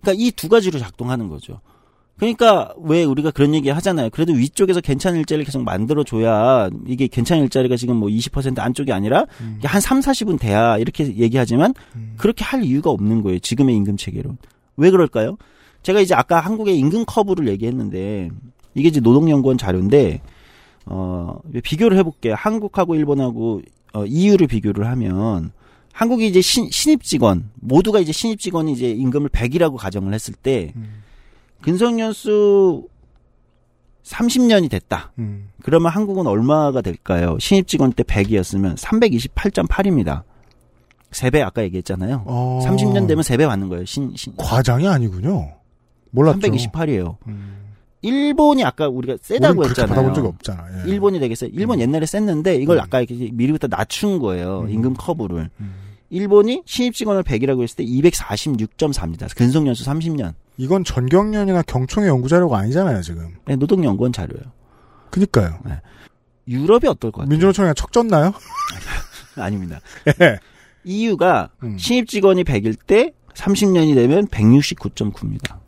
[0.00, 1.60] 그러니까 이 두 가지로 작동하는 거죠.
[2.16, 4.08] 그러니까 왜 우리가 그런 얘기 하잖아요.
[4.10, 9.26] 그래도 위쪽에서 괜찮은 일자리를 계속 만들어 줘야 이게 괜찮은 일자리가 지금 뭐 20% 안쪽이 아니라
[9.58, 11.74] 이게 한 3, 40은 돼야 이렇게 얘기하지만
[12.16, 13.38] 그렇게 할 이유가 없는 거예요.
[13.40, 14.36] 지금의 임금 체계로.
[14.76, 15.36] 왜 그럴까요?
[15.84, 18.30] 제가 이제 아까 한국의 임금 커브를 얘기했는데
[18.74, 20.20] 이게 이제 노동연구원 자료인데
[20.86, 22.34] 어, 비교를 해볼게요.
[22.36, 23.60] 한국하고 일본하고
[23.92, 25.52] 어, EU를 비교를 하면
[25.92, 30.72] 한국이 이제 신, 신입 직원 모두가 이제 신입 직원이 이제 임금을 100이라고 가정을 했을 때
[30.74, 31.02] 음.
[31.60, 32.88] 근속 연수
[34.04, 35.12] 30년이 됐다.
[35.18, 35.50] 음.
[35.62, 37.36] 그러면 한국은 얼마가 될까요?
[37.38, 40.22] 신입 직원 때 100이었으면 328.8입니다.
[41.10, 42.24] 3배 아까 얘기했잖아요.
[42.26, 42.60] 어.
[42.64, 43.84] 30년 되면 3배 받는 거예요.
[43.84, 44.34] 신, 신.
[44.36, 45.52] 과장이 아니군요.
[46.14, 46.38] 몰랐죠.
[46.38, 47.16] 328이에요.
[47.26, 47.56] 음.
[48.02, 49.88] 일본이 아까 우리가 세다고 했잖아요.
[49.88, 50.66] 받아본 적이 없잖아.
[50.84, 50.90] 예.
[50.90, 51.48] 일본이 되게 세.
[51.52, 54.66] 일본 옛날에 셌는데 이걸 아까 이렇게 미리부터 낮춘 거예요.
[54.68, 55.48] 임금 커브를.
[56.10, 59.34] 일본이 신입 직원을 100이라고 했을 때 246.4입니다.
[59.36, 60.34] 근속 연수 30년.
[60.58, 63.34] 이건 전경련이나 경총의 연구 자료가 아니잖아요, 지금.
[63.46, 64.44] 네, 노동연구원 자료예요.
[65.10, 65.58] 그니까요.
[66.46, 67.30] 유럽이 어떨 것 같아요?
[67.30, 68.32] 민주노총이랑 척졌나요?
[69.36, 69.80] 아닙니다.
[70.20, 70.38] 예.
[70.84, 71.78] EU가 음.
[71.78, 75.63] 신입 직원이 100일 때 30년이 되면 169.9입니다.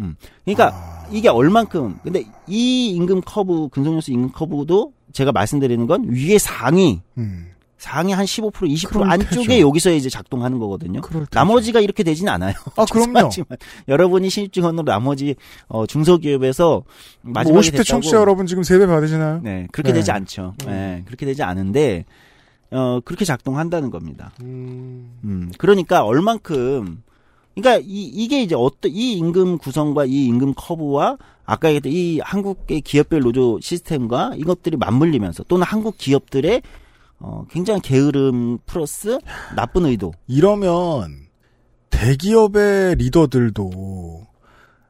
[0.00, 0.16] 음.
[0.44, 1.06] 그러니까 아.
[1.10, 7.50] 이게 얼만큼 근데 이 임금 커브 근속연수 임금 커브도 제가 말씀드리는 건 위에 상위 음.
[7.84, 9.60] 상위 한 15% 20% 그럴 안쪽에.
[9.60, 11.02] 여기서 이제 작동하는 거거든요.
[11.30, 12.54] 나머지가 이렇게 되진 않아요.
[12.76, 13.28] 아, 그럼요.
[13.88, 15.34] 여러분이 신입 직원으로 나머지
[15.68, 16.82] 어, 중소기업에서
[17.20, 19.40] 뭐 마지막에 50대 됐다고 청취자 여러분 지금 세배 받으시나요?
[19.42, 19.98] 네, 그렇게 네.
[19.98, 20.54] 되지 않죠.
[20.64, 22.06] 네, 그렇게 되지 않은데,
[22.70, 24.32] 어, 그렇게 작동한다는 겁니다.
[24.40, 25.18] 음.
[25.24, 27.02] 음, 그러니까 얼만큼,
[27.54, 32.80] 그러니까 이, 이게 이제 어떤, 이 임금 구성과 이 임금 커브와 아까 얘기했던 이 한국의
[32.80, 36.62] 기업별 노조 시스템과 이것들이 맞물리면서 또는 한국 기업들의
[37.20, 39.18] 어, 굉장히 게으름 플러스
[39.54, 40.12] 나쁜 의도.
[40.26, 41.28] 이러면
[41.90, 44.26] 대기업의 리더들도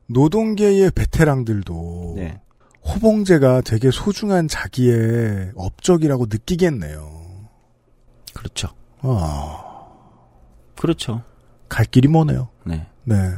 [0.07, 2.41] 노동계의 베테랑들도 네.
[2.87, 7.25] 호봉제가 되게 소중한 자기의 업적이라고 느끼겠네요.
[8.35, 8.69] 그렇죠.
[9.01, 9.87] 아,
[10.77, 11.23] 그렇죠.
[11.69, 12.49] 갈 길이 머네요.
[13.05, 13.17] 네.
[13.17, 13.29] 네.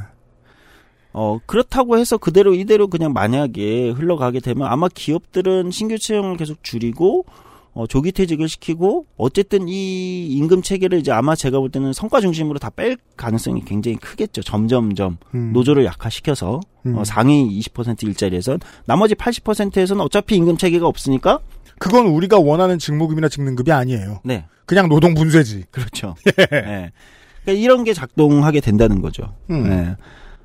[1.13, 7.25] 어, 그렇다고 해서 그대로 이대로 그냥 만약에 흘러가게 되면 아마 기업들은 신규 채용을 계속 줄이고
[7.73, 12.59] 어, 조기 퇴직을 시키고 어쨌든 이 임금 체계를 이제 아마 제가 볼 때는 성과 중심으로
[12.59, 14.43] 다 뺄 가능성이 굉장히 크겠죠.
[14.43, 15.53] 점점점 음.
[15.55, 16.97] 노조를 약화시켜서 음.
[16.99, 21.39] 어, 상위 20% 일자리에선 나머지 80%에서는 어차피 임금 체계가 없으니까
[21.79, 24.21] 그건 우리가 원하는 직무급이나 직능급이 아니에요.
[24.25, 24.45] 네.
[24.65, 25.65] 그냥 노동 분쇄지.
[25.71, 26.15] 그렇죠.
[26.51, 26.93] 네.
[27.47, 29.33] 그러니까 이런 게 작동하게 된다는 거죠.
[29.51, 29.69] 음.
[29.69, 29.97] 네.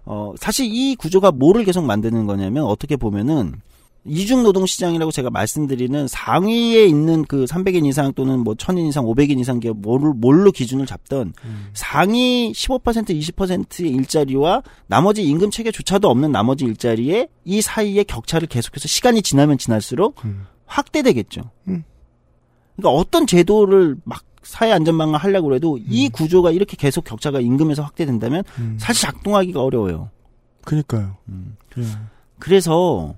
[0.06, 3.56] 어, 사실 이 구조가 뭐를 계속 만드는 거냐면 어떻게 보면은
[4.04, 9.40] 이중 노동 시장이라고 제가 말씀드리는 상위에 있는 그 300인 이상 또는 뭐 1000인 이상, 500인
[9.40, 11.34] 이상 기업 뭘로, 뭘로 기준을 잡던
[11.74, 19.22] 상위 15% 20%의 일자리와 나머지 임금 체계조차도 없는 나머지 일자리에 이 사이의 격차를 계속해서 시간이
[19.22, 20.46] 지나면 지날수록 음.
[20.66, 21.42] 확대되겠죠.
[21.68, 21.84] 음.
[22.76, 26.12] 그러니까 어떤 제도를 막 사회 안전망을 하려고 해도 이 음.
[26.12, 28.78] 구조가 이렇게 계속 격차가 임금에서 확대된다면 음.
[28.80, 30.10] 사실 작동하기가 어려워요.
[30.64, 31.18] 그니까요.
[31.30, 31.56] 음.
[31.78, 31.84] 예.
[32.40, 33.16] 그래서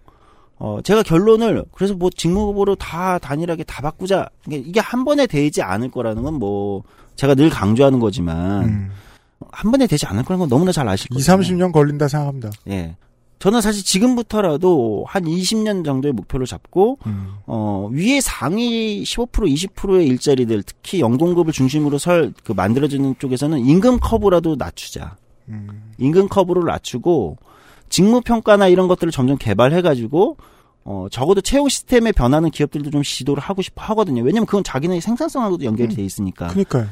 [0.58, 5.92] 어 제가 결론을 그래서 뭐 직무급으로 다 단일하게 다 바꾸자 이게 한 번에 되지 않을
[5.92, 6.84] 거라는 건 뭐
[7.16, 8.92] 제가 늘 강조하는 거지만 음.
[9.52, 11.42] 한 번에 되지 않을 거라는 건 너무나 잘 아실 2, 거예요.
[11.42, 12.50] 30년 걸린다 생각합니다.
[12.70, 12.96] 예.
[13.44, 17.34] 저는 사실 지금부터라도 한 20년 정도의 목표를 잡고 음.
[17.46, 24.56] 어 위에 상위 15% 20%의 일자리들 특히 연공급을 중심으로 설 그 만들어지는 쪽에서는 임금 커브라도
[24.56, 25.18] 낮추자.
[25.50, 25.92] 음.
[25.98, 27.36] 임금 커브를 낮추고
[27.90, 30.38] 직무 평가나 이런 것들을 점점 개발해 가지고
[30.86, 34.24] 어 적어도 채용 시스템의 변화는 기업들도 좀 시도를 하고 싶어 하거든요.
[34.24, 36.48] 왜냐면 그건 자기네 생산성하고도 연결이 돼 있으니까.
[36.48, 36.88] 그니까요.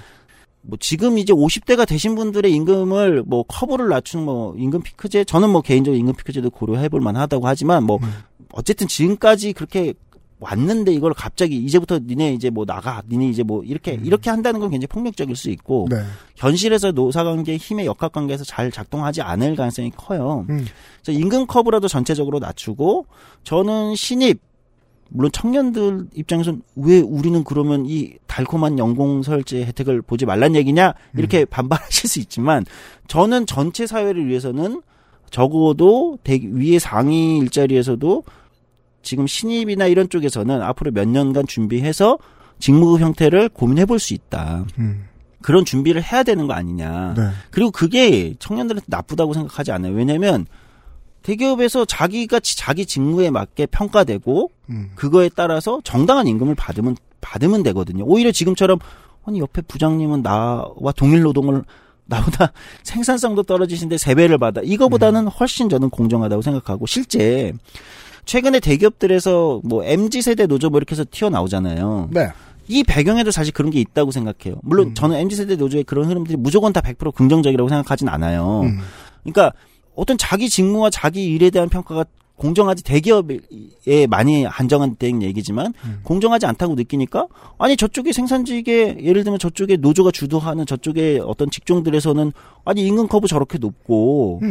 [0.61, 5.61] 뭐 지금 이제 50대가 되신 분들의 임금을 뭐 커브를 낮추는 뭐 임금 피크제 저는 뭐
[5.61, 8.11] 개인적으로 임금 피크제도 고려해 볼 만하다고 하지만 뭐 음.
[8.53, 9.93] 어쨌든 지금까지 그렇게
[10.41, 14.71] 왔는데 이걸 갑자기 이제부터 니네 이제 뭐 나가 니네 이제 뭐 이렇게 이렇게 한다는 건
[14.71, 15.97] 굉장히 폭력적일 수 있고 네.
[16.35, 20.45] 현실에서 노사관계 힘의 역학관계에서 잘 작동하지 않을 가능성이 커요.
[20.49, 20.65] 음.
[21.03, 23.05] 그래서 임금 커브라도 전체적으로 낮추고
[23.43, 24.41] 저는 신입
[25.13, 32.09] 물론 청년들 입장에선 왜 우리는 그러면 이 달콤한 연공설제 혜택을 보지 말란 얘기냐 이렇게 반발하실
[32.09, 32.65] 수 있지만
[33.07, 34.81] 저는 전체 사회를 위해서는
[35.29, 38.23] 적어도 대, 위에 상위 일자리에서도
[39.03, 42.17] 지금 신입이나 이런 쪽에서는 앞으로 몇 년간 준비해서
[42.59, 44.65] 직무급 형태를 고민해 볼 수 있다.
[44.77, 45.05] 음.
[45.41, 47.15] 그런 준비를 해야 되는 거 아니냐.
[47.17, 47.29] 네.
[47.49, 49.93] 그리고 그게 청년들한테 나쁘다고 생각하지 않아요.
[49.93, 50.45] 왜냐면
[51.23, 54.91] 대기업에서 자기가 지- 자기 직무에 맞게 평가되고 음.
[54.95, 58.03] 그거에 따라서 정당한 임금을 받으면 받으면 되거든요.
[58.05, 58.79] 오히려 지금처럼
[59.25, 61.63] 아니 옆에 부장님은 나와 동일 노동을
[62.05, 62.51] 나보다
[62.83, 64.61] 생산성도 떨어지신데 세 배를 받아.
[64.63, 67.53] 이거보다는 훨씬 저는 공정하다고 생각하고 실제
[68.25, 72.09] 최근에 대기업들에서 뭐 MZ 세대 노조 뭐 이렇게 해서 튀어나오잖아요.
[72.11, 72.29] 네.
[72.67, 74.59] 이 배경에도 사실 그런 게 있다고 생각해요.
[74.63, 74.93] 물론 음.
[74.93, 78.61] 저는 MZ 세대 노조의 그런 흐름들이 무조건 다 100% 긍정적이라고 생각하진 않아요.
[78.63, 78.79] 음.
[79.23, 79.53] 그러니까
[79.95, 82.05] 어떤 자기 직무와 자기 일에 대한 평가가
[82.37, 85.73] 공정하지 대기업에 많이 한정된 얘기지만
[86.03, 87.27] 공정하지 않다고 느끼니까
[87.59, 92.31] 아니 저쪽에 생산직에 예를 들면 저쪽에 노조가 주도하는 저쪽에 어떤 직종들에서는
[92.65, 94.41] 아니 임금 커브 저렇게 높고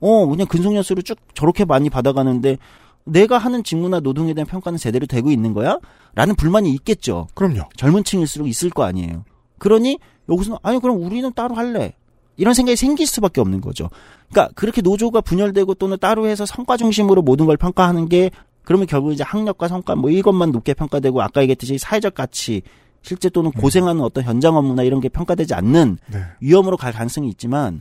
[0.00, 2.58] 어 그냥 근속연수를 쭉 저렇게 많이 받아가는데
[3.04, 5.78] 내가 하는 직무나 노동에 대한 평가는 제대로 되고 있는 거야?
[6.14, 7.28] 라는 불만이 있겠죠.
[7.32, 7.62] 그럼요.
[7.76, 9.24] 젊은 층일수록 있을 거 아니에요.
[9.56, 9.98] 그러니
[10.28, 11.94] 여기서는 아니 그럼 우리는 따로 할래.
[12.38, 13.90] 이런 생각이 생길 수밖에 없는 거죠.
[14.30, 18.30] 그러니까 그렇게 노조가 분열되고 또는 따로 해서 성과 중심으로 모든 걸 평가하는 게
[18.62, 22.62] 그러면 결국 이제 학력과 성과 뭐 이것만 높게 평가되고 아까 얘기했듯이 사회적 가치
[23.02, 26.22] 실제 또는 고생하는 어떤 현장 업무나 이런 게 평가되지 않는 네.
[26.40, 27.80] 위험으로 갈 가능성이 있지만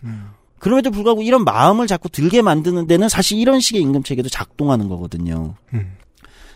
[0.59, 5.55] 그럼에도 불구하고 이런 마음을 자꾸 들게 만드는 데는 사실 이런 식의 임금 체계도 작동하는 거거든요.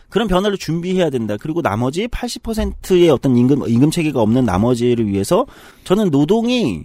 [0.10, 1.38] 그런 변화를 준비해야 된다.
[1.40, 5.46] 그리고 나머지 80%의 어떤 임금 임금 체계가 없는 나머지를 위해서
[5.84, 6.84] 저는 노동이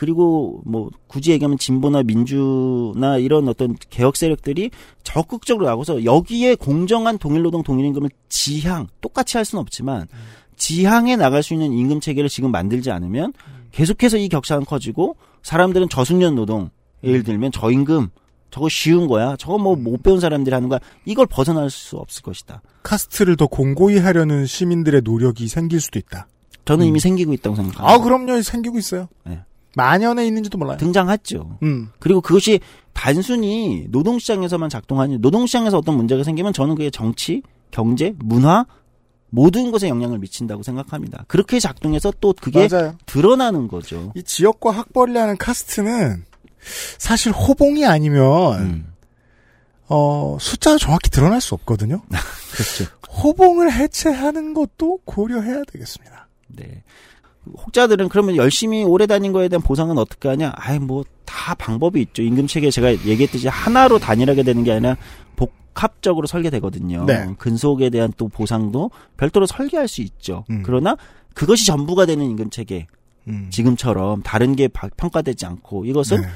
[0.00, 4.70] 그리고 뭐 굳이 얘기하면 진보나 민주나 이런 어떤 개혁 세력들이
[5.02, 10.08] 적극적으로 나가서 여기에 공정한 동일노동 동일임금을 지향 똑같이 할 수는 없지만
[10.56, 13.34] 지향해 나갈 수 있는 임금 체계를 지금 만들지 않으면
[13.72, 16.70] 계속해서 이 격차는 커지고 사람들은 저숙련 노동
[17.04, 18.08] 예를 들면 저임금
[18.50, 22.62] 저거 쉬운 거야 저거 뭐 못 배운 사람들이 하는 거야 이걸 벗어날 수 없을 것이다.
[22.84, 26.26] 카스트를 더 공고히 하려는 시민들의 노력이 생길 수도 있다.
[26.64, 27.92] 저는 이미 생기고 있다고 생각합니다.
[27.92, 28.40] 아, 그럼요.
[28.40, 29.08] 생기고 있어요.
[29.24, 29.40] 네.
[29.76, 30.76] 만연해 있는지도 몰라요.
[30.78, 31.58] 등장했죠.
[31.62, 31.90] 음.
[31.98, 32.60] 그리고 그것이
[32.92, 38.66] 단순히 노동시장에서만 작동하니 노동시장에서 어떤 문제가 생기면 저는 그게 정치, 경제, 문화
[39.30, 41.24] 모든 것에 영향을 미친다고 생각합니다.
[41.28, 42.96] 그렇게 작동해서 또 그게 맞아요.
[43.06, 44.12] 드러나는 거죠.
[44.16, 46.24] 이 지역과 학벌이를 하는 카스트는
[46.98, 48.92] 사실 호봉이 아니면 음.
[49.88, 52.02] 어, 숫자가 정확히 드러날 수 없거든요.
[52.52, 52.90] 그렇죠.
[53.22, 56.28] 호봉을 해체하는 것도 고려해야 되겠습니다.
[56.48, 56.82] 네.
[57.46, 60.52] 혹자들은 그러면 열심히 오래 다닌 거에 대한 보상은 어떻게 하냐?
[60.56, 62.22] 아이 뭐 다 방법이 있죠.
[62.22, 64.96] 임금 체계 제가 얘기했듯이 하나로 단일하게 되는 게 아니라
[65.36, 67.04] 복합적으로 설계되거든요.
[67.06, 67.34] 네.
[67.38, 70.44] 근속에 대한 또 보상도 별도로 설계할 수 있죠.
[70.64, 70.96] 그러나
[71.34, 72.88] 그것이 전부가 되는 임금 체계.
[73.50, 76.26] 지금처럼 다른 게 바- 평가되지 않고 이것은 네.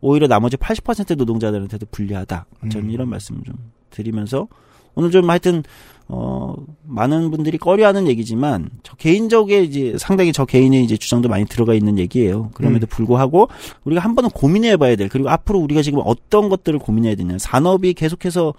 [0.00, 2.46] 오히려 나머지 80% 노동자들한테도 불리하다.
[2.72, 3.54] 저는 이런 말씀을 좀
[3.90, 4.48] 드리면서
[4.94, 5.62] 오늘 좀 하여튼
[6.08, 6.54] 어
[6.86, 11.98] 많은 분들이 꺼려하는 얘기지만 저 개인적에 이제 상당히 저 개인의 이제 주장도 많이 들어가 있는
[11.98, 12.50] 얘기예요.
[12.54, 13.48] 그럼에도 불구하고
[13.84, 17.38] 우리가 한 번은 고민해 봐야 될 그리고 앞으로 우리가 지금 어떤 것들을 고민해야 되냐.
[17.38, 18.54] 산업이 계속해서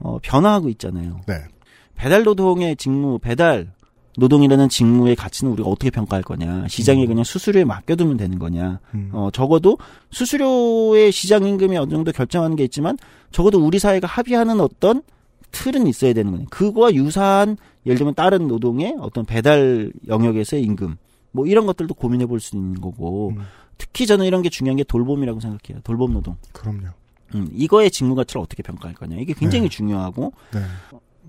[0.00, 1.20] 어 변화하고 있잖아요.
[1.26, 1.34] 네.
[1.94, 3.72] 배달 노동의 직무, 배달
[4.18, 6.66] 노동이라는 직무의 가치는 우리가 어떻게 평가할 거냐.
[6.68, 8.80] 시장에 그냥 수수료에 맡겨두면 되는 거냐.
[9.12, 9.78] 어, 적어도
[10.10, 12.98] 수수료의 시장 임금이 어느 정도 결정하는 게 있지만
[13.30, 15.02] 적어도 우리 사회가 합의하는 어떤
[15.52, 16.46] 틀은 있어야 되는 거예요.
[16.50, 17.56] 그거와 유사한
[17.86, 20.96] 예를 들면 다른 노동의 어떤 배달 영역에서의 임금
[21.32, 23.32] 뭐 이런 것들도 고민해 볼 수 있는 거고
[23.78, 25.80] 특히 저는 이런 게 중요한 게 돌봄이라고 생각해요.
[25.84, 26.36] 돌봄 노동.
[26.52, 26.88] 그럼요.
[27.34, 29.16] 음, 이거의 직무 가치를 어떻게 평가할 거냐.
[29.18, 30.60] 이게 굉장히 중요하고 네.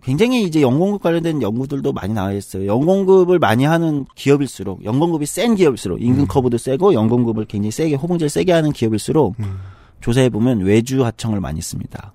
[0.02, 2.66] 굉장히 이제 연공급 관련된 연구들도 많이 나와 있어요.
[2.66, 8.52] 연공급을 많이 하는 기업일수록 연공급이 센 기업일수록 임금 커브도 세고 연공급을 굉장히 세게 호봉제를 세게
[8.54, 9.36] 하는 기업일수록
[10.02, 12.14] 조사해 보면 외주 하청을 많이 씁니다.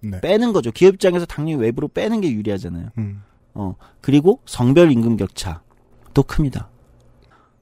[0.00, 0.20] 네.
[0.20, 0.70] 빼는 거죠.
[0.70, 2.90] 기업 입장에서 당연히 외부로 빼는 게 유리하잖아요.
[2.98, 3.22] 음.
[3.54, 6.68] 어 그리고 성별 임금 격차도 큽니다.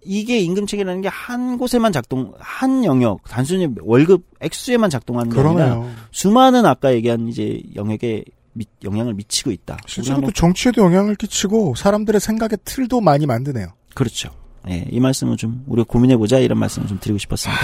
[0.08, 5.54] 이게 임금 체계라는 게 한 곳에만 작동, 한 영역, 단순히 월급 액수에만 작동하는 게 아니라
[5.54, 5.90] 그러네요.
[6.12, 8.22] 수많은 아까 얘기한 이제 영역에
[8.52, 9.76] 미- 영향을 미치고 있다.
[9.86, 13.66] 실제로 또 정치에도 영향을 끼치고 사람들의 생각의 틀도 많이 만드네요.
[13.94, 14.30] 그렇죠.
[14.68, 17.60] 예, 이 말씀을 좀 우리가 고민해 보자 이런 말씀을 좀 드리고 싶었습니다.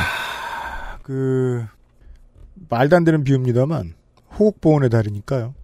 [1.02, 1.64] 그
[2.68, 3.94] 말도 안 되는 비유입니다만
[4.38, 5.54] 호국보훈의 달이니까요.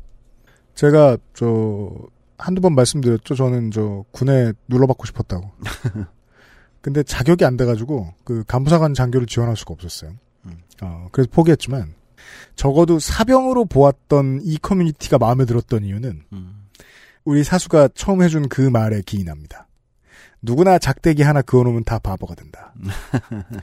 [0.75, 1.91] 제가 저
[2.39, 3.35] 한두 번 말씀드렸죠.
[3.35, 5.51] 저는 저 군에 눌러받고 싶었다고.
[6.81, 10.13] 근데 자격이 안 돼가지고 그 간부사관 장교를 지원할 수가 없었어요.
[10.83, 11.95] 어, 그래서 포기했지만
[12.55, 16.23] 적어도 사병으로 보았던 이 커뮤니티가 마음에 들었던 이유는
[17.25, 19.67] 우리 사수가 처음 해준 그 말에 기인합니다.
[20.41, 22.73] 누구나 작대기 하나 그어놓으면 다 바보가 된다.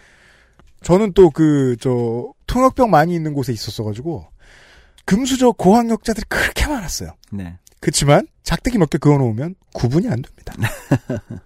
[0.81, 4.27] 저는 또 그, 저, 통역병 많이 있는 곳에 있었어가지고,
[5.05, 7.11] 금수저 고학력자들이 그렇게 많았어요.
[7.31, 7.57] 네.
[7.79, 10.53] 그치만, 작대기 몇 개 그어놓으면 구분이 안 됩니다.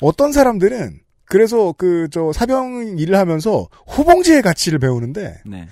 [0.00, 5.68] 어떤 사람들은, 그래서 그, 저, 사병 일을 하면서 호봉제의 가치를 배우는데, 네.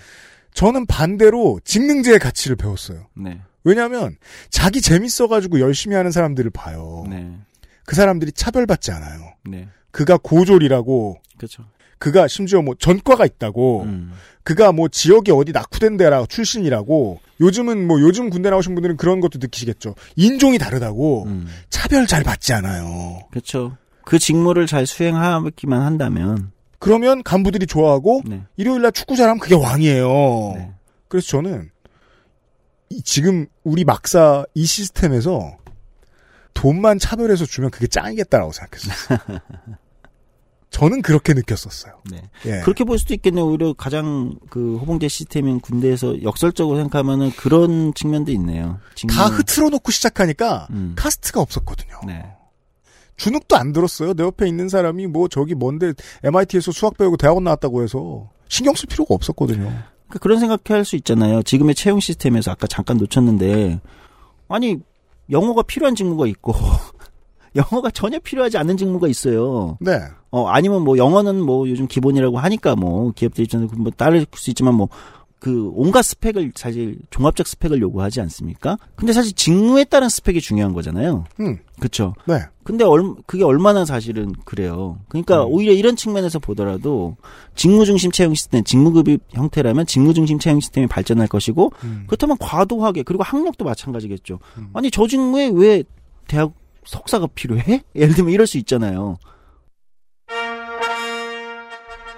[0.54, 3.08] 저는 반대로 직능제의 가치를 배웠어요.
[3.16, 3.40] 네.
[3.64, 4.16] 왜냐하면
[4.50, 7.04] 자기 재밌어가지고 열심히 하는 사람들을 봐요.
[7.08, 7.36] 네.
[7.84, 9.34] 그 사람들이 차별받지 않아요.
[9.44, 9.68] 네.
[9.90, 11.64] 그가 고졸이라고, 그렇죠.
[12.02, 14.12] 그가 심지어 뭐 전과가 있다고, 음.
[14.42, 19.38] 그가 뭐 지역이 어디 낙후된 데라 출신이라고, 요즘은 뭐 요즘 군대 나오신 분들은 그런 것도
[19.40, 19.94] 느끼시겠죠.
[20.16, 21.46] 인종이 다르다고, 음.
[21.70, 23.20] 차별 잘 받지 않아요.
[23.30, 23.76] 그렇죠.
[24.04, 26.50] 그 직무를 잘 수행하기만 한다면
[26.80, 28.42] 그러면 간부들이 좋아하고, 네.
[28.56, 30.72] 일요일날 축구 잘하면 그게 왕이에요.
[31.06, 31.70] 그래서 저는
[32.88, 35.56] 이- 지금 우리 막사 이 시스템에서
[36.54, 39.18] 돈만 차별해서 주면 그게 짱이겠다라고 생각했어요.
[40.72, 41.92] 저는 그렇게 느꼈었어요.
[42.10, 42.22] 네.
[42.46, 42.60] 예.
[42.62, 43.46] 그렇게 볼 수도 있겠네요.
[43.46, 48.78] 오히려 가장 그 호봉제 시스템인 군대에서 역설적으로 생각하면은 그런 측면도 있네요.
[48.94, 50.94] 직무- 다 흐트러 놓고 시작하니까 음.
[50.96, 51.94] 카스트가 없었거든요.
[52.06, 52.24] 네.
[53.16, 54.14] 주눅도 안 들었어요.
[54.14, 55.92] 내 옆에 있는 사람이 뭐 저기 뭔데
[56.24, 59.64] MIT에서 수학 배우고 대학원 나왔다고 해서 신경 쓸 필요가 없었거든요.
[59.64, 61.42] 그러니까 그런 생각할 수 있잖아요.
[61.42, 63.78] 지금의 채용 시스템에서 아까 잠깐 놓쳤는데
[64.48, 64.78] 아니
[65.30, 66.54] 영어가 필요한 직무가 있고
[67.56, 69.76] 영어가 전혀 필요하지 않은 직무가 있어요.
[69.80, 69.98] 네.
[70.30, 74.74] 어 아니면 뭐 영어는 뭐 요즘 기본이라고 하니까 뭐 기업들 입장에서 뭐 따를 수 있지만
[74.74, 78.78] 뭐그 온갖 스펙을 사실 종합적 스펙을 요구하지 않습니까?
[78.96, 81.24] 근데 사실 직무에 따른 스펙이 중요한 거잖아요.
[81.40, 81.58] 음.
[81.78, 82.14] 그렇죠.
[82.26, 82.38] 네.
[82.64, 85.00] 근데 얼, 그게 얼마나 사실은 그래요.
[85.08, 87.16] 그러니까 오히려 이런 측면에서 보더라도
[87.54, 91.72] 직무 중심 채용 시스템, 직무급입 형태라면 직무 중심 채용 시스템이 발전할 것이고
[92.06, 94.38] 그렇다면 과도하게 그리고 학력도 마찬가지겠죠.
[94.72, 95.82] 아니 저 직무에 왜
[96.28, 96.52] 대학
[96.84, 97.82] 석사가 필요해?
[97.94, 99.18] 예를 들면 이럴 수 있잖아요.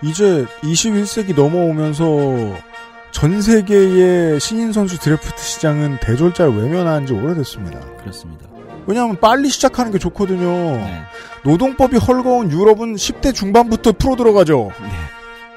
[0.02, 2.04] 이제 21세기 넘어오면서
[3.10, 7.80] 전 세계의 신인 선수 드래프트 시장은 대졸자를 외면한 지 오래됐습니다.
[7.98, 8.48] 그렇습니다.
[8.86, 10.42] 왜냐하면 빨리 시작하는 게 좋거든요.
[10.76, 11.02] 네.
[11.44, 14.72] 노동법이 헐거운 유럽은 10대 중반부터 프로 들어가죠.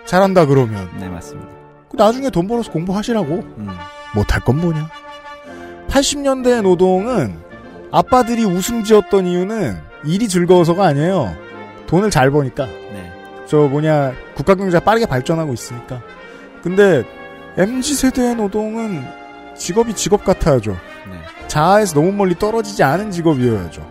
[0.06, 0.90] 잘한다 그러면.
[0.98, 1.50] 네, 맞습니다.
[1.90, 3.34] 그 나중에 돈 벌어서 공부하시라고.
[3.34, 3.70] 음.
[4.16, 4.90] 못할 건 뭐냐.
[5.90, 7.47] 80년대 노동은
[7.92, 11.36] 아빠들이 웃음 지었던 이유는 일이 즐거워서가 아니에요.
[11.88, 12.66] 돈을 잘 버니까.
[12.66, 13.12] 네.
[13.46, 16.02] 저 뭐냐 국가 경제가 빠르게 발전하고 있으니까.
[16.62, 17.04] 근데
[17.58, 19.04] MZ 세대의 노동은
[19.56, 20.72] 직업이 직업 같아야죠.
[20.72, 21.48] 네.
[21.48, 23.90] 자아에서 너무 멀리 떨어지지 않은 직업이어야죠.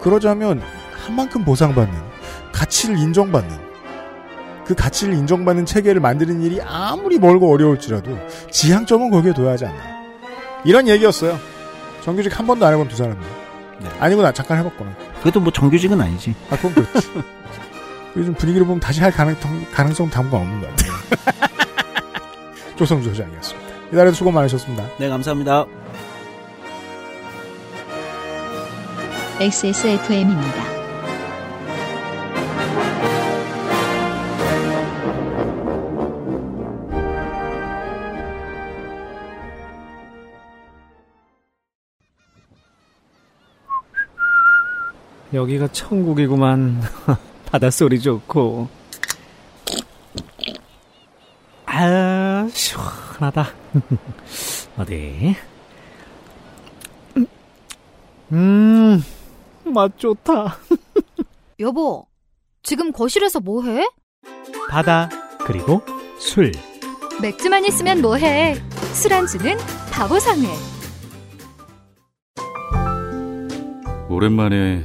[0.00, 0.62] 그러자면
[0.92, 1.98] 한 만큼 보상받는
[2.52, 3.70] 가치를 인정받는
[4.66, 8.16] 그 가치를 인정받는 체계를 만드는 일이 아무리 멀고 어려울지라도
[8.50, 10.00] 지향점은 거기에 둬야 하지 않나.
[10.64, 11.38] 이런 얘기였어요.
[12.02, 13.18] 정규직 한 번도 안 해본 두 사람이.
[13.98, 14.90] 아니고 나 잠깐 해봤거나.
[15.20, 16.34] 그래도 뭐 정규직은 아니지.
[16.50, 17.10] 아, 그건 그렇지.
[18.16, 19.36] 요즘 분위기를 보면 다시 할 가능,
[19.72, 21.56] 가능성 당분간 없는 것 같아요.
[22.76, 23.70] 조성주 소장이었습니다.
[23.92, 24.84] 이달에도 수고 많으셨습니다.
[24.98, 25.66] 네, 감사합니다.
[29.40, 30.79] XSFM입니다.
[45.32, 46.82] 여기가 천국이구만.
[47.46, 48.68] 바닷소리 좋고.
[51.66, 53.46] 아, 시원하다.
[54.76, 55.36] 어디?
[58.32, 59.02] 음,
[59.64, 60.58] 맛 좋다.
[61.60, 62.06] 여보,
[62.62, 63.88] 지금 거실에서 뭐 해?
[64.68, 65.08] 바다,
[65.40, 65.82] 그리고
[66.18, 66.52] 술.
[67.20, 68.54] 맥주만 있으면 뭐 해?
[68.94, 69.56] 술안주는
[69.92, 70.48] 바보상회.
[74.08, 74.84] 오랜만에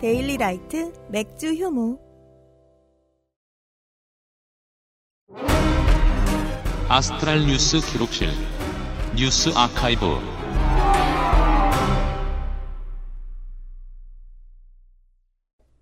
[0.00, 2.00] 데일리 라이트 맥주 효모.
[6.88, 8.28] 아스트랄 뉴스 기록실
[9.16, 10.18] 뉴스 아카이브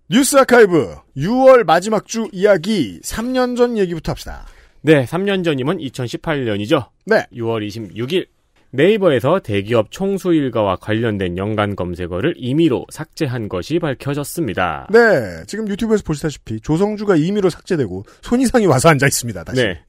[0.09, 4.45] 뉴스 아카이브 6월 마지막 주 이야기 3년 전 얘기부터 합시다.
[4.81, 6.89] 네, 3년 전이면 2018년이죠.
[7.05, 7.25] 네.
[7.33, 8.27] 6월 26일
[8.73, 14.87] 네이버에서 대기업 총수일가와 관련된 연관 검색어를 임의로 삭제한 것이 밝혀졌습니다.
[14.91, 19.43] 네, 지금 유튜브에서 보시다시피 조성주가 임의로 삭제되고 손이상이 와서 앉아 있습니다.
[19.43, 19.61] 다시.
[19.61, 19.81] 네.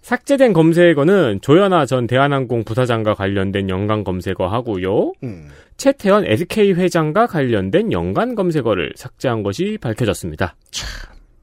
[0.00, 5.12] 삭제된 검색어는 조현아 전 대한항공 부사장과 관련된 연관 검색어하고요.
[5.22, 5.48] 음.
[5.76, 10.56] 최태원 SK 회장과 관련된 연관 검색어를 삭제한 것이 밝혀졌습니다.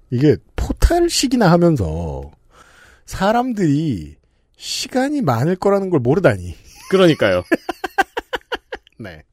[0.09, 2.31] 이게 포탈식이나 하면서
[3.05, 4.15] 사람들이
[4.61, 6.53] 시간이 많을 거라는 걸 모르다니.
[6.91, 7.43] 그러니까요.
[8.99, 9.23] 네.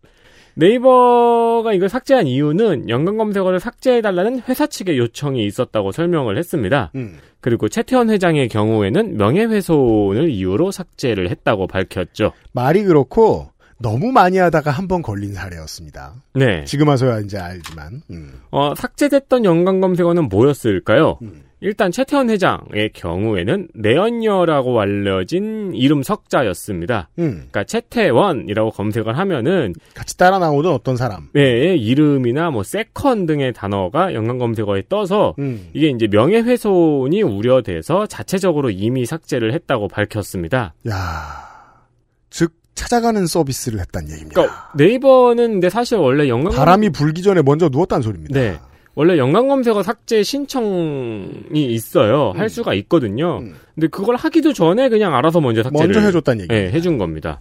[0.54, 6.90] 네이버가 이걸 삭제한 이유는 연관 검색어를 삭제해달라는 회사 측의 요청이 있었다고 설명을 했습니다.
[6.96, 7.18] 음.
[7.40, 12.32] 그리고 최태원 회장의 경우에는 명예훼손을 이유로 삭제를 했다고 밝혔죠.
[12.52, 13.50] 말이 그렇고
[13.80, 16.14] 너무 많이 하다가 한 번 걸린 사례였습니다.
[16.34, 16.64] 네.
[16.64, 18.02] 지금 와서야 이제 알지만.
[18.10, 18.40] 음.
[18.50, 21.18] 어, 삭제됐던 연관 검색어는 뭐였을까요?
[21.60, 27.08] 일단 최태원 회장의 경우에는 내연녀라고 알려진 이름 석자였습니다.
[27.18, 27.32] 음.
[27.50, 31.28] 그러니까 최태원이라고 검색을 하면은 같이 따라 나오던 어떤 사람.
[31.32, 35.68] 네, 이름이나 뭐 세컨 등의 단어가 연관 검색어에 떠서 음.
[35.72, 40.74] 이게 이제 명예훼손이 우려돼서 자체적으로 이미 삭제를 했다고 밝혔습니다.
[40.88, 40.94] 야,
[42.30, 44.40] 즉 찾아가는 서비스를 했다는 얘기입니다.
[44.40, 48.38] 그러니까 네이버는 근데 사실 원래 연관 바람이 불기 전에 먼저 누웠다는 소리입니다.
[48.38, 48.58] 네.
[48.94, 52.32] 원래 연관 검색어 삭제 신청이 있어요.
[52.34, 52.40] 음.
[52.40, 53.40] 할 수가 있거든요.
[53.74, 56.70] 근데 그걸 하기도 전에 그냥 알아서 먼저 삭제를 먼저 해줬다는 얘기입니다.
[56.70, 57.40] 네, 해준 겁니다.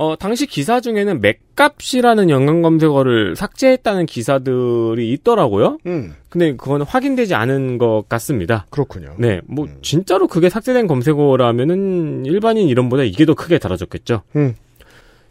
[0.00, 5.78] 어, 당시 기사 중에는 맥값이라는 연관 검색어를 삭제했다는 기사들이 있더라고요.
[5.86, 6.14] 음.
[6.28, 8.66] 근데 그거는 확인되지 않은 것 같습니다.
[8.70, 9.14] 그렇군요.
[9.18, 14.22] 네, 뭐 진짜로 그게 삭제된 검색어라면은 일반인 이름보다 이게 더 크게 다뤄졌겠죠.
[14.36, 14.54] 음.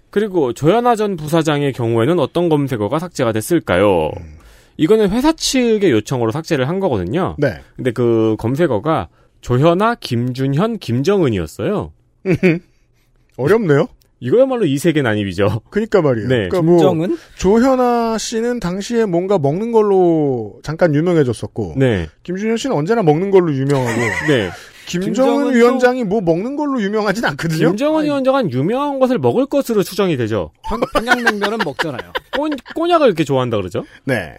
[0.10, 4.10] 그리고 조현아 전 부사장의 경우에는 어떤 검색어가 삭제가 됐을까요?
[4.18, 4.38] 음.
[4.78, 7.36] 이거는 회사 측의 요청으로 삭제를 한 거거든요.
[7.38, 7.60] 네.
[7.76, 9.10] 근데 그 검색어가
[9.42, 11.92] 조현아, 김준현, 김정은이었어요.
[13.38, 13.88] 어렵네요.
[14.20, 15.62] 이거야말로 이 세계 난입이죠.
[15.70, 16.28] 그니까 말이에요.
[16.28, 16.50] 네.
[16.50, 22.08] 그러니까 뭐 조현아 씨는 당시에 뭔가 먹는 걸로 잠깐 유명해졌었고, 네.
[22.24, 24.50] 김준현 씨는 언제나 먹는 걸로 유명하고, 네.
[24.88, 27.68] 김정은 위원장이 뭐 먹는 걸로 유명하진 않거든요.
[27.68, 30.52] 김정은 위원장은 유명한 것을 먹을 것으로 추정이 되죠.
[30.94, 32.14] 평양냉면은 먹잖아요.
[32.36, 33.84] 꼬, 꼬냑을 이렇게 좋아한다 그러죠?
[34.06, 34.38] 네.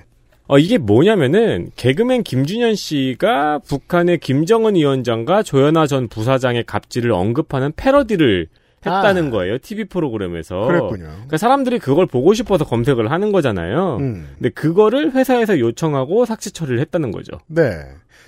[0.48, 8.48] 어, 이게 뭐냐면은, 개그맨 김준현 씨가 북한의 김정은 위원장과 조현아 전 부사장의 갑질을 언급하는 패러디를
[8.86, 9.58] 했다는 거예요.
[9.58, 10.60] TV 프로그램에서.
[10.60, 11.04] 그랬군요.
[11.04, 13.96] 그러니까 사람들이 그걸 보고 싶어서 검색을 하는 거잖아요.
[14.00, 14.28] 음.
[14.34, 17.38] 근데 그거를 회사에서 요청하고 삭제 처리를 했다는 거죠.
[17.46, 17.82] 네.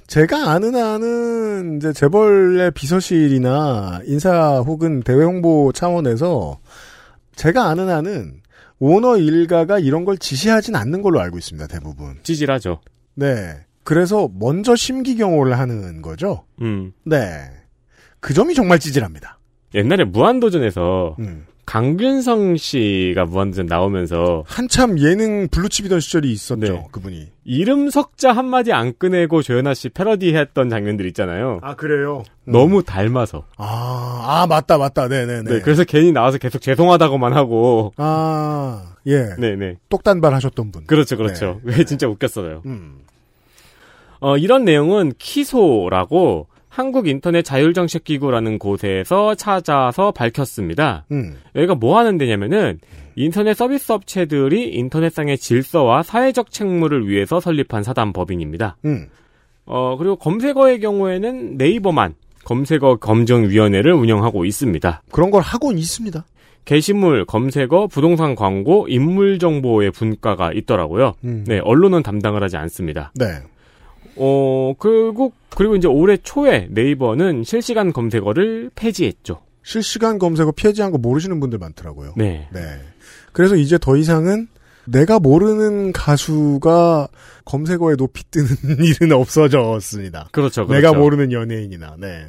[0.06, 6.58] 제가 아는 한은 이제 재벌의 비서실이나 인사 혹은 대외 홍보 차원에서
[7.36, 8.40] 제가 아는 한은
[8.80, 11.66] 오너 일가가 이런 걸 지시하진 않는 걸로 알고 있습니다.
[11.68, 12.18] 대부분.
[12.22, 12.80] 찌질하죠.
[13.14, 13.60] 네.
[13.84, 16.44] 그래서 먼저 심기경호를 하는 거죠.
[16.62, 16.92] 음.
[17.04, 17.16] 네.
[18.20, 19.38] 그 점이 정말 찌질합니다.
[19.74, 21.46] 옛날에 무한도전에서 음.
[21.70, 26.56] 강균성 씨가 무한도전 나오면서 한참 예능 블루칩이던 시절이 있었죠.
[26.58, 26.86] 네.
[26.90, 27.28] 그분이.
[27.44, 31.60] 이름 석자 한 마디 안 꺼내고 조현아 씨 패러디 했던 장면들 있잖아요.
[31.62, 32.24] 아, 그래요?
[32.44, 33.44] 너무 닮아서.
[33.56, 35.06] 아, 아, 맞다, 맞다.
[35.06, 35.42] 네네네.
[35.48, 37.92] 네, 그래서 괜히 나와서 계속 죄송하다고만 하고.
[37.98, 39.36] 아, 예.
[39.38, 39.76] 네네.
[39.88, 40.86] 똑단발 하셨던 분.
[40.86, 41.60] 그렇죠, 그렇죠.
[41.62, 42.62] 왜 진짜 웃겼어요.
[42.66, 42.98] 음.
[44.18, 51.04] 어, 이런 내용은 키소라고 한국 인터넷 자율정책기구라는 곳에서 찾아서 밝혔습니다.
[51.10, 51.36] 음.
[51.56, 52.78] 여기가 뭐 하는 데냐면은
[53.16, 58.76] 인터넷 서비스 업체들이 인터넷상의 질서와 사회적 책무를 위해서 설립한 사단 법인입니다.
[58.84, 59.08] 음.
[59.66, 62.14] 어, 그리고 검색어의 경우에는 네이버만
[62.44, 65.02] 검색어 검증위원회를 운영하고 있습니다.
[65.10, 66.24] 그런 걸 하고 있습니다.
[66.64, 71.14] 게시물, 검색어, 부동산 광고, 인물 정보의 분과가 있더라고요.
[71.24, 71.44] 음.
[71.48, 73.12] 네, 언론은 담당을 하지 않습니다.
[73.16, 73.26] 네.
[74.16, 79.40] 어, 그리고, 그리고 이제 올해 초에 네이버는 실시간 검색어를 폐지했죠.
[79.62, 82.14] 실시간 검색어 폐지한 거 모르시는 분들 많더라고요.
[82.16, 82.48] 네.
[83.32, 84.48] 그래서 이제 더 이상은
[84.86, 87.08] 내가 모르는 가수가
[87.44, 88.48] 검색어에 높이 뜨는
[88.82, 90.28] 일은 없어졌습니다.
[90.32, 90.74] 그렇죠, 그렇죠.
[90.74, 92.26] 내가 모르는 연예인이나, 네.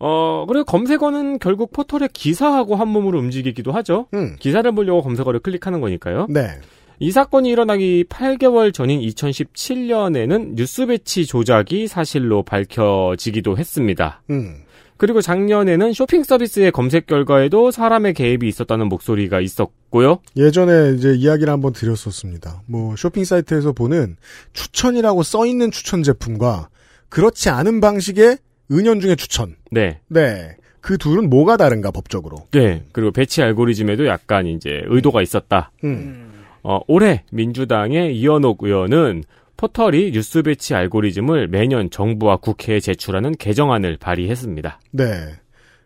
[0.00, 4.06] 어, 그리고 검색어는 결국 포털의 기사하고 한 몸으로 움직이기도 하죠.
[4.12, 4.36] 음.
[4.38, 6.26] 기사를 보려고 검색어를 클릭하는 거니까요.
[6.28, 6.60] 네.
[6.98, 14.22] 이 사건이 일어나기 8개월 전인 2017년에는 뉴스 배치 조작이 사실로 밝혀지기도 했습니다.
[14.30, 14.64] 음.
[14.96, 20.20] 그리고 작년에는 쇼핑 서비스의 검색 결과에도 사람의 개입이 있었다는 목소리가 있었고요.
[20.36, 22.62] 예전에 이제 이야기를 한번 드렸었습니다.
[22.66, 24.16] 뭐 쇼핑 사이트에서 보는
[24.52, 26.68] 추천이라고 써 있는 추천 제품과
[27.08, 28.38] 그렇지 않은 방식의
[28.70, 29.56] 은연중의 추천.
[29.70, 30.00] 네.
[30.08, 30.56] 네.
[30.80, 32.46] 그 둘은 뭐가 다른가 법적으로.
[32.52, 32.84] 네.
[32.92, 35.72] 그리고 배치 알고리즘에도 약간 이제 의도가 있었다.
[35.82, 36.33] 음.
[36.64, 39.22] 어, 올해 민주당의 이현옥 의원은
[39.56, 44.80] 포털이 뉴스 배치 알고리즘을 매년 정부와 국회에 제출하는 개정안을 발의했습니다.
[44.90, 45.04] 네.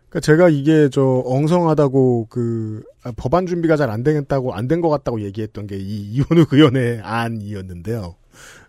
[0.09, 4.89] 그러니까 제가 이게 저 엉성하다고 그 아, 법안 준비가 잘 안 되겠다고 안 된 것
[4.89, 8.15] 같다고 얘기했던 게 이 이원욱 의원의 안이었는데요.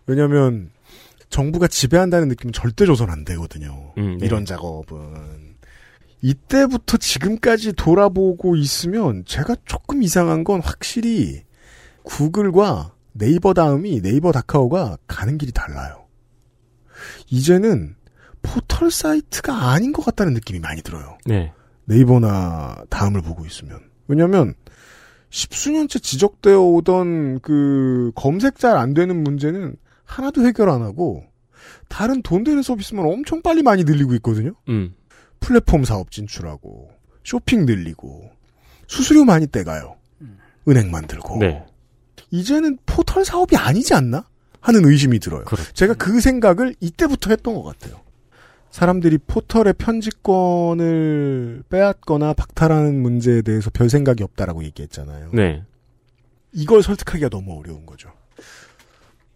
[0.07, 0.70] 왜냐하면
[1.31, 3.93] 정부가 지배한다는 느낌은 절대 조선 안 되거든요.
[3.97, 4.27] 음, 네.
[4.27, 4.99] 이런 작업은
[6.23, 11.43] 이때부터 지금까지 돌아보고 있으면 제가 조금 이상한 건 확실히
[12.02, 16.06] 구글과 네이버 다음이 네이버 다카오가 가는 길이 달라요.
[17.28, 17.97] 이제는
[18.43, 21.18] 포털 사이트가 아닌 것 같다는 느낌이 많이 들어요.
[21.27, 21.52] 네.
[21.85, 23.81] 네이버나 다음을 보고 있으면.
[24.09, 24.55] 왜냐면,
[25.31, 31.24] 십수년째 지적되어 오던 그 검색 잘 안 되는 문제는 하나도 해결 안 하고,
[31.89, 34.55] 다른 돈 되는 서비스만 엄청 빨리 많이 늘리고 있거든요?
[34.68, 34.94] 음.
[35.40, 36.90] 플랫폼 사업 진출하고,
[37.24, 38.31] 쇼핑 늘리고,
[38.86, 39.97] 수수료 많이 떼가요.
[40.68, 41.39] 은행 만들고.
[41.39, 41.64] 네.
[42.31, 44.24] 이제는 포털 사업이 아니지 않나?
[44.61, 45.44] 하는 의심이 들어요.
[45.73, 48.01] 제가 그 생각을 이때부터 했던 것 같아요.
[48.70, 55.31] 사람들이 포털의 편집권을 빼앗거나 박탈하는 문제에 대해서 별 생각이 없다라고 얘기했잖아요.
[55.32, 55.65] 네.
[56.52, 58.12] 이걸 설득하기가 너무 어려운 거죠.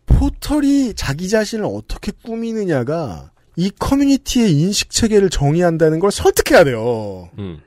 [0.06, 7.30] 포털이 자기 자신을 어떻게 꾸미느냐가 이 커뮤니티의 인식 체계를 정의한다는 걸 설득해야 돼요.
[7.38, 7.60] 음.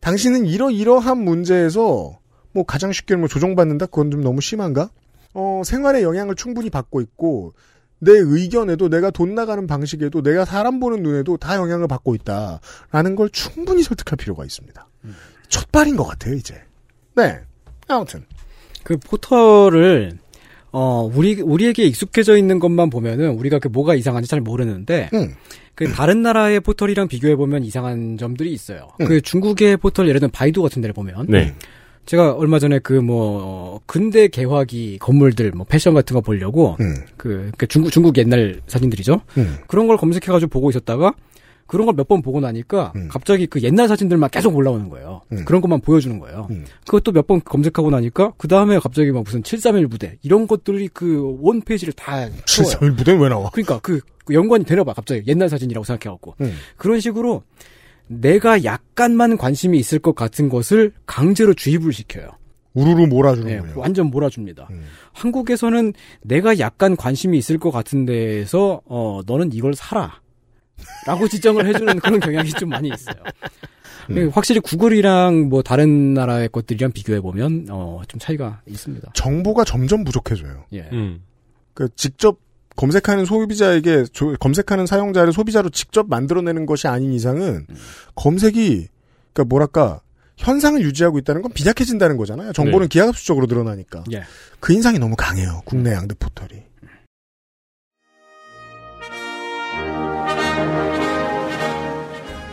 [0.00, 2.19] 당신은 이러이러한 문제에서
[2.52, 4.90] 뭐 가장 쉽게 뭐 조정받는다 그건 좀 너무 심한가?
[5.34, 7.54] 어, 생활에 영향을 충분히 받고 있고
[8.00, 13.28] 내 의견에도 내가 돈 나가는 방식에도 내가 사람 보는 눈에도 다 영향을 받고 있다라는 걸
[13.30, 14.88] 충분히 설득할 필요가 있습니다.
[15.48, 16.54] 첫 발인 것 같아요 이제.
[17.14, 17.38] 네.
[17.88, 18.24] 아무튼
[18.82, 20.18] 그 포털을
[20.72, 25.34] 어 우리 우리에게 익숙해져 있는 것만 보면은 우리가 그 뭐가 이상한지 잘 모르는데 음.
[25.74, 28.88] 그 다른 나라의 포털이랑 비교해 보면 이상한 점들이 있어요.
[29.00, 29.06] 음.
[29.06, 31.54] 그 중국의 포털 예를 들면 바이두 같은 데를 보면 네.
[32.06, 36.94] 제가 얼마 전에 그 뭐 근대 개화기 건물들 뭐 패션 같은 거 보려고 음.
[37.16, 39.20] 그, 그 중국 중국 옛날 사진들이죠.
[39.38, 39.56] 음.
[39.68, 41.14] 그런 걸 검색해 가지고 보고 있었다가
[41.66, 43.08] 그런 걸 몇 번 보고 나니까 음.
[43.08, 45.20] 갑자기 그 옛날 사진들만 계속 올라오는 거예요.
[45.44, 46.48] 그런 것만 보여주는 거예요.
[46.50, 46.64] 음.
[46.84, 51.36] 그것도 몇 번 검색하고 나니까 그 다음에 갑자기 막 무슨 731 부대 이런 것들이 그
[51.40, 52.42] 원 페이지를 다 채워요.
[52.44, 53.50] 731 부대는 왜 나와?
[53.50, 56.54] 그러니까 그, 그 연관이 되나 봐 갑자기 옛날 사진이라고 생각해갖고 음.
[56.76, 57.44] 그런 식으로
[58.20, 62.28] 내가 약간만 관심이 있을 것 같은 것을 강제로 주입을 시켜요.
[62.74, 63.78] 우르르 몰아주는 네, 거예요.
[63.78, 64.66] 완전 몰아줍니다.
[64.70, 64.84] 음.
[65.12, 65.92] 한국에서는
[66.22, 70.20] 내가 약간 관심이 있을 것 같은 데에서 어 너는 이걸 사라.
[71.06, 73.16] 라고 지정을 해주는 그런 경향이 좀 많이 있어요.
[74.10, 74.28] 음.
[74.32, 79.12] 확실히 구글이랑 뭐 다른 나라의 것들이랑 비교해 보면 어 좀 차이가 있습니다.
[79.14, 80.64] 정보가 점점 부족해져요.
[80.72, 80.88] 예.
[80.92, 81.22] 음.
[81.74, 82.38] 그 직접
[82.80, 87.66] 검색하는 소비자에게 조- 검색하는 사용자를 소비자로 직접 만들어내는 것이 아닌 이상은
[88.14, 88.88] 검색이
[89.34, 90.00] 그러니까 뭐랄까
[90.38, 92.54] 현상을 유지하고 있다는 건 빈약해진다는 거잖아요.
[92.54, 92.88] 정보는 네.
[92.88, 94.04] 기하급수적으로 늘어나니까.
[94.14, 94.22] 예.
[94.60, 95.60] 그 인상이 너무 강해요.
[95.66, 96.62] 국내 양대 포털이.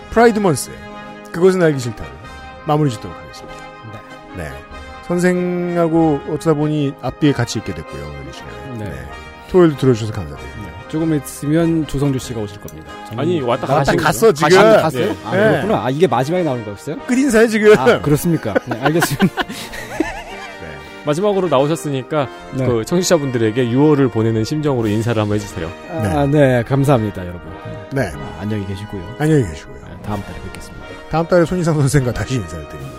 [0.10, 0.72] 프라이드 먼스
[1.32, 2.04] 그것은 알기 싫다
[2.66, 3.56] 마무리 짓도록 하겠습니다.
[4.36, 4.50] 네.
[5.08, 8.12] 선생하고 어쩌다 보니 앞뒤에 같이 있게 됐고요.
[8.34, 8.90] 시간에.
[8.90, 9.27] 네.
[9.50, 10.68] 토요일도 들어주셔서 감사드립니다.
[10.90, 12.92] 조금 있으면 조성주 씨가 오실 겁니다.
[13.18, 14.32] 아니, 왔다 가신 갔어?
[14.32, 14.58] 지금.
[14.58, 15.06] 아, 갔어요?
[15.08, 15.18] 네.
[15.26, 15.38] 아, 네.
[15.52, 15.86] 그렇구나.
[15.86, 16.98] 아, 이게 마지막에 나오는 거였어요?
[17.00, 17.78] 끝인사요 지금.
[17.78, 18.54] 아, 그렇습니까?
[18.66, 19.44] 네, 알겠습니다.
[21.06, 22.66] 마지막으로 나오셨으니까 네.
[22.66, 25.72] 그 청취자분들에게 6월을 보내는 심정으로 인사를 한번 해주세요.
[25.92, 27.42] 아, 네, 감사합니다, 여러분.
[27.94, 28.12] 네.
[28.14, 29.16] 아, 안녕히 계시고요.
[29.18, 29.76] 안녕히 계시고요.
[29.86, 30.86] 네, 다음 달에 뵙겠습니다.
[31.10, 32.92] 다음 달에 손희상 선생과 다시 인사를 드리고요.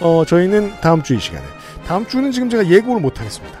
[0.00, 1.44] 어, 저희는 다음 주 이 시간에.
[1.86, 3.58] 다음 주는 지금 제가 예고를 못 하겠습니다.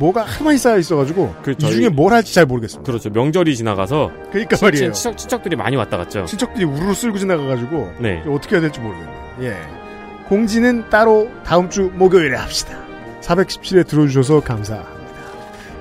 [0.00, 2.90] 뭐가 많이 쌓여 있어가지고 그이 중에 뭘 할지 잘 모르겠습니다.
[2.90, 3.10] 그렇죠.
[3.10, 4.92] 명절이 지나가서 그러니까 친친- 말이에요.
[4.92, 6.24] 친척, 친척들이 많이 왔다 갔죠.
[6.24, 8.22] 친척들이 우르르 쓸고 지나가가지고 네.
[8.26, 9.14] 어떻게 해야 될지 모르겠네요.
[9.42, 9.56] 예.
[10.28, 12.78] 공지는 따로 다음 주 목요일에 합시다.
[13.20, 15.00] 417에 들어주셔서 감사합니다.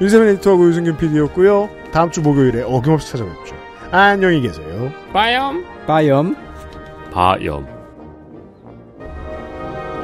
[0.02, 1.70] 윤세민 에디터하고 유승균 PD였고요.
[1.94, 3.56] 다음 주 목요일에 어김없이 찾아뵙죠.
[3.92, 4.92] 안녕히 계세요.
[5.14, 5.66] 빠염.
[5.88, 6.36] 빠염.
[7.12, 7.66] 바염.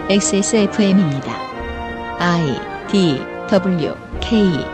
[0.09, 1.31] XSFM입니다.
[2.19, 2.55] I
[2.89, 3.19] D
[3.49, 4.65] W K